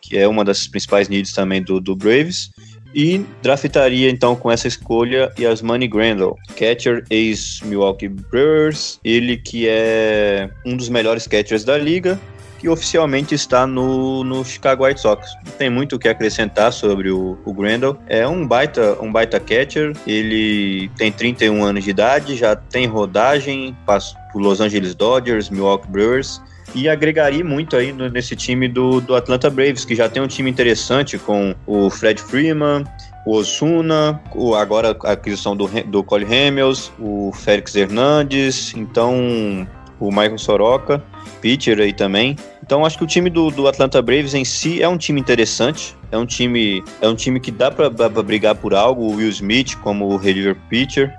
que 0.00 0.16
é 0.16 0.26
uma 0.26 0.44
das 0.44 0.66
principais 0.66 1.08
needs 1.08 1.32
também 1.32 1.62
do, 1.62 1.80
do 1.80 1.94
Braves, 1.94 2.50
e 2.94 3.24
draftaria 3.42 4.08
então 4.08 4.34
com 4.34 4.50
essa 4.50 4.66
escolha 4.66 5.32
Yasmani 5.38 5.86
Grandal, 5.86 6.36
catcher 6.56 7.04
ex-Milwaukee 7.10 8.08
Brewers, 8.08 8.98
ele 9.04 9.36
que 9.36 9.68
é 9.68 10.50
um 10.64 10.76
dos 10.76 10.88
melhores 10.88 11.26
catchers 11.26 11.62
da 11.62 11.76
liga, 11.78 12.18
que 12.66 12.70
oficialmente 12.70 13.32
está 13.32 13.64
no, 13.64 14.24
no 14.24 14.44
Chicago 14.44 14.84
White 14.84 15.00
Sox. 15.00 15.36
Não 15.44 15.52
tem 15.52 15.70
muito 15.70 15.94
o 15.94 15.98
que 16.00 16.08
acrescentar 16.08 16.72
sobre 16.72 17.12
o, 17.12 17.38
o 17.44 17.54
Grandal. 17.54 17.96
É 18.08 18.26
um 18.26 18.44
baita, 18.44 19.00
um 19.00 19.12
baita 19.12 19.38
catcher. 19.38 19.92
Ele 20.04 20.90
tem 20.96 21.12
31 21.12 21.62
anos 21.62 21.84
de 21.84 21.90
idade, 21.90 22.34
já 22.34 22.56
tem 22.56 22.88
rodagem, 22.88 23.76
passa 23.86 24.16
por 24.32 24.42
Los 24.42 24.60
Angeles 24.60 24.96
Dodgers, 24.96 25.48
Milwaukee 25.48 25.88
Brewers 25.88 26.42
e 26.74 26.88
agregaria 26.88 27.44
muito 27.44 27.76
aí 27.76 27.92
nesse 27.92 28.34
time 28.34 28.66
do, 28.66 29.00
do 29.00 29.14
Atlanta 29.14 29.48
Braves, 29.48 29.84
que 29.84 29.94
já 29.94 30.08
tem 30.08 30.20
um 30.20 30.26
time 30.26 30.50
interessante 30.50 31.16
com 31.16 31.54
o 31.68 31.88
Fred 31.88 32.20
Freeman, 32.20 32.84
o 33.24 33.36
Osuna, 33.36 34.20
o, 34.34 34.56
agora 34.56 34.96
a 35.04 35.12
aquisição 35.12 35.56
do, 35.56 35.68
do 35.84 36.02
Cole 36.02 36.24
Hamels, 36.24 36.92
o 36.98 37.30
Félix 37.32 37.76
Hernandes, 37.76 38.74
então 38.74 39.66
o 39.98 40.10
Michael 40.10 40.38
Soroka, 40.38 41.02
pitcher 41.40 41.80
aí 41.80 41.92
também. 41.92 42.36
Então 42.62 42.84
acho 42.84 42.98
que 42.98 43.04
o 43.04 43.06
time 43.06 43.30
do, 43.30 43.50
do 43.50 43.68
Atlanta 43.68 44.02
Braves 44.02 44.34
em 44.34 44.44
si 44.44 44.82
é 44.82 44.88
um 44.88 44.96
time 44.98 45.20
interessante, 45.20 45.96
é 46.10 46.18
um 46.18 46.26
time 46.26 46.82
é 47.00 47.08
um 47.08 47.14
time 47.14 47.38
que 47.40 47.50
dá 47.50 47.70
para 47.70 47.88
brigar 48.22 48.54
por 48.54 48.74
algo. 48.74 49.04
O 49.04 49.16
Will 49.16 49.28
Smith 49.28 49.76
como 49.76 50.16
reliever 50.16 50.56
pitcher, 50.68 51.14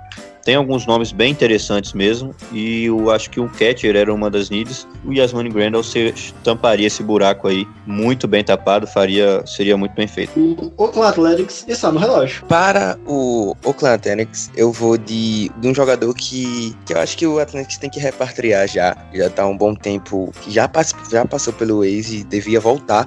tem 0.48 0.54
alguns 0.54 0.86
nomes 0.86 1.12
bem 1.12 1.30
interessantes 1.30 1.92
mesmo, 1.92 2.34
e 2.50 2.86
eu 2.86 3.10
acho 3.10 3.28
que 3.28 3.38
o 3.38 3.50
catcher 3.50 3.94
era 3.94 4.14
uma 4.14 4.30
das 4.30 4.48
needs. 4.48 4.88
O 5.04 5.12
Yasmani 5.12 5.50
Grandal 5.50 5.82
se, 5.82 6.14
tamparia 6.42 6.86
esse 6.86 7.02
buraco 7.02 7.48
aí 7.48 7.68
muito 7.86 8.26
bem 8.26 8.42
tapado, 8.42 8.86
faria, 8.86 9.46
seria 9.46 9.76
muito 9.76 9.94
bem 9.94 10.08
feito. 10.08 10.32
O 10.34 10.72
Oakland 10.82 11.10
Athletics 11.10 11.66
está 11.68 11.92
no 11.92 11.98
relógio. 11.98 12.46
Para 12.46 12.98
o 13.06 13.54
Oakland 13.62 13.96
Athletics, 13.96 14.50
eu 14.56 14.72
vou 14.72 14.96
de, 14.96 15.50
de 15.58 15.68
um 15.68 15.74
jogador 15.74 16.14
que, 16.14 16.74
que 16.86 16.94
eu 16.94 16.98
acho 16.98 17.18
que 17.18 17.26
o 17.26 17.38
Athletics 17.38 17.76
tem 17.76 17.90
que 17.90 18.00
repatriar 18.00 18.66
já. 18.66 18.96
Já 19.12 19.26
está 19.26 19.42
há 19.42 19.46
um 19.46 19.56
bom 19.56 19.74
tempo, 19.74 20.32
já, 20.48 20.66
pass, 20.66 20.94
já 21.12 21.26
passou 21.26 21.52
pelo 21.52 21.80
Waze 21.80 22.20
e 22.20 22.24
devia 22.24 22.58
voltar 22.58 23.06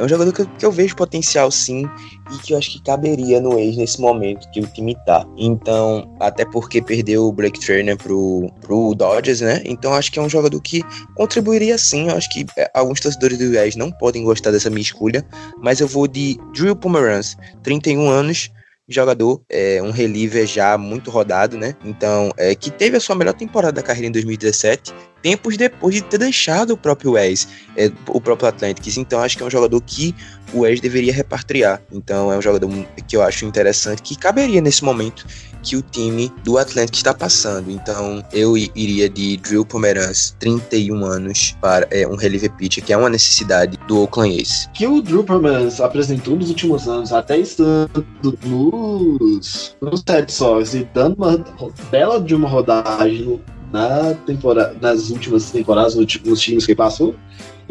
É 0.00 0.04
um 0.04 0.08
jogador 0.08 0.32
que 0.32 0.40
eu, 0.40 0.46
que 0.46 0.64
eu 0.64 0.72
vejo 0.72 0.96
potencial 0.96 1.50
sim 1.50 1.86
e 2.32 2.38
que 2.38 2.54
eu 2.54 2.58
acho 2.58 2.70
que 2.70 2.82
caberia 2.82 3.38
no 3.38 3.58
ex 3.58 3.76
nesse 3.76 4.00
momento 4.00 4.50
que 4.50 4.60
o 4.60 4.66
time 4.66 4.96
tá. 5.04 5.26
Então, 5.36 6.10
até 6.18 6.42
porque 6.46 6.80
perdeu 6.80 7.26
o 7.26 7.32
Blake 7.32 7.60
Turner 7.60 7.98
pro, 7.98 8.50
pro 8.62 8.94
Dodgers, 8.94 9.42
né? 9.42 9.60
Então 9.62 9.92
acho 9.92 10.10
que 10.10 10.18
é 10.18 10.22
um 10.22 10.28
jogador 10.28 10.58
que 10.62 10.82
contribuiria 11.14 11.76
sim. 11.76 12.08
Eu 12.08 12.16
acho 12.16 12.30
que 12.30 12.46
é, 12.56 12.70
alguns 12.72 12.98
torcedores 12.98 13.36
do 13.36 13.54
ex 13.54 13.76
não 13.76 13.92
podem 13.92 14.24
gostar 14.24 14.50
dessa 14.50 14.70
minha 14.70 14.80
escolha, 14.80 15.22
mas 15.58 15.80
eu 15.80 15.86
vou 15.86 16.08
de 16.08 16.38
Drew 16.54 16.74
Pomeranz, 16.74 17.36
31 17.62 18.08
anos, 18.08 18.50
jogador, 18.92 19.40
é, 19.48 19.80
um 19.82 19.90
reliever 19.90 20.46
já 20.46 20.76
muito 20.76 21.10
rodado, 21.10 21.56
né? 21.56 21.76
Então, 21.84 22.30
é, 22.36 22.54
que 22.54 22.70
teve 22.70 22.96
a 22.96 23.00
sua 23.00 23.14
melhor 23.14 23.34
temporada 23.34 23.72
da 23.72 23.82
carreira 23.82 24.08
em 24.08 24.12
2017, 24.12 24.92
tempos 25.22 25.56
depois 25.56 25.94
de 25.94 26.02
ter 26.02 26.18
deixado 26.18 26.72
o 26.72 26.76
próprio 26.76 27.12
Wes, 27.12 27.46
é, 27.76 27.90
o 28.08 28.20
próprio 28.20 28.48
Atlantic. 28.48 28.96
Então, 28.96 29.20
acho 29.20 29.36
que 29.36 29.42
é 29.42 29.46
um 29.46 29.50
jogador 29.50 29.80
que 29.80 30.14
o 30.52 30.60
Wes 30.60 30.80
deveria 30.80 31.12
repatriar. 31.12 31.80
Então, 31.92 32.32
é 32.32 32.36
um 32.36 32.42
jogador 32.42 32.68
que 33.06 33.16
eu 33.16 33.22
acho 33.22 33.44
interessante, 33.44 34.02
que 34.02 34.16
caberia 34.16 34.60
nesse 34.60 34.84
momento 34.84 35.26
que 35.62 35.76
o 35.76 35.82
time 35.82 36.32
do 36.44 36.58
Atlético 36.58 36.96
está 36.96 37.14
passando. 37.14 37.70
Então, 37.70 38.22
eu 38.32 38.56
iria 38.56 39.08
de 39.08 39.36
Drill 39.38 39.64
Pomeranz, 39.64 40.34
31 40.38 41.04
anos, 41.04 41.56
para 41.60 41.86
é, 41.90 42.06
um 42.06 42.16
reliever 42.16 42.52
pitcher, 42.52 42.84
que 42.84 42.92
é 42.92 42.96
uma 42.96 43.08
necessidade 43.08 43.78
do 43.86 44.00
Oakland 44.00 44.40
A's. 44.40 44.68
Que 44.74 44.86
o 44.86 45.02
Drew 45.02 45.24
Pomeranz 45.24 45.80
apresentou 45.80 46.36
nos 46.36 46.48
últimos 46.48 46.88
anos, 46.88 47.12
até 47.12 47.38
estando 47.38 48.06
nos, 48.44 49.76
nos 49.80 50.04
Red 50.06 50.26
Sox 50.28 50.74
e 50.74 50.88
dando 50.92 51.16
uma 51.16 51.44
bela 51.90 52.20
de 52.20 52.34
uma 52.34 52.48
rodagem 52.48 53.40
na 53.72 54.14
temporada, 54.26 54.76
nas 54.80 55.10
últimas 55.10 55.50
temporadas, 55.50 55.94
nos 55.94 56.02
últimos 56.02 56.40
times 56.40 56.66
que 56.66 56.74
passou, 56.74 57.14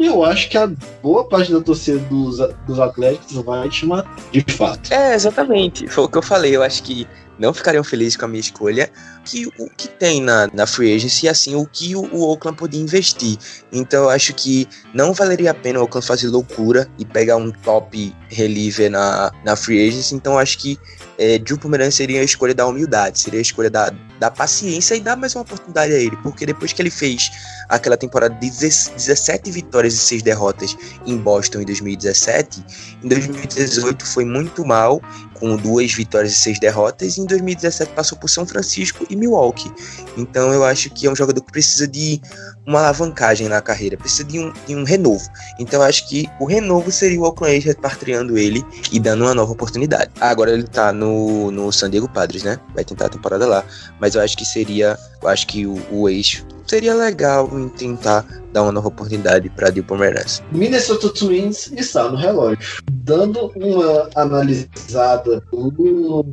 e 0.00 0.06
eu 0.06 0.24
acho 0.24 0.48
que 0.48 0.56
a 0.56 0.66
boa 1.02 1.24
parte 1.24 1.52
da 1.52 1.60
torcida 1.60 1.98
dos, 1.98 2.38
dos 2.66 2.80
Atléticos 2.80 3.36
vai 3.44 3.68
te 3.68 3.84
matar, 3.84 4.10
de 4.32 4.40
fato. 4.40 4.90
É, 4.90 5.14
exatamente. 5.14 5.86
Foi 5.88 6.04
o 6.04 6.08
que 6.08 6.16
eu 6.16 6.22
falei. 6.22 6.56
Eu 6.56 6.62
acho 6.62 6.82
que 6.82 7.06
não 7.40 7.54
ficariam 7.54 7.82
felizes 7.82 8.16
com 8.16 8.26
a 8.26 8.28
minha 8.28 8.40
escolha, 8.40 8.90
que 9.24 9.46
o 9.58 9.68
que 9.70 9.88
tem 9.88 10.20
na, 10.20 10.48
na 10.52 10.66
free 10.66 10.94
agency 10.94 11.26
e 11.26 11.28
assim 11.28 11.54
o 11.54 11.64
que 11.64 11.96
o, 11.96 12.02
o 12.14 12.28
Oakland 12.28 12.56
podia 12.56 12.80
investir. 12.80 13.38
Então 13.72 14.04
eu 14.04 14.10
acho 14.10 14.34
que 14.34 14.68
não 14.94 15.14
valeria 15.14 15.50
a 15.50 15.54
pena 15.54 15.78
o 15.78 15.82
Oakland 15.82 16.06
fazer 16.06 16.28
loucura 16.28 16.88
e 16.98 17.04
pegar 17.04 17.36
um 17.36 17.50
top 17.50 18.14
reliever 18.28 18.90
na, 18.90 19.32
na 19.44 19.56
free 19.56 19.88
agency. 19.88 20.14
Então 20.14 20.34
eu 20.34 20.38
acho 20.38 20.58
que 20.58 20.78
é, 21.18 21.38
Drew 21.38 21.58
Pomeranz 21.58 21.94
seria 21.94 22.20
a 22.20 22.24
escolha 22.24 22.54
da 22.54 22.66
humildade, 22.66 23.18
seria 23.20 23.40
a 23.40 23.42
escolha 23.42 23.68
da, 23.68 23.92
da 24.18 24.30
paciência 24.30 24.94
e 24.94 25.00
dar 25.00 25.16
mais 25.16 25.34
uma 25.34 25.42
oportunidade 25.42 25.92
a 25.92 25.96
ele, 25.96 26.16
porque 26.22 26.46
depois 26.46 26.72
que 26.72 26.80
ele 26.80 26.90
fez 26.90 27.30
aquela 27.68 27.96
temporada 27.96 28.34
de 28.34 28.50
17 28.50 29.50
vitórias 29.50 29.94
e 29.94 29.98
6 29.98 30.22
derrotas 30.22 30.76
em 31.06 31.16
Boston 31.18 31.60
em 31.60 31.66
2017, 31.66 32.64
em 33.04 33.08
2018 33.08 34.06
foi 34.06 34.24
muito 34.24 34.64
mal, 34.64 35.00
com 35.40 35.56
duas 35.56 35.92
vitórias 35.92 36.34
e 36.34 36.36
seis 36.36 36.60
derrotas, 36.60 37.16
e 37.16 37.22
em 37.22 37.26
2017 37.26 37.92
passou 37.94 38.18
por 38.18 38.28
São 38.28 38.46
Francisco 38.46 39.06
e 39.08 39.16
Milwaukee. 39.16 39.72
Então 40.16 40.52
eu 40.52 40.62
acho 40.62 40.90
que 40.90 41.06
é 41.06 41.10
um 41.10 41.16
jogador 41.16 41.40
que 41.40 41.50
precisa 41.50 41.88
de 41.88 42.20
uma 42.66 42.78
alavancagem 42.80 43.48
na 43.48 43.60
carreira, 43.60 43.96
precisa 43.96 44.24
de 44.24 44.38
um, 44.38 44.52
de 44.66 44.74
um 44.74 44.84
renovo. 44.84 45.28
Então 45.58 45.82
acho 45.82 46.08
que 46.08 46.28
o 46.38 46.44
renovo 46.44 46.90
seria 46.90 47.20
o 47.20 47.24
Oakland 47.24 47.56
A's 47.56 47.64
repatriando 47.64 48.38
ele 48.38 48.64
e 48.92 49.00
dando 49.00 49.24
uma 49.24 49.34
nova 49.34 49.52
oportunidade. 49.52 50.10
Agora 50.20 50.52
ele 50.52 50.64
tá 50.64 50.92
no, 50.92 51.50
no 51.50 51.72
San 51.72 51.90
Diego 51.90 52.08
Padres, 52.08 52.42
né? 52.42 52.58
Vai 52.74 52.84
tentar 52.84 53.06
a 53.06 53.10
temporada 53.10 53.46
lá. 53.46 53.64
Mas 54.00 54.14
eu 54.14 54.20
acho 54.20 54.36
que 54.36 54.44
seria, 54.44 54.98
eu 55.22 55.28
acho 55.28 55.46
que 55.46 55.66
o, 55.66 55.80
o 55.90 56.08
eixo 56.08 56.46
seria 56.66 56.94
legal 56.94 57.50
em 57.52 57.68
tentar 57.68 58.24
dar 58.52 58.62
uma 58.62 58.70
nova 58.70 58.88
oportunidade 58.88 59.48
para 59.50 59.70
Dio 59.70 59.82
Pomeranz. 59.82 60.40
Minnesota 60.52 61.08
Twins 61.08 61.72
está 61.72 62.08
no 62.08 62.16
relógio. 62.16 62.58
Dando 62.92 63.50
uma 63.56 64.08
analisada 64.14 65.42
no, 65.52 66.24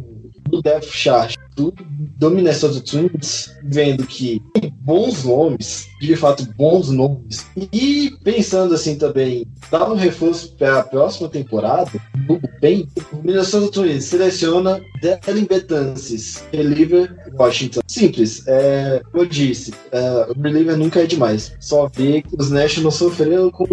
no 0.51 0.61
depth 0.61 0.89
chart 0.91 1.36
do, 1.57 1.73
do 2.17 2.29
Minnesota 2.29 2.79
Twins, 2.79 3.51
vendo 3.63 4.05
que 4.05 4.41
tem 4.53 4.71
bons 4.81 5.25
nomes, 5.25 5.87
de 5.99 6.15
fato 6.15 6.47
bons 6.55 6.89
nomes, 6.89 7.45
e 7.73 8.15
pensando 8.23 8.75
assim 8.75 8.95
também, 8.95 9.45
dar 9.71 9.91
um 9.91 9.95
reforço 9.95 10.53
para 10.53 10.79
a 10.79 10.83
próxima 10.83 11.27
temporada, 11.27 11.91
no 12.27 12.39
bem, 12.61 12.87
o 13.11 13.17
Minnesota 13.17 13.71
Twins 13.71 14.05
seleciona 14.05 14.81
Dylan 15.01 15.45
Betances, 15.45 16.43
reliever 16.53 17.13
Washington. 17.33 17.81
Simples, 17.87 18.43
é, 18.47 19.01
eu 19.13 19.25
disse, 19.25 19.73
é, 19.91 20.27
o 20.29 20.39
reliever 20.39 20.77
nunca 20.77 21.01
é 21.01 21.05
demais. 21.05 21.53
Só 21.59 21.87
ver 21.87 22.21
que 22.21 22.35
os 22.37 22.51
Nationals 22.51 22.95
sofreram 22.95 23.49
com 23.49 23.65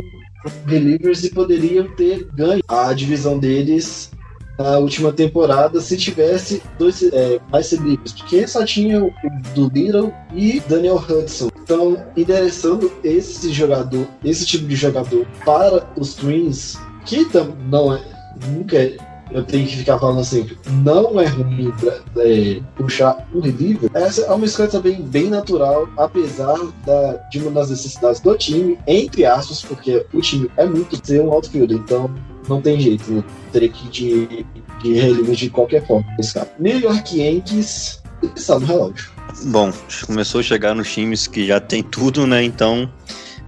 relievers 0.67 1.25
e 1.25 1.31
poderiam 1.31 1.87
ter 1.97 2.27
ganho 2.35 2.63
a 2.69 2.93
divisão 2.93 3.39
deles 3.39 4.11
na 4.59 4.79
última 4.79 5.13
temporada 5.13 5.81
se 5.81 5.97
tivesse 5.97 6.63
dois 6.79 7.03
é, 7.03 7.41
mais 7.51 7.71
relieves, 7.71 8.13
porque 8.13 8.47
só 8.47 8.65
tinha 8.65 9.03
o 9.03 9.13
do 9.55 9.69
Little 9.69 10.13
e 10.33 10.61
Daniel 10.61 10.97
Hudson. 10.97 11.49
Então, 11.63 11.97
endereçando 12.17 12.93
esse 13.03 13.53
jogador, 13.53 14.07
esse 14.25 14.47
tipo 14.47 14.67
de 14.67 14.77
jogador 14.77 15.27
para 15.45 15.87
os 15.97 16.15
Twins, 16.15 16.79
que 17.05 17.27
não 17.69 17.95
é, 17.95 18.03
nunca 18.49 18.77
é 18.77 18.97
eu 19.31 19.43
tenho 19.43 19.67
que 19.67 19.79
ficar 19.79 19.99
falando 19.99 20.25
sempre, 20.25 20.57
não 20.85 21.21
é 21.21 21.27
ruim 21.27 21.73
é, 22.19 22.61
puxar 22.77 23.27
um 23.35 23.41
reliever, 23.41 23.91
essa 23.95 24.23
é 24.23 24.33
uma 24.33 24.45
escolha 24.45 24.69
também 24.69 25.01
bem 25.03 25.29
natural, 25.29 25.89
apesar 25.97 26.57
da, 26.87 27.15
de 27.31 27.41
uma 27.41 27.51
das 27.51 27.71
necessidades 27.71 28.21
do 28.21 28.37
time, 28.37 28.79
entre 28.87 29.25
aspas, 29.25 29.63
porque 29.63 30.07
o 30.13 30.21
time 30.21 30.51
é 30.57 30.67
muito 30.67 31.05
ser 31.05 31.21
um 31.23 31.33
outfielder, 31.33 31.79
então 31.79 32.11
não 32.49 32.61
tem 32.61 32.79
jeito, 32.79 33.11
né? 33.11 33.25
teria 33.53 33.69
que 33.69 33.89
de, 33.89 34.47
de 34.83 34.93
reliever 34.95 35.35
de 35.35 35.51
qualquer 35.51 35.87
forma 35.87 36.05
caso. 36.17 36.47
New 36.59 36.79
York 36.79 37.19
Yankees 37.19 38.03
está 38.37 38.59
no 38.59 38.67
relógio. 38.67 39.11
Bom, 39.47 39.73
começou 40.07 40.41
a 40.41 40.45
chegar 40.45 40.75
nos 40.75 40.93
times 40.93 41.27
que 41.27 41.47
já 41.47 41.61
tem 41.61 41.83
tudo, 41.83 42.27
né? 42.27 42.43
Então 42.43 42.91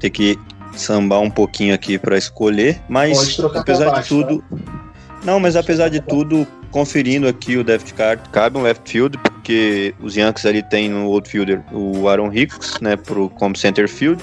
tem 0.01 0.11
que 0.11 0.39
sambar 0.75 1.21
um 1.21 1.31
pouquinho 1.31 1.75
aqui 1.75 1.99
para 1.99 2.19
escolher, 2.19 2.81
mas 2.89 3.39
apesar 3.55 3.91
baixo, 3.91 4.03
de 4.03 4.09
tudo, 4.09 4.39
tá? 4.39 4.87
Não, 5.25 5.41
mas 5.41 5.57
apesar 5.57 5.89
de 5.89 6.01
tudo, 6.01 6.47
conferindo 6.71 7.27
aqui 7.27 7.57
o 7.57 7.65
depth 7.65 7.93
card, 7.95 8.23
cabe 8.31 8.59
um 8.59 8.63
left 8.63 8.89
field, 8.89 9.19
porque 9.19 9.95
os 10.01 10.15
Yankees 10.15 10.47
ali 10.47 10.63
tem 10.63 10.89
no 10.89 11.07
outfielder 11.07 11.63
o 11.73 12.09
Aaron 12.09 12.33
Hicks, 12.33 12.81
né, 12.81 12.97
pro, 12.97 13.29
como 13.31 13.57
center 13.57 13.89
field, 13.89 14.23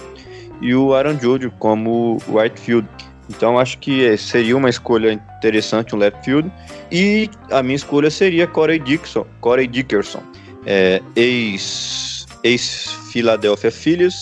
e 0.61 0.73
o 0.73 0.93
Aaron 0.93 1.19
Judge 1.19 1.51
como 1.59 2.17
right 2.33 2.57
field. 2.59 2.87
Então 3.29 3.57
acho 3.57 3.77
que 3.79 4.15
seria 4.17 4.55
uma 4.55 4.69
escolha 4.69 5.13
interessante 5.13 5.95
um 5.95 5.97
left 5.97 6.23
field. 6.23 6.51
E 6.91 7.29
a 7.51 7.63
minha 7.63 7.75
escolha 7.75 8.09
seria 8.09 8.47
Corey 8.47 8.79
Dixon, 8.79 9.25
Corey 9.41 9.67
Dickerson, 9.67 10.21
é, 10.65 11.01
ex, 11.15 12.25
ex 12.43 12.85
Philadelphia 13.11 13.71
Phillies 13.71 14.15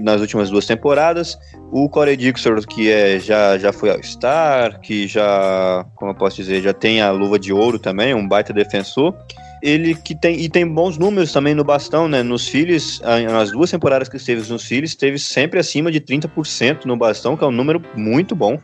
nas 0.00 0.20
últimas 0.20 0.50
duas 0.50 0.66
temporadas 0.66 1.38
o 1.72 1.88
Corey 1.88 2.18
Dixon, 2.18 2.56
que 2.56 2.90
é, 2.92 3.18
já, 3.18 3.56
já 3.56 3.72
foi 3.72 3.90
ao 3.90 4.02
Star, 4.02 4.78
que 4.80 5.08
já, 5.08 5.86
como 5.94 6.10
eu 6.10 6.14
posso 6.14 6.36
dizer, 6.36 6.60
já 6.60 6.74
tem 6.74 7.00
a 7.00 7.10
luva 7.10 7.38
de 7.38 7.50
ouro 7.50 7.78
também, 7.78 8.14
um 8.14 8.28
baita 8.28 8.52
defensor. 8.52 9.14
Ele 9.62 9.94
que 9.94 10.14
tem 10.14 10.40
e 10.40 10.48
tem 10.48 10.66
bons 10.66 10.98
números 10.98 11.32
também 11.32 11.54
no 11.54 11.62
bastão, 11.62 12.08
né? 12.08 12.22
Nos 12.22 12.48
Phillies, 12.48 13.00
nas 13.30 13.52
duas 13.52 13.70
temporadas 13.70 14.08
que 14.08 14.16
esteve 14.16 14.46
nos 14.50 14.64
Phillies, 14.64 14.90
esteve 14.90 15.18
sempre 15.18 15.60
acima 15.60 15.92
de 15.92 16.00
30% 16.00 16.84
no 16.84 16.96
bastão, 16.96 17.36
que 17.36 17.44
é 17.44 17.46
um 17.46 17.52
número 17.52 17.80
muito 17.94 18.34
bom. 18.34 18.58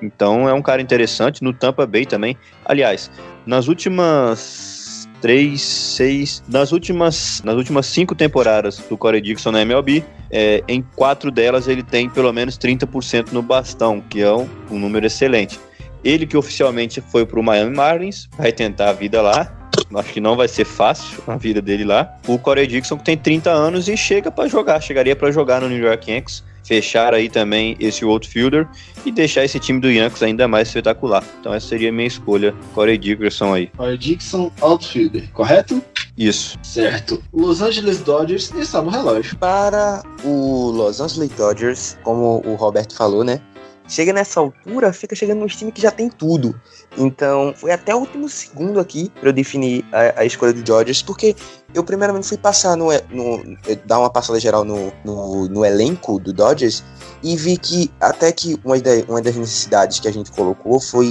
Então 0.00 0.48
é 0.48 0.54
um 0.54 0.62
cara 0.62 0.80
interessante. 0.80 1.42
No 1.44 1.52
Tampa 1.52 1.86
Bay 1.86 2.06
também. 2.06 2.36
Aliás, 2.64 3.10
nas 3.44 3.68
últimas 3.68 4.78
três, 5.20 5.60
seis. 5.62 6.42
Nas 6.48 6.72
últimas, 6.72 7.42
nas 7.44 7.56
últimas 7.56 7.86
cinco 7.86 8.14
temporadas 8.14 8.78
do 8.88 8.96
Corey 8.96 9.20
Dixon 9.20 9.52
na 9.52 9.62
MLB, 9.62 10.04
é, 10.30 10.62
em 10.68 10.82
quatro 10.82 11.30
delas 11.30 11.68
ele 11.68 11.82
tem 11.82 12.08
pelo 12.08 12.32
menos 12.32 12.56
30% 12.58 13.32
no 13.32 13.42
bastão, 13.42 14.00
que 14.00 14.22
é 14.22 14.32
um, 14.32 14.48
um 14.70 14.78
número 14.78 15.06
excelente. 15.06 15.58
Ele 16.04 16.26
que 16.26 16.36
oficialmente 16.36 17.00
foi 17.00 17.26
para 17.26 17.40
o 17.40 17.42
Miami 17.42 17.74
Marlins, 17.74 18.28
vai 18.36 18.52
tentar 18.52 18.90
a 18.90 18.92
vida 18.92 19.20
lá. 19.20 19.57
Acho 19.94 20.12
que 20.12 20.20
não 20.20 20.36
vai 20.36 20.48
ser 20.48 20.64
fácil 20.64 21.22
a 21.26 21.36
vida 21.36 21.62
dele 21.62 21.84
lá. 21.84 22.14
O 22.26 22.38
Corey 22.38 22.66
Dixon 22.66 22.98
que 22.98 23.04
tem 23.04 23.16
30 23.16 23.50
anos 23.50 23.88
e 23.88 23.96
chega 23.96 24.30
para 24.30 24.48
jogar, 24.48 24.80
chegaria 24.80 25.16
para 25.16 25.30
jogar 25.30 25.60
no 25.60 25.68
New 25.68 25.78
York 25.78 26.10
Yankees 26.10 26.44
fechar 26.68 27.14
aí 27.14 27.30
também 27.30 27.74
esse 27.80 28.04
outfielder 28.04 28.68
e 29.06 29.10
deixar 29.10 29.42
esse 29.42 29.58
time 29.58 29.80
do 29.80 29.90
Yankees 29.90 30.22
ainda 30.22 30.46
mais 30.46 30.68
espetacular. 30.68 31.24
Então 31.40 31.54
essa 31.54 31.66
seria 31.66 31.88
a 31.88 31.92
minha 31.92 32.06
escolha, 32.06 32.54
Corey 32.74 32.98
Dickerson 32.98 33.54
aí. 33.54 33.68
Corey 33.68 33.96
Dixon, 33.96 34.52
outfielder, 34.60 35.30
correto? 35.32 35.82
Isso. 36.18 36.58
Certo. 36.62 37.22
Los 37.32 37.62
Angeles 37.62 38.00
Dodgers 38.00 38.52
está 38.56 38.82
no 38.82 38.90
relógio. 38.90 39.36
Para 39.36 40.02
o 40.24 40.70
Los 40.72 41.00
Angeles 41.00 41.30
Dodgers, 41.30 41.96
como 42.02 42.42
o 42.44 42.56
Roberto 42.56 42.96
falou, 42.96 43.22
né? 43.22 43.40
Chega 43.88 44.12
nessa 44.12 44.38
altura, 44.38 44.92
fica 44.92 45.16
chegando 45.16 45.40
num 45.40 45.46
time 45.46 45.72
que 45.72 45.80
já 45.80 45.90
tem 45.90 46.08
tudo. 46.10 46.58
Então, 46.96 47.54
foi 47.56 47.72
até 47.72 47.94
o 47.94 47.98
último 47.98 48.28
segundo 48.28 48.78
aqui 48.78 49.10
para 49.18 49.30
eu 49.30 49.32
definir 49.32 49.84
a, 49.92 50.20
a, 50.20 50.24
escolha 50.24 50.52
do 50.52 50.62
Dodgers, 50.62 51.02
porque 51.02 51.34
eu 51.74 51.82
primeiramente 51.82 52.28
fui 52.28 52.36
passar 52.36 52.76
no, 52.76 52.88
no 53.10 53.56
dar 53.86 53.98
uma 53.98 54.10
passada 54.10 54.38
geral 54.38 54.64
no, 54.64 54.92
no, 55.04 55.48
no, 55.48 55.64
elenco 55.64 56.18
do 56.18 56.32
Dodgers 56.32 56.84
e 57.22 57.36
vi 57.36 57.56
que 57.56 57.90
até 58.00 58.30
que 58.30 58.58
uma, 58.64 58.76
ideia, 58.76 59.04
uma 59.08 59.20
das 59.20 59.36
necessidades 59.36 60.00
que 60.00 60.08
a 60.08 60.12
gente 60.12 60.30
colocou 60.30 60.78
foi 60.80 61.08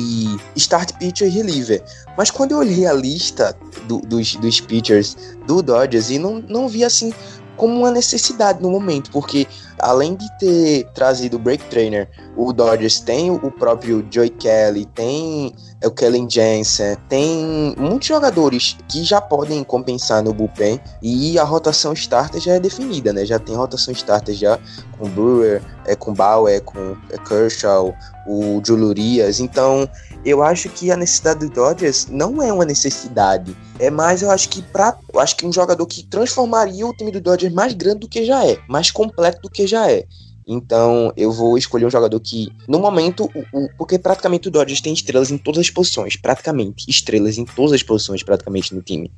start 0.56 0.94
pitcher 0.98 1.28
e 1.28 1.32
reliever. 1.32 1.84
Mas 2.18 2.32
quando 2.32 2.52
eu 2.52 2.60
olhei 2.60 2.86
a 2.86 2.94
lista 2.94 3.56
do, 3.88 4.00
dos, 4.00 4.36
dos 4.36 4.60
pitchers 4.62 5.16
do 5.46 5.62
Dodgers 5.62 6.10
e 6.10 6.18
não, 6.20 6.40
não 6.48 6.68
vi 6.68 6.84
assim 6.84 7.14
como 7.58 7.80
uma 7.80 7.92
necessidade 7.92 8.62
no 8.62 8.70
momento, 8.70 9.10
porque 9.12 9.48
além 9.80 10.16
de 10.16 10.28
ter 10.38 10.86
trazido 10.94 11.38
o 11.38 11.40
break 11.40 11.64
trainer, 11.66 12.10
o 12.36 12.52
Dodgers 12.54 13.00
tem 13.00 13.32
o 13.32 13.52
próprio 13.52 14.06
Joey 14.10 14.30
Kelly, 14.30 14.86
tem 14.86 15.54
o 15.84 15.92
Kellen 15.92 16.28
Jensen, 16.30 16.98
tem 17.08 17.76
muitos 17.78 18.08
jogadores 18.08 18.78
que 18.88 19.04
já 19.04 19.22
podem 19.22 19.64
compensar 19.64 20.24
no 20.24 20.34
bullpen 20.34 20.80
e 21.02 21.38
a 21.38 21.44
rotação 21.44 21.94
starter 21.94 22.42
já 22.42 22.54
é 22.54 22.60
definida, 22.60 23.14
né? 23.14 23.26
Já 23.26 23.38
tem 23.38 23.56
rotação 23.56 23.94
starter 23.94 24.34
já 24.34 24.60
com 24.98 25.08
Brewer, 25.10 25.62
é, 25.86 25.96
com 25.96 26.14
Bauer, 26.14 26.62
com 26.64 26.98
é, 27.12 27.18
Kershaw, 27.18 27.94
o 28.28 28.62
Julurias. 28.66 29.40
Então, 29.40 29.88
eu 30.26 30.42
acho 30.42 30.68
que 30.70 30.92
a 30.92 30.98
necessidade 30.98 31.40
do 31.40 31.50
Dodgers 31.50 32.08
não 32.10 32.42
é 32.42 32.52
uma 32.52 32.66
necessidade. 32.66 33.56
É 33.80 33.92
mais, 33.92 34.24
eu 34.24 34.32
acho 34.32 34.50
que 34.50 34.62
para, 34.62 34.98
acho 35.18 35.38
que 35.38 35.46
um 35.46 35.54
jogador 35.54 35.86
que 35.86 36.04
transformaria 36.04 36.86
o 36.86 36.94
time 36.94 37.12
do 37.12 37.22
Dodgers 37.22 37.54
mais 37.54 37.74
grande 37.74 38.00
do 38.00 38.08
que 38.08 38.26
já 38.26 38.46
é, 38.46 38.58
mais 38.68 38.90
completo 38.90 39.42
do 39.44 39.50
que 39.50 39.67
já 39.68 39.92
é. 39.92 40.06
Então, 40.48 41.12
eu 41.18 41.30
vou 41.30 41.58
escolher 41.58 41.86
um 41.86 41.90
jogador 41.90 42.20
que, 42.22 42.48
no 42.70 42.80
momento, 42.80 43.30
o, 43.36 43.44
o, 43.52 43.70
porque 43.78 44.00
praticamente 44.00 44.48
o 44.48 44.52
Dodgers 44.52 44.80
tem 44.80 44.94
estrelas 44.94 45.30
em 45.30 45.38
todas 45.38 45.60
as 45.60 45.70
posições, 45.70 46.16
praticamente, 46.16 46.86
estrelas 46.90 47.38
em 47.38 47.44
todas 47.44 47.74
as 47.74 47.84
posições, 47.84 48.24
praticamente, 48.24 48.74
no 48.74 48.82
time. 48.82 49.12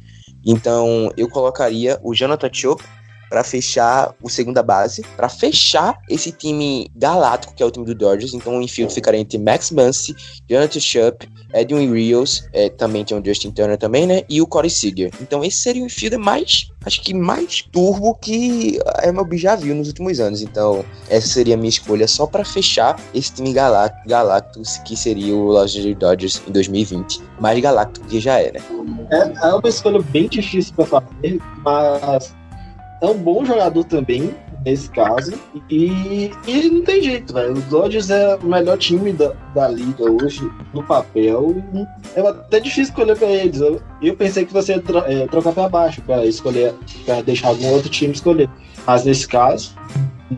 Então, 0.43 1.11
eu 1.15 1.29
colocaria 1.29 1.99
o 2.01 2.15
Jonathan 2.15 2.49
Chope 2.51 2.83
para 3.29 3.43
fechar 3.43 4.13
o 4.21 4.29
segunda 4.29 4.63
base, 4.63 5.03
para 5.15 5.29
fechar 5.29 5.99
esse 6.09 6.31
time 6.31 6.89
galáctico 6.95 7.53
que 7.53 7.61
é 7.61 7.65
o 7.65 7.71
time 7.71 7.85
do 7.85 7.93
Dodgers. 7.93 8.33
Então 8.33 8.57
o 8.57 8.61
infield 8.61 8.93
ficaria 8.93 9.19
entre 9.19 9.37
Max 9.37 9.71
Muncy, 9.71 10.15
Jonathan 10.49 10.79
Shupp, 10.79 11.29
Edwin 11.53 11.91
Rios, 11.91 12.43
é, 12.53 12.69
também 12.69 13.03
tem 13.03 13.17
o 13.17 13.23
Justin 13.23 13.51
Turner 13.51 13.77
também, 13.77 14.07
né? 14.07 14.23
E 14.29 14.41
o 14.41 14.47
Corey 14.47 14.69
Seager. 14.69 15.11
Então 15.21 15.43
esse 15.43 15.57
seria 15.57 15.83
o 15.83 15.85
infield 15.85 16.17
mais, 16.17 16.69
acho 16.85 17.01
que 17.01 17.13
mais 17.13 17.61
turbo 17.61 18.15
que 18.15 18.79
a 18.97 19.07
MLB 19.07 19.37
já 19.37 19.55
viu 19.55 19.75
nos 19.75 19.87
últimos 19.87 20.19
anos. 20.19 20.41
Então 20.41 20.83
essa 21.09 21.27
seria 21.27 21.53
a 21.53 21.57
minha 21.57 21.69
escolha 21.69 22.07
só 22.07 22.25
para 22.25 22.43
fechar 22.43 22.99
esse 23.13 23.33
time 23.33 23.53
Galactus, 23.53 24.77
que 24.85 24.95
seria 24.95 25.35
o 25.35 25.45
Los 25.45 25.75
Angeles 25.75 25.97
Dodgers 25.97 26.41
em 26.47 26.51
2020. 26.51 27.21
Mais 27.39 27.59
galáctico 27.59 28.07
que 28.07 28.19
já 28.19 28.39
é, 28.39 28.51
né? 28.51 28.59
É, 29.11 29.47
é 29.47 29.53
uma 29.53 29.69
escolha 29.69 30.01
bem 30.01 30.27
difícil 30.27 30.73
para 30.75 30.85
fazer, 30.85 31.39
mas 31.63 32.33
é 33.01 33.05
um 33.05 33.17
bom 33.17 33.45
jogador 33.45 33.83
também, 33.85 34.35
nesse 34.65 34.89
caso. 34.89 35.33
E, 35.69 36.31
e 36.47 36.69
não 36.69 36.83
tem 36.83 37.01
jeito, 37.01 37.33
velho. 37.33 37.53
Os 37.53 37.63
Dodgers 37.65 38.09
é 38.09 38.35
o 38.35 38.45
melhor 38.45 38.77
time 38.77 39.13
da, 39.13 39.33
da 39.55 39.67
liga 39.67 40.03
hoje, 40.03 40.49
no 40.73 40.83
papel. 40.83 41.55
É 42.15 42.21
até 42.21 42.59
difícil 42.59 42.83
escolher 42.83 43.17
pra 43.17 43.27
eles. 43.27 43.61
Eu, 43.61 43.81
eu 44.01 44.15
pensei 44.15 44.45
que 44.45 44.53
você 44.53 44.73
ia 44.73 44.81
tro 44.81 44.99
é, 44.99 45.27
trocar 45.27 45.53
pra 45.53 45.69
baixo, 45.69 46.01
pra 46.01 46.25
escolher, 46.25 46.73
pra 47.05 47.21
deixar 47.21 47.49
algum 47.49 47.67
outro 47.69 47.89
time 47.89 48.13
escolher. 48.13 48.49
Mas 48.85 49.05
nesse 49.05 49.27
caso, 49.27 49.75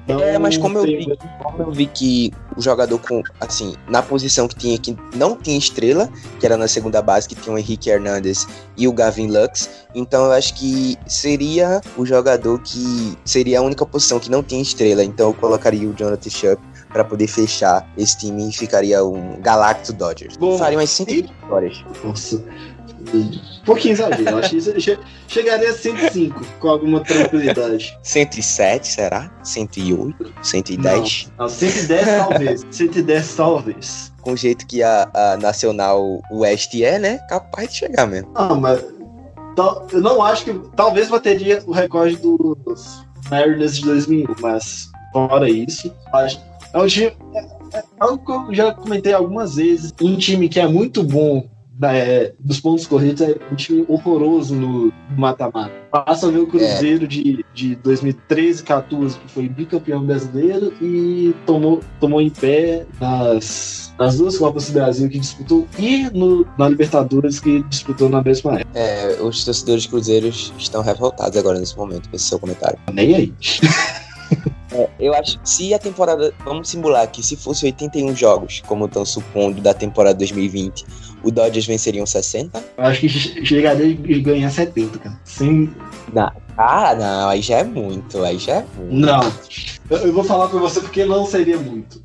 não 0.08 0.20
é, 0.22 0.38
mas 0.38 0.58
como 0.58 0.78
eu, 0.78 0.84
vi, 0.84 1.18
como 1.42 1.64
eu 1.64 1.72
vi 1.72 1.86
que 1.86 2.32
o 2.56 2.62
jogador 2.62 3.00
com, 3.00 3.22
assim, 3.40 3.76
na 3.88 4.02
posição 4.02 4.48
que 4.48 4.56
tinha 4.56 4.78
que 4.78 4.96
não 5.16 5.36
tinha 5.36 5.58
estrela, 5.58 6.10
que 6.40 6.46
era 6.46 6.58
na 6.58 6.68
segunda 6.68 7.02
base, 7.02 7.28
que 7.28 7.36
tinha 7.36 7.54
o 7.54 7.58
Henrique 7.58 7.90
Hernandez 7.90 8.48
e 8.78 8.88
o 8.88 8.94
Gavin 8.94 9.28
Lux, 9.28 9.70
então 9.94 10.26
eu 10.26 10.32
acho 10.32 10.54
que 10.54 10.98
seria 11.06 11.82
o 11.98 12.06
jogador 12.06 12.60
que 12.62 13.18
seria 13.26 13.60
a 13.60 13.62
única 13.62 13.86
posição 13.86 14.20
que 14.20 14.32
não 14.32 14.42
tinha 14.42 14.62
estrela, 14.62 15.04
então 15.04 15.30
eu 15.30 15.34
colocaria 15.34 15.88
o 15.90 15.94
Jonathan 15.94 16.30
Shupp 16.30 16.72
para 16.92 17.04
poder 17.04 17.28
fechar 17.28 17.90
esse 17.98 18.18
time 18.18 18.50
e 18.50 18.52
ficaria 18.52 19.04
um 19.04 19.40
Galacto 19.42 19.94
Dodgers. 19.94 20.38
Bom, 20.38 20.58
Faria 20.58 20.78
umas 20.78 20.90
5 20.90 21.12
vitórias. 21.12 21.84
Nossa, 22.04 22.44
um 23.18 23.66
pouquinho 23.66 23.94
exagero. 23.94 24.38
Acho 24.38 24.56
que 24.56 25.00
chegaria 25.28 25.70
a 25.70 25.74
105 25.74 26.46
com 26.60 26.68
alguma 26.68 27.02
tranquilidade. 27.02 27.98
107, 28.04 28.88
será? 28.88 29.32
108? 29.44 30.34
110? 30.42 31.32
Não, 31.38 31.46
não 31.46 31.50
110 31.50 32.06
talvez. 32.06 32.66
110 32.72 33.36
talvez. 33.36 34.14
Com 34.22 34.34
o 34.34 34.38
jeito 34.38 34.66
que 34.68 34.84
a, 34.84 35.10
a 35.14 35.38
Nacional 35.38 36.22
West 36.32 36.74
é, 36.76 37.00
né? 37.00 37.18
Capaz 37.30 37.70
de 37.70 37.78
chegar 37.78 38.08
mesmo. 38.08 38.32
Ah, 38.36 38.54
mas. 38.56 38.84
Eu 39.92 40.02
não 40.02 40.22
acho 40.22 40.46
que. 40.46 40.54
Talvez 40.76 41.10
bateria 41.10 41.62
o 41.66 41.72
recorde 41.72 42.16
dos 42.16 43.06
Mariners 43.30 43.78
de 43.78 43.86
2001, 43.86 44.36
mas 44.40 44.90
fora 45.12 45.50
isso, 45.50 45.94
acho. 46.14 46.40
É 46.74 46.78
um 46.78 46.88
time. 46.88 47.14
É, 47.36 47.78
é 47.78 47.84
algo 48.00 48.26
que 48.26 48.32
eu 48.32 48.56
já 48.56 48.74
comentei 48.74 49.14
algumas 49.14 49.56
vezes. 49.56 49.94
Um 50.02 50.18
time 50.18 50.48
que 50.48 50.60
é 50.60 50.68
muito 50.68 51.04
bom 51.04 51.50
é, 51.84 52.34
dos 52.40 52.60
pontos 52.60 52.86
corridos 52.86 53.22
é 53.22 53.36
um 53.52 53.56
time 53.56 53.86
horroroso 53.88 54.56
no 54.56 54.94
mata-mata. 55.18 55.72
Passa 55.92 56.28
a 56.28 56.32
ver 56.32 56.40
o 56.40 56.48
Cruzeiro 56.48 57.06
é. 57.06 57.08
de, 57.08 57.46
de 57.54 57.76
2013, 57.76 58.64
14, 58.64 59.20
que 59.20 59.32
foi 59.32 59.50
bicampeão 59.50 60.04
brasileiro 60.04 60.74
e 60.82 61.36
tomou, 61.46 61.82
tomou 62.00 62.22
em 62.22 62.30
pé 62.30 62.86
nas, 63.00 63.94
nas 63.98 64.18
duas 64.18 64.38
Copas 64.38 64.68
do 64.68 64.74
Brasil 64.74 65.10
que 65.10 65.20
disputou 65.20 65.68
e 65.78 66.10
no, 66.14 66.46
na 66.58 66.70
Libertadores 66.70 67.40
que 67.40 67.64
disputou 67.64 68.10
na 68.10 68.22
mesma 68.22 68.60
época. 68.60 68.80
É, 68.80 69.18
os 69.22 69.44
torcedores 69.44 69.86
cruzeiros 69.86 70.54
estão 70.58 70.82
revoltados 70.82 71.38
agora 71.38 71.60
nesse 71.60 71.78
momento 71.78 72.10
com 72.10 72.16
esse 72.16 72.26
seu 72.26 72.40
comentário. 72.40 72.80
Nem 72.94 73.16
aí. 73.16 73.34
É, 74.72 74.90
eu 75.00 75.14
acho 75.14 75.40
que 75.40 75.50
se 75.50 75.74
a 75.74 75.80
temporada. 75.80 76.34
Vamos 76.46 76.70
simular 76.70 77.10
que 77.10 77.22
se 77.22 77.36
fosse 77.36 77.66
81 77.66 78.16
jogos, 78.16 78.62
como 78.66 78.86
estão 78.86 79.06
supondo, 79.06 79.62
da 79.62 79.74
temporada 79.74 80.18
2020, 80.20 80.86
o 81.24 81.32
Dodgers 81.32 81.66
venceriam 81.66 82.06
60? 82.06 82.64
Eu 82.78 82.84
acho 82.84 83.02
que 83.02 83.10
chegaria 83.10 83.94
a 83.94 84.20
ganhar 84.22 84.50
70, 84.50 85.00
cara. 85.00 85.20
Sim. 85.26 85.74
Não. 86.14 86.32
Ah, 86.58 86.96
não, 86.96 87.30
aí 87.30 87.42
já 87.42 87.58
é 87.58 87.64
muito, 87.64 88.24
aí 88.24 88.38
já 88.38 88.56
é 88.56 88.66
muito. 88.78 88.94
Não. 88.96 89.32
Eu 89.90 90.14
vou 90.14 90.24
falar 90.24 90.48
pra 90.48 90.60
você 90.60 90.80
porque 90.80 91.06
não 91.06 91.26
seria 91.26 91.58
muito. 91.58 92.02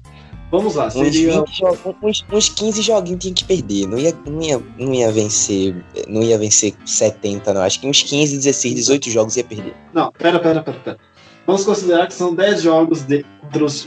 Vamos 0.50 0.76
lá, 0.76 0.88
seria. 0.88 1.42
Uns, 1.42 1.58
20, 1.58 1.64
uns, 2.02 2.24
uns 2.32 2.48
15 2.50 2.82
joguinhos 2.82 3.20
tinha 3.20 3.34
que 3.34 3.44
perder. 3.44 3.86
Não 3.88 3.98
ia, 3.98 4.14
não, 4.24 4.42
ia, 4.42 4.62
não 4.78 4.94
ia 4.94 5.10
vencer. 5.10 5.84
Não 6.08 6.22
ia 6.22 6.38
vencer 6.38 6.74
70, 6.84 7.52
não. 7.52 7.62
Acho 7.62 7.80
que 7.80 7.88
uns 7.88 8.02
15, 8.02 8.36
16, 8.36 8.74
18 8.74 9.10
jogos 9.10 9.36
ia 9.36 9.44
perder. 9.44 9.74
Não, 9.92 10.12
pera, 10.12 10.38
pera, 10.38 10.62
pera, 10.62 10.78
pera. 10.78 10.98
Vamos 11.46 11.64
considerar 11.64 12.06
que 12.08 12.14
são 12.14 12.34
10 12.34 12.62
jogos 12.62 13.02
de, 13.02 13.24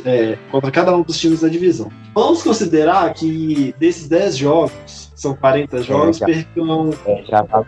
é, 0.06 0.38
contra 0.50 0.72
cada 0.72 0.96
um 0.96 1.02
dos 1.02 1.20
times 1.20 1.42
da 1.42 1.50
divisão. 1.50 1.92
Vamos 2.16 2.42
considerar 2.42 3.14
que 3.14 3.76
desses 3.78 4.08
10 4.08 4.38
jogos, 4.38 5.12
são 5.16 5.36
40 5.36 5.84
jogos, 5.84 6.18
é, 6.18 6.20
já, 6.20 6.26
percam. 6.26 6.90
É, 7.06 7.24
já 7.24 7.44
tá. 7.44 7.66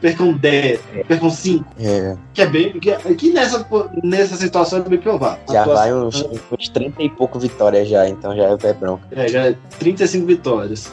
Percam 0.00 0.32
10, 0.32 0.80
é. 0.94 1.02
percam 1.02 1.28
5. 1.28 1.64
É. 1.80 2.16
Que 2.32 2.42
é 2.42 2.46
bem. 2.46 2.78
Que, 2.78 3.14
que 3.16 3.32
nessa, 3.32 3.66
nessa 4.04 4.36
situação 4.36 4.78
é 4.78 4.82
bem 4.82 5.00
provável. 5.00 5.42
Já 5.50 5.64
vai 5.64 5.92
uns, 5.92 6.24
uns 6.52 6.68
30 6.68 7.02
e 7.02 7.10
pouco 7.10 7.40
vitórias 7.40 7.88
já, 7.88 8.08
então 8.08 8.36
já 8.36 8.44
é 8.44 8.56
pé 8.56 8.72
bronca. 8.72 9.02
É, 9.10 9.26
já 9.26 9.46
é 9.48 9.56
35 9.80 10.24
vitórias. 10.24 10.92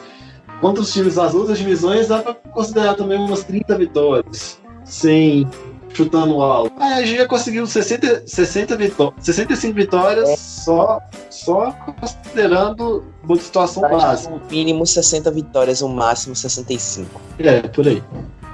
Contra 0.59 0.82
os 0.82 0.91
times 0.91 1.15
das 1.15 1.36
outras 1.36 1.59
divisões, 1.59 2.07
dá 2.07 2.19
pra 2.19 2.34
considerar 2.34 2.95
também 2.95 3.19
umas 3.19 3.43
30 3.43 3.78
vitórias. 3.78 4.59
Sem 4.84 5.47
chutando 5.96 6.41
alto. 6.41 6.74
a 6.82 7.02
gente 7.02 7.18
já 7.18 7.28
conseguiu 7.28 7.66
60, 7.66 8.24
60 8.28 8.76
vitó 8.78 9.14
65 9.20 9.74
vitórias 9.74 10.30
é. 10.30 10.36
só, 10.36 11.00
só 11.30 11.72
considerando 12.00 13.04
uma 13.24 13.36
situação 13.38 13.82
básica. 13.84 14.34
O 14.34 14.41
mínimo 14.52 14.86
60 14.86 15.32
vitórias, 15.32 15.82
o 15.82 15.89
máximo 15.89 16.36
65. 16.36 17.22
É, 17.39 17.62
por 17.62 17.88
aí. 17.88 18.04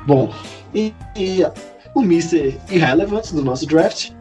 Bom, 0.06 0.34
e, 0.74 0.94
e 1.16 1.44
o 1.94 2.02
Mr. 2.02 2.60
Irrelevant 2.70 3.32
do 3.32 3.44
nosso 3.44 3.66
draft. 3.66 4.12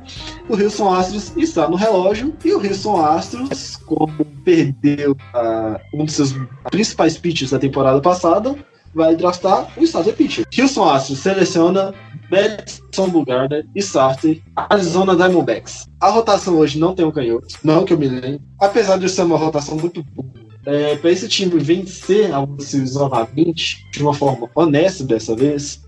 O 0.49 0.55
Houston 0.61 0.93
Astros 0.93 1.33
está 1.37 1.69
no 1.69 1.77
relógio 1.77 2.35
e 2.45 2.53
o 2.53 2.59
Houston 2.59 3.05
Astros, 3.05 3.77
como 3.77 4.25
perdeu 4.45 5.13
uh, 5.13 5.79
um 5.95 6.05
dos 6.05 6.15
seus 6.15 6.35
principais 6.71 7.17
pitchers 7.17 7.53
da 7.53 7.59
temporada 7.59 8.01
passada, 8.01 8.57
vai 8.95 9.15
draftar 9.17 9.71
o 9.77 9.85
starter 9.85 10.15
pitcher. 10.15 10.47
Houston 10.59 10.85
Astros 10.85 11.19
seleciona 11.21 11.95
Madison 12.31 13.09
Bumgarner 13.09 13.67
e 13.75 13.81
starter 13.81 14.41
Arizona 14.55 15.17
Diamondbacks. 15.17 15.87
A 16.01 16.11
rotação 16.11 16.57
hoje 16.57 16.79
não 16.79 16.95
tem 16.95 17.05
um 17.05 17.11
canhoto, 17.11 17.47
não 17.63 17.85
que 17.85 17.93
eu 17.93 17.99
me 17.99 18.09
lembre. 18.09 18.41
Apesar 18.61 18.99
de 18.99 19.09
ser 19.09 19.23
uma 19.23 19.37
rotação 19.37 19.77
muito 19.77 20.03
boa, 20.03 20.29
é, 20.67 20.97
para 20.97 21.11
esse 21.11 21.29
time 21.29 21.59
vencer 21.59 22.33
a 22.35 22.47
Series 22.59 22.95
novamente, 22.95 23.79
de 23.93 24.03
uma 24.03 24.15
forma 24.15 24.49
honesta 24.55 25.05
dessa 25.05 25.35
vez, 25.35 25.81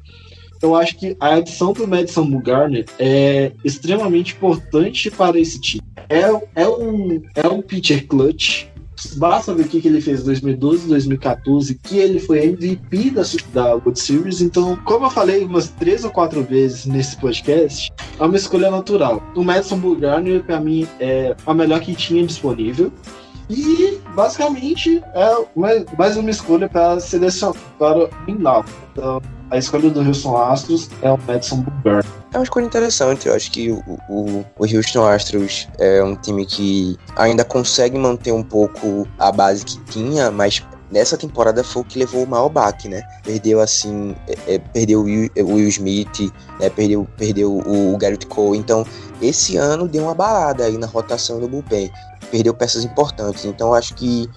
eu 0.62 0.74
acho 0.76 0.96
que 0.96 1.16
a 1.18 1.34
adição 1.34 1.72
do 1.72 1.86
Madison 1.86 2.24
Bumgarner 2.24 2.84
é 2.98 3.52
extremamente 3.64 4.34
importante 4.34 5.10
para 5.10 5.38
esse 5.38 5.60
time. 5.60 5.82
É, 6.08 6.62
é, 6.62 6.68
um, 6.68 7.22
é 7.34 7.48
um 7.48 7.60
pitcher 7.60 8.06
clutch, 8.06 8.66
Basta 9.16 9.54
ver 9.54 9.62
o 9.62 9.68
que 9.68 9.80
que 9.80 9.88
ele 9.88 10.00
fez 10.00 10.20
em 10.20 10.24
2012, 10.24 10.88
2014, 10.88 11.74
que 11.76 11.98
ele 11.98 12.18
foi 12.18 12.44
MVP 12.44 13.10
da, 13.10 13.22
da 13.52 13.74
World 13.74 13.98
Series. 13.98 14.40
Então, 14.40 14.76
como 14.84 15.06
eu 15.06 15.10
falei 15.10 15.44
umas 15.44 15.68
três 15.68 16.04
ou 16.04 16.10
quatro 16.10 16.42
vezes 16.42 16.86
nesse 16.86 17.16
podcast, 17.16 17.92
é 18.18 18.22
uma 18.24 18.36
escolha 18.36 18.70
natural. 18.70 19.22
O 19.34 19.42
Madison 19.42 19.78
Bumgarner, 19.78 20.42
para 20.44 20.60
mim, 20.60 20.86
é 21.00 21.34
a 21.46 21.54
melhor 21.54 21.80
que 21.80 21.94
tinha 21.94 22.24
disponível. 22.26 22.92
E 23.50 24.00
basicamente 24.14 25.02
é 25.14 25.44
mais, 25.96 26.16
uma 26.16 26.30
escolha 26.30 26.68
para 26.68 27.00
selecionar 27.00 27.54
o 27.80 28.08
final. 28.24 28.64
Então, 28.92 29.20
a 29.50 29.58
escolha 29.58 29.90
do 29.90 30.00
Houston 30.00 30.36
Astros 30.36 30.88
é 31.02 31.10
o 31.10 31.18
Madison 31.26 31.56
Bumgarner. 31.56 32.04
É 32.32 32.38
uma 32.38 32.44
escolha 32.44 32.64
interessante. 32.64 33.28
Eu 33.28 33.34
acho 33.34 33.50
que 33.50 33.70
o, 33.70 33.82
o, 34.08 34.44
o 34.58 34.64
Houston 34.64 35.06
Astros 35.06 35.68
é 35.78 36.02
um 36.02 36.16
time 36.16 36.46
que 36.46 36.96
ainda 37.16 37.44
consegue 37.44 37.98
manter 37.98 38.32
um 38.32 38.42
pouco 38.42 39.06
a 39.18 39.30
base 39.30 39.64
que 39.64 39.78
tinha, 39.84 40.30
mas 40.30 40.62
nessa 40.92 41.16
temporada 41.16 41.64
foi 41.64 41.82
o 41.82 41.84
que 41.84 41.98
levou 41.98 42.24
o 42.24 42.26
maior 42.26 42.48
baque, 42.50 42.88
né? 42.88 43.02
Perdeu 43.24 43.60
assim, 43.60 44.14
é, 44.28 44.54
é, 44.54 44.58
perdeu 44.58 45.00
o 45.00 45.04
Will, 45.04 45.30
Will 45.36 45.68
Smith, 45.68 46.32
né? 46.60 46.68
perdeu, 46.70 47.08
perdeu 47.16 47.52
o, 47.52 47.94
o 47.94 47.96
Garrett 47.96 48.26
Cole. 48.26 48.58
Então, 48.58 48.86
esse 49.20 49.56
ano 49.56 49.88
deu 49.88 50.04
uma 50.04 50.14
balada 50.14 50.64
aí 50.64 50.76
na 50.76 50.86
rotação 50.86 51.40
do 51.40 51.48
bullpen. 51.48 51.90
Perdeu 52.32 52.52
peças 52.54 52.82
importantes. 52.84 53.44
Então, 53.44 53.72
acho 53.72 53.94
que 53.94 54.28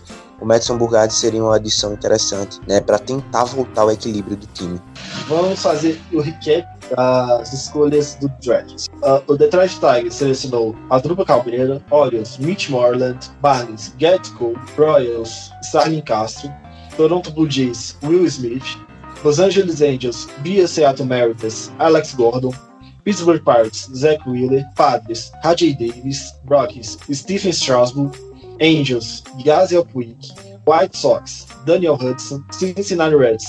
o 0.41 0.45
Madison 0.45 0.77
Burgard 0.77 1.13
seria 1.13 1.41
uma 1.41 1.55
adição 1.55 1.93
interessante, 1.93 2.59
né? 2.67 2.81
Para 2.81 2.99
tentar 2.99 3.45
voltar 3.45 3.83
ao 3.83 3.91
equilíbrio 3.91 4.35
do 4.35 4.45
time. 4.47 4.81
Vamos 5.27 5.61
fazer 5.61 5.99
o 6.11 6.19
recap 6.19 6.67
das 6.93 7.53
escolhas 7.53 8.15
do 8.15 8.27
draft. 8.43 8.87
Uh, 8.95 9.23
o 9.27 9.37
Detroit 9.37 9.73
Tigers 9.75 10.13
selecionou 10.13 10.75
Adruba 10.89 11.25
Cabreira, 11.25 11.81
Orioles, 11.89 12.37
Mitch 12.37 12.69
Moreland, 12.69 13.31
Barnes, 13.41 13.95
Cole, 14.37 14.55
Royals, 14.77 15.51
Starling 15.63 16.01
Castro, 16.01 16.51
Toronto 16.97 17.31
Blue 17.31 17.49
Jays, 17.49 17.97
Will 18.03 18.25
Smith, 18.25 18.77
Los 19.23 19.39
Angeles 19.39 19.81
Angels, 19.81 20.27
via 20.43 20.67
Seattle 20.67 21.05
Mariners, 21.05 21.71
Alex 21.79 22.13
Gordon, 22.13 22.53
Pittsburgh 23.05 23.45
Pirates, 23.45 23.87
Zach 23.93 24.25
Wheeler, 24.25 24.63
Padres, 24.75 25.31
Rajay 25.43 25.73
Davis, 25.73 26.33
Rockies, 26.45 26.97
Stephen 27.11 27.53
Strasburg, 27.53 28.17
Angels, 28.59 29.21
Yasiel 29.37 29.87
Puig, 29.87 30.17
White 30.65 30.95
Sox, 30.95 31.45
Daniel 31.65 31.95
Hudson, 31.95 32.43
Cincinnati 32.51 33.15
Reds, 33.15 33.45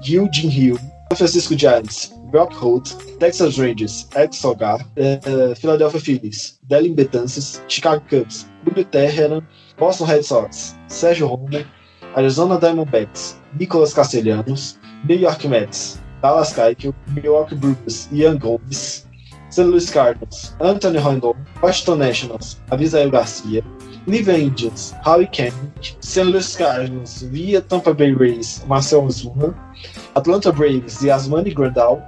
Hugh 0.00 0.28
Jin 0.30 0.48
Hill, 0.48 0.76
San 0.76 1.16
Francisco 1.16 1.56
Giants, 1.56 2.12
Brock 2.30 2.52
Holt, 2.52 2.94
Texas 3.18 3.58
Rangers, 3.58 4.06
Ed 4.14 4.32
Sogar, 4.32 4.80
uh, 4.98 5.54
Philadelphia 5.54 6.00
Phillies, 6.00 6.58
Delin 6.68 6.94
Betances, 6.94 7.60
Chicago 7.68 8.04
Cubs, 8.08 8.46
Julio 8.64 8.84
Teheran, 8.84 9.44
Boston 9.76 10.08
Red 10.08 10.24
Sox, 10.24 10.76
Sérgio 10.86 11.28
Romo, 11.28 11.66
Arizona 12.16 12.58
Diamondbacks, 12.58 13.34
Nicolas 13.58 13.92
Castellanos, 13.92 14.78
New 15.04 15.16
York 15.16 15.44
Mets, 15.46 15.98
Dallas 16.24 16.54
Keuchel, 16.54 16.94
Milwaukee 17.14 17.54
Brewers, 17.54 18.08
Ian 18.10 18.38
Gomes, 18.38 19.04
St. 19.50 19.68
Louis 19.68 19.90
Cardinals, 19.90 20.54
Anthony 20.58 20.98
Rendon, 20.98 21.36
Washington 21.62 21.98
Nationals, 21.98 22.56
Avisael 22.72 23.10
Garcia, 23.10 23.62
Cleveland 24.06 24.42
Indians, 24.42 24.94
Howie 25.04 25.26
Kendrick, 25.26 25.96
St. 26.00 26.26
Louis 26.26 26.56
Cardinals 26.56 27.20
via 27.24 27.60
Tampa 27.60 27.92
Bay 27.92 28.12
Rays, 28.12 28.64
Marcel 28.66 29.02
Ozuna, 29.02 29.54
Atlanta 30.16 30.50
Braves, 30.50 31.02
Yasmani 31.02 31.52
Grandal, 31.52 32.00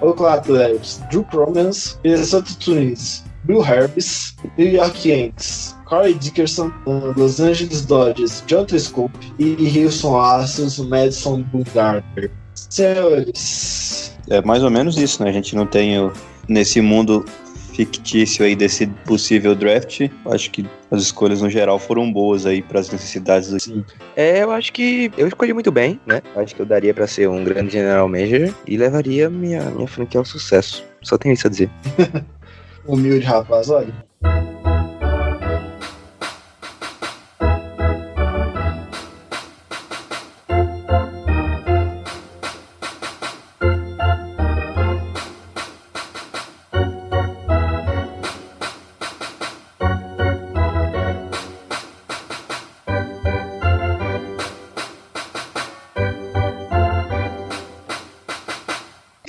Oakland 0.00 0.40
Athletics, 0.40 1.02
Drew 1.10 1.24
Promens, 1.24 1.98
Minnesota 2.02 2.58
Twins, 2.58 3.22
Bill 3.44 3.62
Herbis, 3.62 4.32
New 4.56 4.64
York 4.64 5.04
Yankees, 5.04 5.74
Corey 5.84 6.14
Dickerson, 6.14 6.72
Los 6.86 7.38
Angeles 7.38 7.82
Dodgers, 7.84 8.40
John 8.46 8.66
Scope 8.66 9.12
e 9.38 9.68
Houston 9.68 10.14
Astros, 10.14 10.78
Madison 10.88 11.44
Bumgarner. 11.44 12.30
Senhores, 12.56 14.12
É 14.28 14.42
mais 14.42 14.62
ou 14.64 14.70
menos 14.70 14.96
isso, 14.98 15.22
né? 15.22 15.30
A 15.30 15.32
gente 15.32 15.54
não 15.54 15.66
tem 15.66 16.00
o- 16.00 16.12
nesse 16.48 16.80
mundo 16.80 17.24
fictício 17.72 18.44
aí 18.44 18.56
desse 18.56 18.86
possível 19.04 19.54
draft. 19.54 20.08
Acho 20.24 20.50
que 20.50 20.66
as 20.90 21.02
escolhas 21.02 21.42
no 21.42 21.50
geral 21.50 21.78
foram 21.78 22.10
boas 22.10 22.46
aí 22.46 22.62
para 22.62 22.80
as 22.80 22.90
necessidades 22.90 23.50
do 23.50 23.58
time. 23.58 23.84
É, 24.16 24.42
eu 24.42 24.50
acho 24.50 24.72
que 24.72 25.12
eu 25.16 25.28
escolhi 25.28 25.52
muito 25.52 25.70
bem, 25.70 26.00
né? 26.06 26.22
Acho 26.34 26.54
que 26.56 26.62
eu 26.62 26.66
daria 26.66 26.94
pra 26.94 27.06
ser 27.06 27.28
um 27.28 27.44
grande 27.44 27.72
general 27.72 28.08
manager 28.08 28.52
e 28.66 28.76
levaria 28.76 29.28
minha, 29.28 29.62
minha 29.70 29.86
franquia 29.86 30.18
ao 30.18 30.24
sucesso. 30.24 30.82
Só 31.02 31.18
tenho 31.18 31.34
isso 31.34 31.46
a 31.46 31.50
dizer. 31.50 31.70
humilde 32.86 33.24
rapaz, 33.26 33.68
olha. 33.68 33.92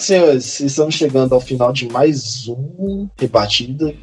Senhores, 0.07 0.61
estamos 0.61 0.95
chegando 0.95 1.35
ao 1.35 1.41
final 1.41 1.73
de 1.73 1.85
mais 1.89 2.47
um 2.47 3.09
rebatida. 3.19 3.93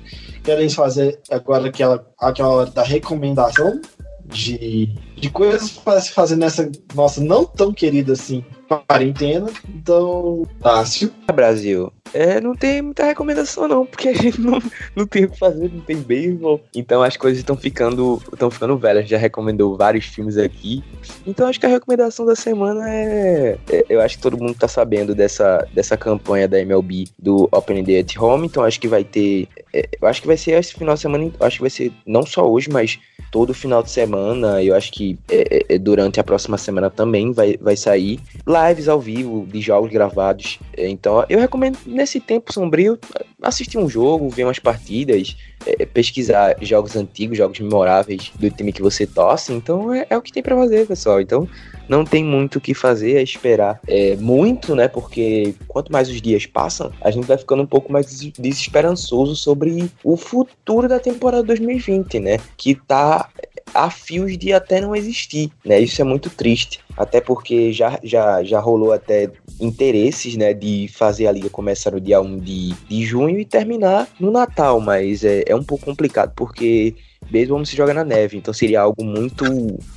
Querem 0.42 0.68
fazer 0.68 1.18
agora 1.30 1.68
aquela, 1.68 2.07
aquela 2.18 2.48
hora 2.50 2.70
da 2.70 2.82
recomendação 2.82 3.80
de, 4.27 4.87
de 5.16 5.31
coisas 5.31 5.70
para 5.70 6.01
se 6.01 6.12
fazer 6.12 6.37
nessa 6.37 6.70
nossa 6.95 7.22
não 7.22 7.45
tão 7.45 7.72
querida 7.72 8.12
assim 8.12 8.45
quarentena. 8.64 9.51
Então, 9.68 10.47
Tássio. 10.61 11.12
Brasil, 11.33 11.93
é, 12.12 12.41
não 12.41 12.55
tem 12.55 12.81
muita 12.81 13.05
recomendação 13.05 13.66
não, 13.66 13.85
porque 13.85 14.09
a 14.09 14.14
gente 14.14 14.41
não, 14.41 14.62
não 14.95 15.07
tem 15.07 15.25
o 15.25 15.31
que 15.31 15.39
fazer, 15.39 15.70
não 15.72 15.81
tem 15.81 15.97
beisebol. 15.97 16.61
Então 16.75 17.03
as 17.03 17.16
coisas 17.16 17.39
estão 17.39 17.57
ficando, 17.57 18.22
estão 18.33 18.51
ficando 18.51 18.77
velhas. 18.79 18.99
A 18.99 19.01
gente 19.03 19.11
já 19.11 19.18
recomendou 19.18 19.77
vários 19.77 20.07
filmes 20.07 20.37
aqui. 20.37 20.83
Então 21.27 21.49
acho 21.49 21.59
que 21.59 21.66
a 21.66 21.70
recomendação 21.70 22.25
da 22.25 22.37
semana 22.37 22.89
é, 22.89 23.59
é- 23.68 23.85
eu 23.89 24.01
acho 24.01 24.16
que 24.16 24.22
todo 24.22 24.39
mundo 24.39 24.55
tá 24.55 24.68
sabendo 24.68 25.14
dessa, 25.14 25.66
dessa 25.75 25.97
campanha 25.97 26.47
da 26.47 26.61
MLB 26.61 27.09
do 27.18 27.49
Open 27.51 27.83
Day 27.83 28.01
at 28.01 28.16
Home. 28.16 28.47
Então 28.47 28.62
acho 28.62 28.81
que 28.81 28.89
vai 28.89 29.03
ter, 29.03 29.49
é, 29.72 29.89
eu 30.01 30.07
acho 30.07 30.20
que 30.20 30.27
vai 30.29 30.37
ser 30.37 30.53
esse 30.53 30.75
final 30.75 30.95
de 30.95 31.01
semana. 31.01 31.33
Acho 31.41 31.57
que 31.57 31.62
vai 31.62 31.70
ser 31.70 31.93
não 32.07 32.25
só 32.25 32.49
hoje, 32.49 32.70
mas 32.70 32.99
todo 33.35 33.53
final 33.53 33.82
de 33.82 33.91
semana. 33.91 34.62
Eu 34.62 34.76
acho 34.76 34.93
que 34.93 35.18
é, 35.28 35.57
é, 35.57 35.74
é, 35.74 35.78
durante 35.78 36.20
a 36.20 36.24
próxima 36.24 36.57
semana 36.57 36.89
também 36.89 37.32
vai, 37.32 37.57
vai 37.61 37.76
sair 37.76 38.20
lives 38.47 38.87
ao 38.87 39.01
vivo 39.01 39.45
de 39.45 39.61
jogos 39.61 39.91
gravados. 39.91 40.61
Então, 40.78 41.26
eu 41.28 41.41
recomendo 41.41 41.76
nesse 41.85 42.20
tempo 42.20 42.53
sombrio 42.53 42.97
assistir 43.45 43.78
um 43.78 43.88
jogo, 43.88 44.28
ver 44.28 44.45
umas 44.45 44.59
partidas, 44.59 45.36
é, 45.66 45.84
pesquisar 45.86 46.57
jogos 46.61 46.97
antigos, 46.97 47.38
jogos 47.38 47.61
memoráveis 47.61 48.32
do 48.38 48.51
time 48.51 48.72
que 48.72 48.82
você 48.82 49.07
torce. 49.07 49.53
Então, 49.53 49.92
é, 49.92 50.07
é 50.11 50.16
o 50.16 50.22
que 50.22 50.32
tem 50.32 50.42
pra 50.42 50.57
fazer, 50.57 50.86
pessoal. 50.86 51.20
Então, 51.20 51.49
não 51.88 52.05
tem 52.05 52.24
muito 52.24 52.57
o 52.57 52.61
que 52.61 52.72
fazer, 52.74 53.16
é 53.16 53.22
esperar 53.22 53.80
é, 53.86 54.16
muito, 54.16 54.74
né? 54.74 54.88
Porque 54.88 55.55
quanto 55.68 55.92
mais 55.92 56.09
os 56.09 56.20
dias 56.20 56.47
passam, 56.47 56.90
a 57.01 57.11
gente 57.11 57.26
vai 57.26 57.36
ficando 57.36 57.62
um 57.62 57.66
pouco 57.66 57.92
mais 57.92 58.07
des- 58.07 58.32
desesperançoso 58.38 59.36
sobre 59.36 59.90
o 60.03 60.16
futuro 60.16 60.88
da 60.88 60.99
temporada 60.99 61.42
2020, 61.42 62.18
né? 62.20 62.38
Que 62.57 62.74
tá 62.74 63.28
a 63.73 63.91
fios 63.91 64.37
de 64.37 64.53
até 64.53 64.81
não 64.81 64.95
existir, 64.95 65.51
né? 65.65 65.81
Isso 65.81 66.01
é 66.01 66.05
muito 66.05 66.31
triste, 66.31 66.81
até 66.97 67.21
porque 67.21 67.73
já, 67.73 67.99
já, 68.03 68.43
já 68.43 68.61
rolou 68.61 68.93
até 68.93 69.31
interesses, 69.61 70.37
né, 70.37 70.53
de 70.53 70.89
fazer 70.89 71.27
a 71.27 71.33
liga 71.33 71.49
começar 71.49 71.93
no 71.93 72.01
dia 72.01 72.21
1 72.21 72.39
de, 72.39 72.75
de 72.89 73.05
junho 73.05 73.39
e 73.39 73.45
terminar 73.45 74.09
no 74.19 74.31
Natal, 74.31 74.81
mas 74.81 75.25
é, 75.25 75.45
é 75.47 75.55
um 75.55 75.62
pouco 75.62 75.85
complicado 75.85 76.33
porque 76.35 76.95
beisebol 77.31 77.59
não 77.59 77.64
se 77.64 77.77
joga 77.77 77.95
na 77.95 78.05
neve, 78.05 78.37
então 78.37 78.53
seria 78.53 78.81
algo 78.81 79.05
muito. 79.05 79.45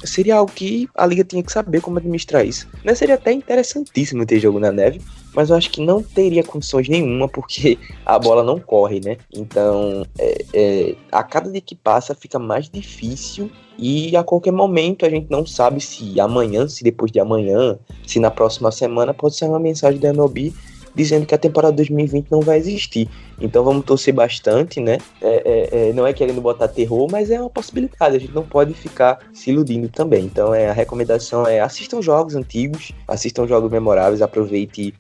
Seria 0.04 0.36
algo 0.36 0.52
que 0.52 0.88
a 0.96 1.06
liga 1.06 1.24
tinha 1.24 1.44
que 1.44 1.52
saber 1.52 1.82
como 1.82 1.98
administrar 1.98 2.46
isso. 2.46 2.68
Né? 2.84 2.94
Seria 2.96 3.16
até 3.16 3.32
interessantíssimo 3.32 4.26
ter 4.26 4.40
jogo 4.40 4.60
na 4.60 4.72
neve, 4.72 5.02
mas 5.34 5.50
eu 5.50 5.56
acho 5.56 5.70
que 5.70 5.86
não 5.86 6.02
teria 6.02 6.44
condições 6.44 6.90
nenhuma 6.90 7.28
porque 7.28 7.78
a 8.06 8.18
bola 8.18 8.44
não 8.44 8.60
corre, 8.60 9.00
né? 9.00 9.18
Então, 9.34 10.06
é, 10.18 10.46
é, 10.54 10.96
a 11.12 11.24
cada 11.24 11.52
dia 11.52 11.62
que 11.62 11.76
passa 11.76 12.16
fica 12.16 12.40
mais 12.40 12.70
difícil 12.70 13.52
e 13.78 14.18
a 14.18 14.24
qualquer 14.24 14.52
momento 14.52 15.06
a 15.06 15.10
gente 15.10 15.30
não 15.30 15.46
sabe 15.46 15.80
se 15.80 16.20
amanhã, 16.20 16.68
se 16.68 16.84
depois 16.84 17.12
de 17.12 17.20
amanhã, 17.20 17.78
se 18.06 18.20
na 18.20 18.32
próxima 18.32 18.72
semana 18.72 19.14
pode 19.14 19.36
ser 19.36 19.46
uma 19.46 19.60
mensagem 19.60 20.00
da 20.00 20.10
MLB 20.10 20.54
dizendo 20.98 21.28
que 21.28 21.36
a 21.36 21.38
temporada 21.38 21.76
2020 21.76 22.32
não 22.32 22.42
vai 22.42 22.58
existir. 22.58 23.08
Então 23.40 23.64
vamos 23.64 23.86
torcer 23.86 24.12
bastante, 24.12 24.80
né? 24.80 24.98
É, 25.22 25.44
é, 25.46 25.90
é, 25.90 25.94
não 25.94 26.08
é 26.08 26.12
querendo 26.12 26.42
botar 26.42 26.68
terror, 26.68 27.08
mas 27.12 27.30
é 27.30 27.40
uma 27.40 27.52
possibilidade. 27.52 28.16
A 28.16 28.20
gente 28.20 28.34
não 28.34 28.44
pode 28.44 28.74
ficar 28.74 29.20
se 29.32 29.52
iludindo 29.52 29.88
também. 29.90 30.26
Então 30.26 30.56
é, 30.56 30.68
a 30.68 30.74
recomendação 30.74 31.46
é 31.46 31.60
assistam 31.60 32.02
jogos 32.02 32.36
antigos, 32.36 32.92
assistam 33.08 33.48
jogos 33.48 33.72
memoráveis, 33.72 34.24
aproveite, 34.24 34.92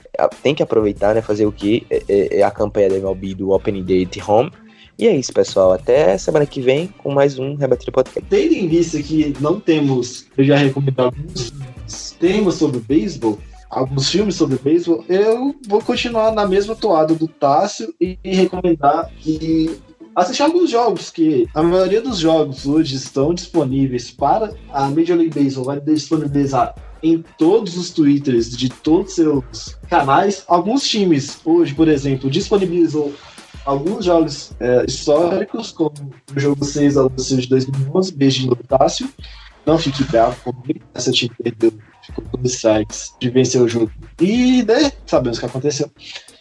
tem 0.44 0.54
que 0.54 0.62
aproveitar, 0.62 1.16
né? 1.16 1.22
Fazer 1.22 1.48
o 1.48 1.52
que? 1.52 1.86
É, 1.90 2.04
é- 2.08 2.40
é 2.40 2.44
a 2.44 2.52
campanha 2.52 2.90
da 2.90 2.98
MLB 2.98 3.34
do 3.34 3.50
Open 3.50 3.84
Day 3.84 4.04
at 4.04 4.30
Home. 4.30 4.52
E 5.00 5.08
é 5.08 5.16
isso, 5.16 5.34
pessoal. 5.34 5.74
Até 5.74 6.18
semana 6.18 6.46
que 6.46 6.62
vem 6.62 6.88
com 7.00 7.12
mais 7.12 7.40
um 7.40 7.56
Rebatido 7.56 7.92
Podcast. 7.92 8.28
Tendo 8.30 8.54
em 8.54 8.68
vista 8.68 9.02
que 9.02 9.34
não 9.40 9.60
temos, 9.60 10.28
eu 10.38 10.44
já 10.44 10.58
recomendo 10.58 11.00
alguns 11.00 11.52
temas 12.20 12.56
sobre 12.56 12.80
beisebol, 12.80 13.40
alguns 13.70 14.10
filmes 14.10 14.36
sobre 14.36 14.58
beisebol, 14.58 15.04
eu 15.10 15.56
vou 15.68 15.82
continuar 15.82 16.32
na 16.32 16.48
mesma 16.48 16.76
toada 16.76 17.14
do 17.14 17.28
Tássio 17.28 17.94
e 18.00 18.18
recomendar 18.24 19.10
que 19.20 19.80
assistir 20.16 20.42
alguns 20.42 20.70
jogos, 20.70 21.12
que 21.12 21.48
a 21.54 21.62
maioria 21.62 22.02
dos 22.02 22.18
jogos 22.18 22.66
hoje 22.66 22.96
estão 22.96 23.34
disponíveis 23.34 24.10
para 24.10 24.54
a 24.74 24.90
Major 24.90 25.16
League 25.16 25.40
Baseball, 25.40 25.66
vai 25.66 25.80
disponibilizar 25.80 26.74
em 27.04 27.24
todos 27.38 27.78
os 27.78 27.92
twitters 27.92 28.50
de 28.56 28.70
todos 28.70 29.10
os 29.10 29.16
seus 29.16 29.78
canais. 29.88 30.44
Alguns 30.48 30.88
times 30.88 31.40
hoje, 31.46 31.76
por 31.76 31.88
exemplo, 31.88 32.30
disponibilizam 32.30 33.12
alguns 33.64 34.06
jogos 34.06 34.54
é, 34.60 34.86
históricos, 34.86 35.72
como 35.72 35.94
o 36.36 36.40
jogo 36.40 36.64
6 36.66 36.98
ao 36.98 37.12
6 37.16 37.44
de 37.44 37.50
2011, 37.50 38.14
beijo 38.14 38.50
de 38.50 38.56
Tássio. 38.64 39.10
Não 39.66 39.78
fique 39.78 40.04
bravo 40.06 40.36
comigo, 40.44 40.80
essa 40.94 41.12
time 41.12 41.32
perdeu, 41.44 41.74
com 42.14 42.22
dois 42.38 42.54
strikes 42.54 43.14
de 43.20 43.30
vencer 43.30 43.62
o 43.62 43.68
jogo. 43.68 43.92
E, 44.22 44.64
né, 44.64 44.92
sabemos 45.06 45.38
o 45.38 45.42
que 45.42 45.46
aconteceu. 45.46 45.92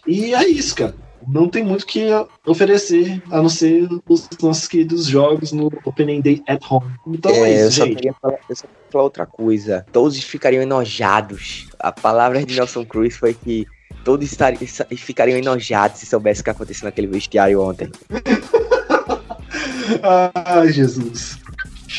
E 0.07 0.35
é 0.35 0.49
isso, 0.49 0.75
cara. 0.75 0.95
Não 1.27 1.49
tem 1.49 1.65
muito 1.65 1.83
o 1.83 1.87
que 1.87 2.07
oferecer, 2.47 3.21
a 3.33 3.39
não 3.43 3.49
ser 3.49 3.89
os 4.09 4.29
nossos 4.41 4.69
queridos 4.69 5.07
jogos 5.07 5.51
no 5.51 5.67
Opening 5.85 6.21
Day 6.21 6.41
at 6.47 6.61
Home. 6.71 6.87
Então 7.09 7.33
é, 7.33 7.39
É, 7.39 7.65
eu, 7.65 7.69
isso, 7.69 7.79
só 7.79 7.85
gente. 7.85 7.97
queria 7.97 8.15
falar, 8.23 8.39
eu 8.49 8.55
só 8.55 8.63
queria 8.63 8.91
falar 8.93 9.05
outra 9.05 9.27
coisa. 9.27 9.85
Todos 9.93 10.23
ficariam 10.23 10.63
enojados. 10.63 11.67
A 11.81 11.91
palavra 11.91 12.45
de 12.45 12.55
Nelson 12.55 12.85
Cruz 12.85 13.17
foi 13.17 13.35
que 13.35 13.67
todos 14.05 14.31
estariam, 14.31 14.61
ficariam 14.97 15.37
enojados 15.37 15.99
se 15.99 16.07
soubesse 16.07 16.43
o 16.43 16.45
que 16.45 16.51
aconteceu 16.51 16.85
naquele 16.85 17.09
vestiário 17.09 17.61
ontem. 17.61 17.91
Ai, 20.33 20.73
Jesus. 20.73 21.39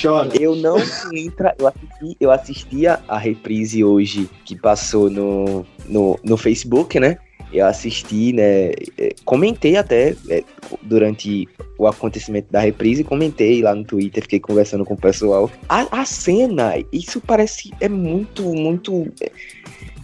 Chora. 0.01 0.29
Eu 0.39 0.55
não 0.55 0.77
entra, 1.13 1.55
eu 1.59 1.67
assisti, 1.67 2.17
eu 2.19 2.31
assistia 2.31 2.99
a 3.07 3.17
reprise 3.17 3.83
hoje 3.83 4.29
que 4.45 4.55
passou 4.55 5.09
no, 5.09 5.65
no, 5.87 6.19
no 6.23 6.37
Facebook, 6.37 6.99
né? 6.99 7.17
Eu 7.51 7.65
assisti, 7.65 8.33
né? 8.33 8.71
eh, 8.97 9.15
Comentei 9.23 9.77
até 9.77 10.15
eh, 10.29 10.43
durante 10.81 11.47
o 11.77 11.87
acontecimento 11.87 12.51
da 12.51 12.59
reprise, 12.59 13.03
comentei 13.03 13.61
lá 13.61 13.73
no 13.73 13.85
Twitter, 13.85 14.23
fiquei 14.23 14.39
conversando 14.39 14.83
com 14.83 14.95
o 14.95 14.97
pessoal. 14.97 15.49
A, 15.69 16.01
a 16.01 16.05
cena, 16.05 16.73
isso 16.91 17.21
parece 17.21 17.71
é 17.79 17.87
muito, 17.87 18.43
muito 18.43 19.07
eh, 19.21 19.31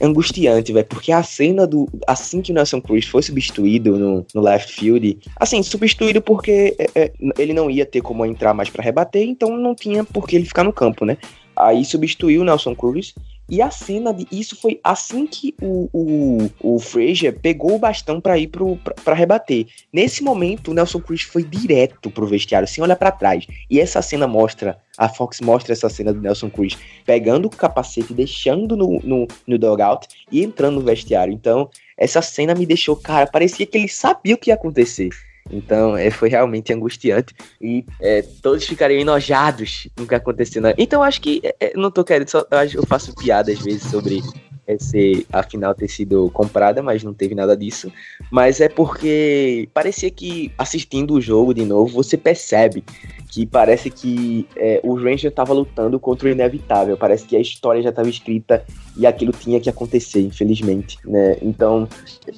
angustiante, 0.03 0.73
velho, 0.73 0.85
porque 0.85 1.11
a 1.11 1.23
cena 1.23 1.65
do 1.65 1.87
assim 2.05 2.41
que 2.41 2.51
o 2.51 2.55
Nelson 2.55 2.81
Cruz 2.81 3.05
foi 3.05 3.23
substituído 3.23 3.97
no, 3.97 4.25
no 4.33 4.41
left 4.41 4.73
field, 4.73 5.17
assim, 5.37 5.63
substituído 5.63 6.21
porque 6.21 6.75
é, 6.77 6.89
é, 6.93 7.11
ele 7.37 7.53
não 7.53 7.71
ia 7.71 7.85
ter 7.85 8.01
como 8.01 8.25
entrar 8.25 8.53
mais 8.53 8.69
pra 8.69 8.83
rebater, 8.83 9.23
então 9.23 9.57
não 9.57 9.73
tinha 9.73 10.03
por 10.03 10.27
que 10.27 10.35
ele 10.35 10.45
ficar 10.45 10.63
no 10.63 10.73
campo, 10.73 11.05
né? 11.05 11.17
Aí 11.55 11.85
substituiu 11.85 12.41
o 12.41 12.43
Nelson 12.43 12.75
Cruz. 12.75 13.13
E 13.53 13.61
a 13.61 13.69
cena 13.69 14.11
de. 14.11 14.25
Isso 14.31 14.59
foi 14.59 14.79
assim 14.83 15.27
que 15.27 15.53
o, 15.61 15.87
o, 15.93 16.49
o 16.59 16.79
Frazier 16.79 17.39
pegou 17.39 17.75
o 17.75 17.77
bastão 17.77 18.19
pra 18.19 18.35
ir 18.35 18.47
pro, 18.47 18.77
pra, 18.77 18.95
pra 18.95 19.13
rebater. 19.13 19.67
Nesse 19.93 20.23
momento, 20.23 20.71
o 20.71 20.73
Nelson 20.73 20.99
Cruz 20.99 21.21
foi 21.21 21.43
direto 21.43 22.09
pro 22.09 22.25
vestiário, 22.25 22.67
sem 22.67 22.83
olhar 22.83 22.95
pra 22.95 23.11
trás. 23.11 23.45
E 23.69 23.79
essa 23.79 24.01
cena 24.01 24.25
mostra. 24.25 24.79
A 24.97 25.07
Fox 25.07 25.39
mostra 25.39 25.71
essa 25.71 25.87
cena 25.87 26.11
do 26.11 26.19
Nelson 26.19 26.49
Cruz 26.49 26.75
pegando 27.05 27.45
o 27.45 27.49
capacete, 27.49 28.11
deixando 28.11 28.75
no, 28.75 28.99
no, 29.03 29.27
no 29.45 29.59
dugout 29.59 30.07
e 30.31 30.43
entrando 30.43 30.79
no 30.79 30.85
vestiário. 30.85 31.31
Então, 31.31 31.69
essa 31.95 32.23
cena 32.23 32.55
me 32.55 32.65
deixou, 32.65 32.95
cara, 32.95 33.27
parecia 33.27 33.67
que 33.67 33.77
ele 33.77 33.87
sabia 33.87 34.33
o 34.33 34.37
que 34.37 34.49
ia 34.49 34.55
acontecer. 34.55 35.09
Então, 35.51 35.95
é, 35.97 36.09
foi 36.09 36.29
realmente 36.29 36.71
angustiante. 36.73 37.33
E 37.61 37.85
é, 38.01 38.21
todos 38.41 38.65
ficariam 38.65 38.99
enojados 39.01 39.87
no 39.97 40.07
que 40.07 40.15
aconteceu. 40.15 40.61
na- 40.61 40.73
Então, 40.77 41.03
acho 41.03 41.21
que. 41.21 41.41
é, 41.43 41.55
é, 41.59 41.73
não 41.75 41.91
tô 41.91 42.03
querendo. 42.03 42.29
Só, 42.29 42.39
eu, 42.49 42.69
eu 42.81 42.85
faço 42.87 43.13
piada 43.15 43.51
às 43.51 43.59
vezes 43.59 43.83
sobre 43.89 44.21
esse, 44.67 45.25
a 45.31 45.43
final 45.43 45.75
ter 45.75 45.87
sido 45.87 46.29
comprada, 46.31 46.81
mas 46.81 47.03
não 47.03 47.13
teve 47.13 47.35
nada 47.35 47.55
disso. 47.55 47.91
Mas 48.31 48.61
é 48.61 48.69
porque 48.69 49.69
parecia 49.73 50.09
que 50.09 50.51
assistindo 50.57 51.13
o 51.13 51.21
jogo 51.21 51.53
de 51.53 51.65
novo, 51.65 51.93
você 51.93 52.17
percebe 52.17 52.83
que 53.29 53.45
parece 53.47 53.89
que 53.89 54.47
é, 54.55 54.79
o 54.83 54.93
Ranger 54.93 55.31
tava 55.31 55.53
lutando 55.53 55.99
contra 55.99 56.27
o 56.27 56.31
inevitável. 56.31 56.95
Parece 56.95 57.25
que 57.25 57.35
a 57.35 57.39
história 57.39 57.81
já 57.81 57.89
estava 57.89 58.07
escrita 58.07 58.63
e 58.95 59.07
aquilo 59.07 59.31
tinha 59.31 59.59
que 59.59 59.69
acontecer, 59.69 60.21
infelizmente, 60.21 60.99
né? 61.03 61.37
Então, 61.41 61.89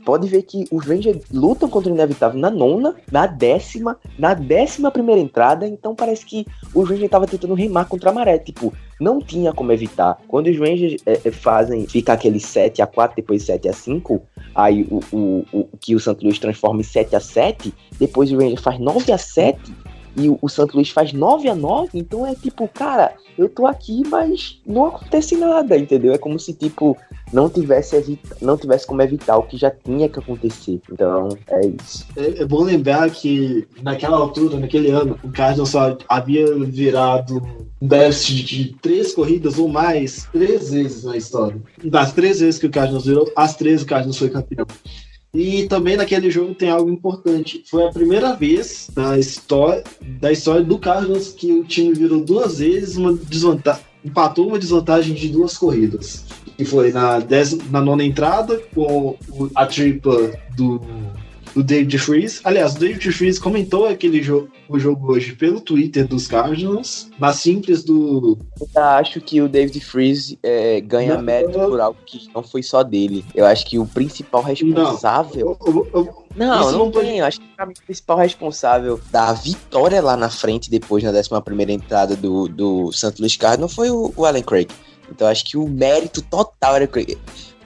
pode 0.06 0.26
ver 0.28 0.44
que 0.44 0.66
os 0.72 0.86
Rangers 0.86 1.22
lutam 1.32 1.68
contra 1.68 1.92
o 1.92 1.94
inevitável 1.94 2.40
na 2.40 2.50
nona, 2.50 2.96
na 3.12 3.28
décima, 3.28 3.98
na 4.18 4.34
décima 4.34 4.90
primeira 4.90 5.20
entrada. 5.20 5.68
Então 5.68 5.94
parece 5.94 6.26
que 6.26 6.46
o 6.74 6.84
Ranger 6.84 7.10
tava 7.10 7.28
tentando 7.28 7.54
remar 7.54 7.86
contra 7.86 8.10
a 8.10 8.14
maré. 8.14 8.38
Tipo, 8.38 8.74
não 9.00 9.20
tinha 9.20 9.54
como 9.54 9.72
evitar. 9.72 10.18
Quando 10.28 10.48
os 10.48 10.58
Rangers 10.58 11.02
é, 11.06 11.20
é, 11.26 11.32
fazem, 11.32 11.86
fica 11.88 12.14
aquele 12.14 12.40
7 12.40 12.82
a 12.82 12.88
4 12.88 13.16
depois 13.16 13.44
7 13.44 13.70
a 13.70 13.74
5 13.74 14.22
aí 14.54 14.88
o, 14.90 15.00
o, 15.12 15.46
o 15.52 15.78
que 15.80 15.96
o 15.96 16.00
Santo 16.00 16.24
Luiz 16.24 16.40
transforma 16.40 16.80
em 16.80 16.84
7 16.84 17.16
a 17.16 17.20
7 17.20 17.74
depois 18.00 18.32
o 18.32 18.38
Ranger 18.38 18.62
faz 18.62 18.80
9 18.80 19.12
a 19.12 19.18
7 19.18 19.60
e 20.18 20.30
o, 20.30 20.40
o 20.42 20.48
Santo 20.48 20.76
Luiz 20.76 20.90
faz 20.90 21.12
9 21.12 21.50
a 21.50 21.56
9 21.56 22.00
então 22.00 22.26
é 22.26 22.34
tipo, 22.36 22.68
cara, 22.68 23.14
eu 23.38 23.50
tô 23.50 23.66
aqui, 23.66 24.04
mas 24.08 24.62
não 24.66 24.86
acontece 24.86 25.36
nada, 25.36 25.78
entendeu? 25.78 26.14
É 26.14 26.18
como 26.18 26.40
se, 26.40 26.54
tipo, 26.54 26.98
não 27.34 27.50
tivesse, 27.50 28.20
não 28.42 28.58
tivesse 28.58 28.86
como 28.86 29.02
evitar 29.02 29.38
o 29.38 29.44
que 29.44 29.58
já 29.58 29.72
tinha 29.72 30.08
que 30.08 30.20
acontecer. 30.20 30.80
Então, 30.92 31.30
é 31.48 31.68
isso. 31.68 32.06
É, 32.16 32.42
é 32.42 32.46
bom 32.46 32.64
lembrar 32.64 33.10
que 33.10 33.68
naquela 33.82 34.18
altura, 34.18 34.60
naquele 34.60 34.92
ano, 34.92 35.18
o 35.24 35.32
Cardinals 35.32 35.70
só 35.70 35.98
havia 36.08 36.46
virado 36.66 37.42
um 37.82 37.88
déficit 37.88 38.44
de 38.44 38.76
três 38.82 39.14
corridas 39.14 39.58
ou 39.58 39.68
mais 39.68 40.28
três 40.32 40.72
vezes 40.72 41.04
na 41.04 41.18
história. 41.18 41.62
Das 41.84 42.14
três 42.14 42.40
vezes 42.40 42.60
que 42.60 42.68
o 42.68 42.72
Cardinals 42.72 43.06
virou, 43.06 43.32
as 43.36 43.56
três 43.56 43.82
o 43.82 43.86
Cardinals 43.86 44.18
foi 44.18 44.30
campeão. 44.30 44.66
E 45.34 45.68
também 45.68 45.98
naquele 45.98 46.32
jogo 46.32 46.56
tem 46.56 46.70
algo 46.70 46.90
importante. 46.90 47.62
Foi 47.70 47.86
a 47.86 47.92
primeira 47.92 48.34
vez 48.34 48.90
da 48.94 49.20
história, 49.20 49.84
da 50.22 50.32
história 50.32 50.64
do 50.64 50.80
Cardinals 50.80 51.34
que 51.34 51.52
o 51.52 51.66
time 51.66 51.94
virou 51.94 52.24
duas 52.24 52.60
vezes 52.60 52.96
uma 52.96 53.14
desvantagem. 53.14 53.84
Empatou 54.06 54.48
uma 54.48 54.60
desvantagem 54.60 55.16
de 55.16 55.30
duas 55.30 55.58
corridas. 55.58 56.24
Que 56.56 56.64
foi 56.64 56.92
na, 56.92 57.20
dez, 57.20 57.58
na 57.70 57.82
nona 57.82 58.04
entrada, 58.04 58.62
com 58.74 59.18
a 59.56 59.66
tripla 59.66 60.32
do, 60.56 60.80
do 61.56 61.64
David 61.64 61.98
Freeze. 61.98 62.42
Aliás, 62.44 62.76
o 62.76 62.80
David 62.80 63.12
Freeze 63.12 63.40
comentou 63.40 63.88
aquele 63.88 64.22
jogo, 64.22 64.50
o 64.68 64.78
jogo 64.78 65.14
hoje 65.14 65.34
pelo 65.34 65.62
Twitter 65.62 66.06
dos 66.08 66.28
Cardinals, 66.28 67.10
na 67.18 67.32
simples 67.34 67.84
do. 67.84 68.38
Eu 68.76 68.84
acho 68.84 69.22
que 69.22 69.42
o 69.42 69.48
David 69.48 69.80
Freeze 69.80 70.38
é, 70.44 70.82
ganha 70.82 71.16
Não, 71.16 71.22
mérito 71.24 71.58
eu- 71.58 71.70
por 71.70 71.80
algo 71.80 71.98
que 72.06 72.28
não 72.36 72.44
foi 72.44 72.62
só 72.62 72.84
dele. 72.84 73.24
Eu 73.34 73.46
acho 73.46 73.66
que 73.66 73.80
o 73.80 73.86
principal 73.86 74.42
responsável. 74.44 75.58
Eu- 75.66 75.74
eu- 75.74 75.88
eu- 75.94 76.26
Não, 76.36 76.60
não, 76.60 76.72
não 76.80 76.92
pode- 76.92 77.08
tem. 77.08 77.20
Eu 77.20 77.26
acho 77.26 77.40
que 77.40 77.48
pra 77.56 77.66
mim, 77.66 77.74
o 77.82 77.86
principal 77.86 78.18
responsável 78.18 79.00
da 79.10 79.32
vitória 79.32 80.02
lá 80.02 80.18
na 80.18 80.30
frente, 80.30 80.70
depois 80.70 81.02
na 81.04 81.12
11 81.12 81.72
entrada 81.72 82.16
do, 82.16 82.50
do 82.50 82.92
St. 82.92 83.14
Louis 83.20 83.38
Cardinals, 83.38 83.74
foi 83.74 83.90
o, 83.90 84.14
o 84.18 84.26
Alan 84.26 84.42
Craig. 84.42 84.68
Então 85.10 85.28
eu 85.28 85.32
acho 85.32 85.46
que 85.46 85.56
o 85.56 85.68
mérito 85.68 86.22
total 86.22 86.76
era 86.76 86.88
Craig. 86.88 87.18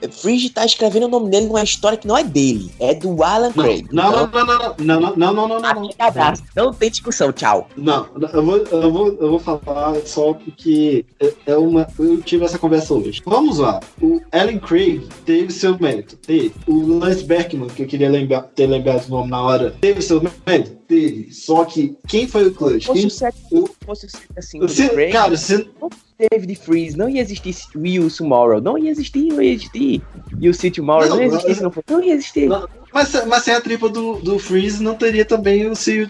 Fringe 0.08 0.50
tá 0.50 0.64
escrevendo 0.64 1.06
o 1.06 1.08
nome 1.08 1.30
dele 1.30 1.46
numa 1.46 1.62
história 1.62 1.98
que 1.98 2.06
não 2.06 2.16
é 2.16 2.24
dele, 2.24 2.70
é 2.78 2.94
do 2.94 3.22
Alan 3.22 3.52
não, 3.54 3.64
Craig. 3.64 3.86
Não, 3.90 4.24
então... 4.24 4.30
não, 4.30 4.46
não, 4.46 4.76
não, 4.78 5.00
não, 5.00 5.16
não, 5.16 5.32
não, 5.34 5.48
não, 5.48 5.60
não. 5.60 5.90
Abraço, 5.98 6.42
tá, 6.42 6.48
tá. 6.54 6.62
não 6.62 6.72
tem 6.72 6.90
discussão, 6.90 7.32
tchau. 7.32 7.68
Não, 7.76 8.06
eu 8.32 8.42
vou, 8.44 8.56
eu 8.56 8.92
vou, 8.92 9.06
eu 9.08 9.30
vou 9.30 9.38
falar 9.38 9.94
só 10.04 10.32
porque 10.32 11.04
é, 11.20 11.32
é 11.46 11.56
uma, 11.56 11.86
eu 11.98 12.20
tive 12.22 12.44
essa 12.44 12.58
conversa 12.58 12.94
hoje. 12.94 13.22
Vamos 13.24 13.58
lá, 13.58 13.80
o 14.00 14.20
Alan 14.32 14.58
Craig 14.58 15.06
teve 15.24 15.52
seu 15.52 15.78
mérito, 15.78 16.16
teve. 16.16 16.52
O 16.66 16.98
Lance 16.98 17.24
Beckman, 17.24 17.68
que 17.68 17.82
eu 17.82 17.86
queria 17.86 18.08
lembrar, 18.08 18.42
ter 18.42 18.66
lembrado 18.66 19.06
o 19.06 19.10
nome 19.10 19.30
na 19.30 19.42
hora, 19.42 19.74
teve 19.80 20.00
seu 20.02 20.22
mérito, 20.46 20.79
Teve. 20.90 21.32
Só 21.32 21.64
que 21.64 21.96
quem 22.08 22.26
foi 22.26 22.48
o 22.48 22.52
clutch? 22.52 22.86
Se 22.86 22.92
Quem, 22.92 23.06
o 23.06 23.10
7 23.10 23.38
o- 23.52 23.70
fosse 23.86 24.06
o 24.06 24.10
7 24.10 24.24
assim, 24.36 24.58
do 24.58 24.66
você, 24.66 24.88
Craig, 24.88 25.12
cara, 25.12 25.36
você, 25.36 25.68
David 26.32 26.56
Freeze, 26.56 26.96
não 26.96 27.08
ia 27.08 27.20
existir 27.22 27.54
Will 27.76 28.10
Tomorrow, 28.10 28.60
não 28.60 28.76
ia 28.76 28.90
existir, 28.90 29.22
não 29.32 29.40
ia 29.40 29.52
existir. 29.52 30.02
E 30.40 30.48
o 30.48 30.52
City 30.52 30.80
Tomorrow, 30.80 31.08
não, 31.08 31.14
Não, 31.16 31.22
ia 31.22 31.28
existir 31.28 31.54
se 31.54 31.62
não 31.62 31.70
fosse. 31.70 31.86
Não 31.88 32.02
ia 32.02 32.12
existir. 32.14 32.48
Não. 32.48 32.68
Mas, 32.92 33.26
mas 33.26 33.44
sem 33.44 33.54
a 33.54 33.60
tripla 33.60 33.88
do, 33.88 34.14
do 34.16 34.38
Freeze 34.38 34.82
não 34.82 34.94
teria 34.94 35.24
também 35.24 35.66
o 35.68 35.74
See 35.76 35.98
You, 36.00 36.08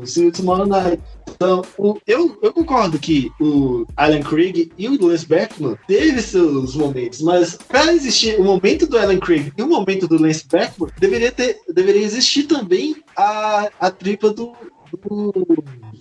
o 0.00 0.06
See 0.06 0.24
You 0.24 0.32
Tomorrow 0.32 0.66
Night. 0.66 1.02
Então, 1.32 1.62
o- 1.78 1.96
eu, 2.06 2.38
eu 2.42 2.52
concordo 2.52 2.98
que 2.98 3.30
o 3.40 3.86
Alan 3.96 4.20
Craig 4.20 4.70
e 4.76 4.88
o 4.88 5.06
Lance 5.06 5.26
Beckman 5.26 5.76
teve 5.86 6.20
seus 6.20 6.74
momentos, 6.76 7.20
mas 7.22 7.54
para 7.56 7.92
existir 7.94 8.38
o 8.38 8.44
momento 8.44 8.86
do 8.86 8.98
Alan 8.98 9.18
Craig 9.18 9.52
e 9.56 9.62
o 9.62 9.66
momento 9.68 10.06
do 10.08 10.20
Lance 10.20 10.46
Beckman, 10.50 10.90
deveria, 10.98 11.32
ter, 11.32 11.58
deveria 11.72 12.02
existir 12.02 12.44
também 12.44 12.96
a, 13.16 13.68
a 13.80 13.90
tripla 13.90 14.32
do, 14.32 14.52
do, 15.08 15.32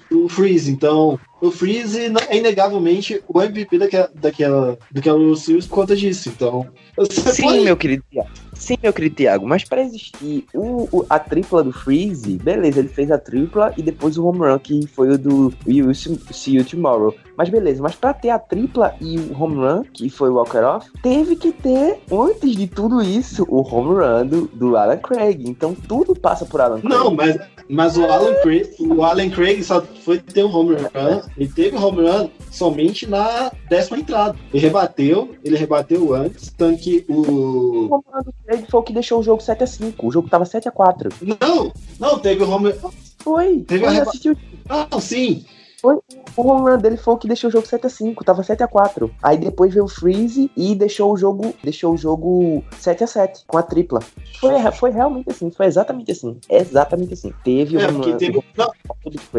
do 0.09 0.27
Freeze. 0.29 0.71
Então, 0.71 1.19
o 1.41 1.51
Freeze 1.51 2.11
é 2.29 2.37
inegavelmente 2.37 3.21
o 3.27 3.41
MVP 3.41 3.77
daquela, 3.77 4.09
daquela, 4.15 4.77
daquela 4.91 5.35
Series 5.35 5.65
por 5.67 5.75
conta 5.75 5.95
disso. 5.95 6.29
Então, 6.29 6.67
Sim, 7.09 7.43
pode- 7.43 7.59
meu 7.61 7.77
querido 7.77 8.03
Thiago. 8.11 8.29
Sim, 8.53 8.75
meu 8.83 8.91
querido 8.91 9.15
Thiago, 9.15 9.47
mas 9.47 9.63
pra 9.63 9.81
existir 9.81 10.45
o, 10.53 10.87
o- 10.91 11.05
a 11.09 11.17
tripla 11.17 11.63
do 11.63 11.71
Freeze, 11.71 12.37
beleza, 12.37 12.79
ele 12.79 12.89
fez 12.89 13.09
a 13.09 13.17
tripla 13.17 13.73
e 13.77 13.81
depois 13.81 14.17
o 14.17 14.25
home 14.25 14.39
run, 14.39 14.59
que 14.59 14.85
foi 14.87 15.09
o 15.11 15.17
do 15.17 15.53
Will 15.65 15.93
See 15.93 16.55
You 16.57 16.65
Tomorrow. 16.65 17.15
Mas 17.37 17.47
beleza, 17.47 17.81
mas 17.81 17.95
pra 17.95 18.13
ter 18.13 18.31
a 18.31 18.37
tripla 18.37 18.93
e 18.99 19.17
o 19.17 19.41
home 19.41 19.55
run, 19.55 19.83
que 19.93 20.09
foi 20.09 20.29
o 20.29 20.33
Walker 20.33 20.57
Off, 20.57 20.89
teve 21.01 21.37
que 21.37 21.53
ter, 21.53 21.99
antes 22.11 22.53
de 22.53 22.67
tudo 22.67 23.01
isso, 23.01 23.45
o 23.47 23.61
home 23.61 23.93
run 24.01 24.25
do, 24.27 24.47
do 24.47 24.75
Alan 24.75 24.97
Craig. 24.97 25.47
Então 25.47 25.73
tudo 25.73 26.13
passa 26.13 26.45
por 26.45 26.59
Alan 26.59 26.81
Craig. 26.81 26.93
Não, 26.93 27.15
mas, 27.15 27.37
mas 27.69 27.95
o, 27.97 28.03
Alan 28.03 28.33
Craig, 28.43 28.67
o 28.79 29.03
Alan 29.05 29.29
Craig 29.29 29.63
só 29.63 29.81
foi 30.03 30.17
ter 30.19 30.43
um 30.43 30.53
home 30.53 30.75
run. 30.75 31.21
Ele 31.37 31.49
teve 31.49 31.77
home 31.77 32.01
run 32.07 32.29
somente 32.51 33.07
na 33.07 33.51
décima 33.69 33.97
entrada. 33.97 34.37
Ele 34.53 34.61
rebateu, 34.63 35.35
ele 35.43 35.55
rebateu 35.57 36.13
antes, 36.13 36.53
tanto 36.57 36.81
que 36.81 37.05
O 37.07 37.13
o. 37.21 37.93
home 37.93 38.03
run 38.11 38.23
do 38.23 38.33
Craig 38.45 38.65
foi 38.69 38.79
o 38.79 38.83
que 38.83 38.93
deixou 38.93 39.19
o 39.19 39.23
jogo 39.23 39.41
7x5. 39.41 39.93
O 40.03 40.11
jogo 40.11 40.29
tava 40.29 40.43
7x4. 40.45 41.11
Não, 41.21 41.71
não, 41.99 42.19
teve 42.19 42.43
o 42.43 42.49
home 42.49 42.73
Foi. 43.19 43.59
Teve 43.67 43.79
Foi, 43.85 43.87
a 43.89 43.91
reba- 43.91 44.09
assistiu. 44.09 44.35
Não, 44.91 44.99
sim. 44.99 45.45
O 45.83 46.41
home 46.41 46.69
run 46.71 46.77
dele 46.77 46.97
foi 46.97 47.13
o 47.13 47.17
que 47.17 47.27
deixou 47.27 47.49
o 47.49 47.51
jogo 47.51 47.67
7x5, 47.67 48.23
tava 48.23 48.41
7x4. 48.41 49.09
Aí 49.21 49.37
depois 49.37 49.73
veio 49.73 49.85
o 49.85 49.89
Freeze 49.89 50.51
e 50.55 50.75
deixou 50.75 51.13
o 51.13 51.17
jogo, 51.17 51.53
deixou 51.63 51.93
o 51.93 51.97
jogo 51.97 52.63
7x7 52.81 53.43
com 53.47 53.57
a 53.57 53.63
tripla. 53.63 53.99
Foi, 54.39 54.53
foi 54.71 54.91
realmente 54.91 55.29
assim, 55.29 55.49
foi 55.51 55.65
exatamente 55.65 56.11
assim. 56.11 56.37
Exatamente 56.49 57.13
assim. 57.13 57.33
Teve 57.43 57.77
o 57.77 57.81
É, 57.81 57.87
home 57.87 57.93
porque 57.95 58.11
run 58.11 58.17
teve. 58.17 58.43
Não, 58.57 58.71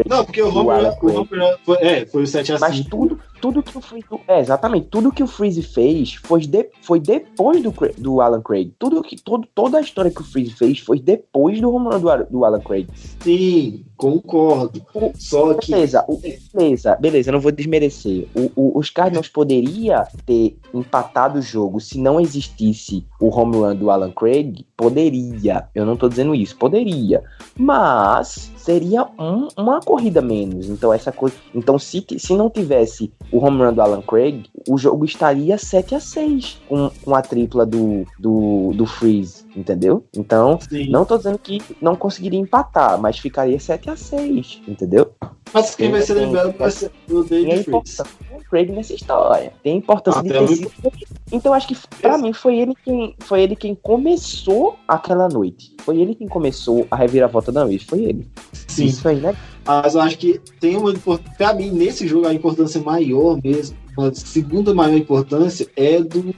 não, 0.07 0.25
porque 0.25 0.41
o 0.41 0.47
home 0.47 0.69
run, 0.69 0.95
o 1.01 1.19
home 1.19 1.29
foi, 1.65 1.77
é, 1.77 2.05
foi 2.05 2.23
o 2.23 2.27
7 2.27 2.53
a 2.53 2.59
Mas 2.59 2.75
5. 2.77 2.89
tudo, 2.89 3.19
tudo 3.41 3.63
que 3.63 3.77
o 3.77 3.81
Freeze. 3.81 4.05
É, 4.27 4.39
exatamente. 4.39 4.87
Tudo 4.87 5.11
que 5.11 5.23
o 5.23 5.27
Freeze 5.27 5.61
fez 5.63 6.13
foi, 6.15 6.41
de, 6.41 6.69
foi 6.83 6.99
depois 6.99 7.61
do, 7.61 7.73
do 7.97 8.21
Alan 8.21 8.41
Craig. 8.41 8.71
Tudo 8.77 9.01
que, 9.01 9.15
todo, 9.21 9.47
toda 9.53 9.77
a 9.77 9.81
história 9.81 10.11
que 10.11 10.21
o 10.21 10.23
Freeze 10.25 10.51
fez 10.51 10.79
foi 10.79 10.99
depois 10.99 11.59
do 11.59 11.73
home 11.73 11.87
run 11.89 11.99
do, 11.99 12.25
do 12.29 12.45
Alan 12.45 12.59
Craig. 12.61 12.87
Sim, 13.21 13.83
concordo. 13.97 14.81
O- 14.93 15.11
Só 15.17 15.53
que. 15.55 15.71
Beleza, 15.71 16.05
o- 16.07 16.19
beleza, 16.53 16.95
beleza, 16.95 17.29
eu 17.29 17.33
não 17.33 17.39
vou 17.41 17.51
desmerecer. 17.51 18.27
O- 18.55 18.77
os 18.77 18.89
Cardinals 18.89 19.27
poderia 19.27 20.05
ter 20.25 20.57
empatado 20.73 21.39
o 21.39 21.41
jogo 21.41 21.79
se 21.79 21.97
não 21.99 22.19
existisse 22.19 23.05
o 23.19 23.27
home 23.35 23.57
run 23.57 23.75
do 23.75 23.89
Alan 23.89 24.11
Craig? 24.11 24.65
Poderia. 24.77 25.67
Eu 25.73 25.85
não 25.85 25.97
tô 25.97 26.07
dizendo 26.07 26.35
isso, 26.35 26.55
poderia. 26.57 27.23
Mas 27.57 28.51
seria 28.61 29.07
um- 29.19 29.47
uma 29.57 29.79
corrida 29.81 30.21
menos. 30.21 30.67
Então 30.69 30.93
essa 30.93 31.11
coisa, 31.11 31.35
então 31.53 31.77
se, 31.79 32.05
se 32.17 32.33
não 32.35 32.49
tivesse 32.49 33.11
o 33.31 33.37
home 33.43 33.63
run 33.63 33.73
do 33.73 33.81
Alan 33.81 34.01
Craig, 34.01 34.45
o 34.69 34.77
jogo 34.77 35.05
estaria 35.05 35.57
7 35.57 35.95
a 35.95 35.99
6 35.99 36.61
com, 36.67 36.89
com 37.03 37.15
a 37.15 37.21
tripla 37.21 37.65
do, 37.65 38.05
do, 38.19 38.71
do 38.73 38.85
Freeze, 38.85 39.45
entendeu? 39.55 40.03
Então, 40.15 40.59
Sim. 40.69 40.89
não 40.89 41.05
tô 41.05 41.17
dizendo 41.17 41.37
que 41.39 41.59
não 41.81 41.95
conseguiria 41.95 42.39
empatar, 42.39 42.99
mas 42.99 43.17
ficaria 43.17 43.59
7 43.59 43.89
a 43.89 43.95
6 43.95 44.61
entendeu? 44.67 45.11
Mas 45.53 45.75
quem 45.75 45.91
vai 45.91 46.01
ser 46.01 46.13
Tem- 46.15 46.25
lembrado 46.25 46.55
vai 46.57 46.71
ser 46.71 46.91
o 47.09 47.23
Tem 47.23 47.45
David 47.45 47.63
Freeze. 47.65 48.03
Craig 48.49 48.71
nessa 48.71 48.93
história. 48.93 49.53
Tem 49.63 49.77
importância 49.77 50.19
Ah, 50.19 50.23
de 50.23 50.29
tem 50.29 50.45
ter 50.45 50.45
muito- 50.47 50.69
sido. 50.81 50.91
Então 51.31 51.53
acho 51.53 51.67
que 51.67 51.77
pra 52.01 52.17
mim 52.17 52.33
foi 52.33 52.59
ele 52.59 52.73
quem 52.83 53.15
foi 53.19 53.41
ele 53.41 53.55
quem 53.55 53.73
começou 53.73 54.77
aquela 54.87 55.29
noite. 55.29 55.73
Foi 55.81 55.99
ele 55.99 56.13
quem 56.13 56.27
começou 56.27 56.85
a 56.91 56.95
reviravolta 56.95 57.51
da 57.51 57.63
noite. 57.63 57.85
Foi 57.85 58.03
ele. 58.03 58.27
Sim. 58.67 58.85
Isso 58.85 59.07
aí, 59.07 59.19
né? 59.19 59.35
Mas 59.65 59.95
eu 59.95 60.01
acho 60.01 60.17
que 60.17 60.39
tem 60.59 60.77
uma 60.77 60.91
importância. 60.91 61.33
Pra 61.37 61.53
mim, 61.53 61.71
nesse 61.71 62.07
jogo, 62.07 62.27
a 62.27 62.33
importância 62.33 62.81
maior 62.81 63.39
mesmo, 63.43 63.77
a 63.97 64.13
segunda 64.13 64.73
maior 64.73 64.97
importância 64.97 65.67
é 65.75 66.01
do, 66.01 66.35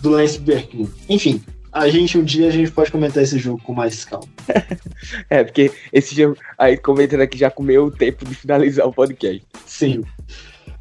do 0.00 0.10
Lance 0.10 0.38
Berkman. 0.38 0.88
Enfim, 1.08 1.42
a 1.72 1.88
gente 1.88 2.18
um 2.18 2.24
dia 2.24 2.48
a 2.48 2.50
gente 2.50 2.70
pode 2.70 2.92
comentar 2.92 3.22
esse 3.22 3.38
jogo 3.38 3.60
com 3.62 3.72
mais 3.72 4.04
calma. 4.04 4.28
É, 5.28 5.42
porque 5.42 5.72
esse 5.92 6.14
jogo. 6.14 6.36
Aí 6.56 6.76
comentando 6.76 7.22
aqui 7.22 7.36
já 7.36 7.50
comeu 7.50 7.86
o 7.86 7.90
tempo 7.90 8.24
de 8.24 8.34
finalizar 8.34 8.86
o 8.86 8.92
podcast. 8.92 9.42
Sim. 9.66 10.04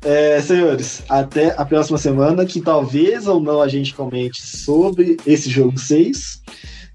É, 0.04 0.42
senhores, 0.42 1.04
até 1.08 1.54
a 1.56 1.64
próxima 1.64 1.98
semana, 1.98 2.46
que 2.46 2.60
talvez 2.60 3.28
ou 3.28 3.40
não 3.40 3.62
a 3.62 3.68
gente 3.68 3.94
comente 3.94 4.42
sobre 4.42 5.18
esse 5.28 5.50
jogo 5.50 5.78
6 5.80 6.42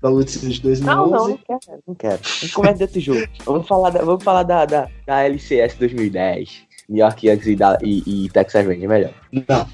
da 0.03 0.11
Series 0.27 0.57
de 0.57 0.63
2011. 0.63 0.83
Não, 0.83 1.11
não, 1.11 1.29
não 1.29 1.37
quero, 1.39 1.83
não 1.87 1.95
quero. 1.95 2.21
A 2.23 2.41
gente 2.41 2.53
começa 2.53 2.79
desse 2.79 3.01
jogo. 3.01 3.27
Vamos 3.45 3.67
falar 3.69 3.91
da, 3.91 4.03
vamos 4.03 4.23
falar 4.25 4.43
da, 4.43 4.65
da, 4.65 4.89
da 5.07 5.23
LCS 5.25 5.77
2010. 5.79 6.67
New 6.89 6.99
York 6.99 7.27
Yankees 7.27 7.47
e, 7.49 7.57
da- 7.57 7.79
e, 7.83 8.25
e 8.25 8.29
Texas 8.29 8.65
Rangers, 8.65 8.89
melhor. 8.89 9.13
Não. 9.33 9.67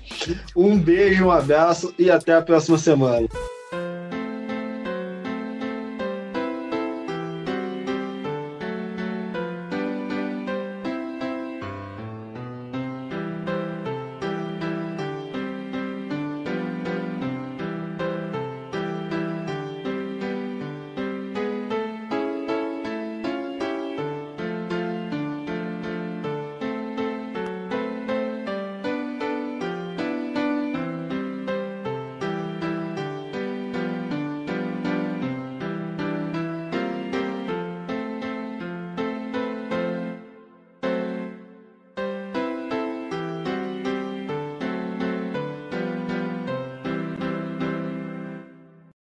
Um 0.56 0.78
beijo, 0.78 1.26
um 1.26 1.30
abraço 1.30 1.92
e 1.98 2.10
até 2.10 2.34
a 2.34 2.40
próxima 2.42 2.78
semana. 2.78 3.28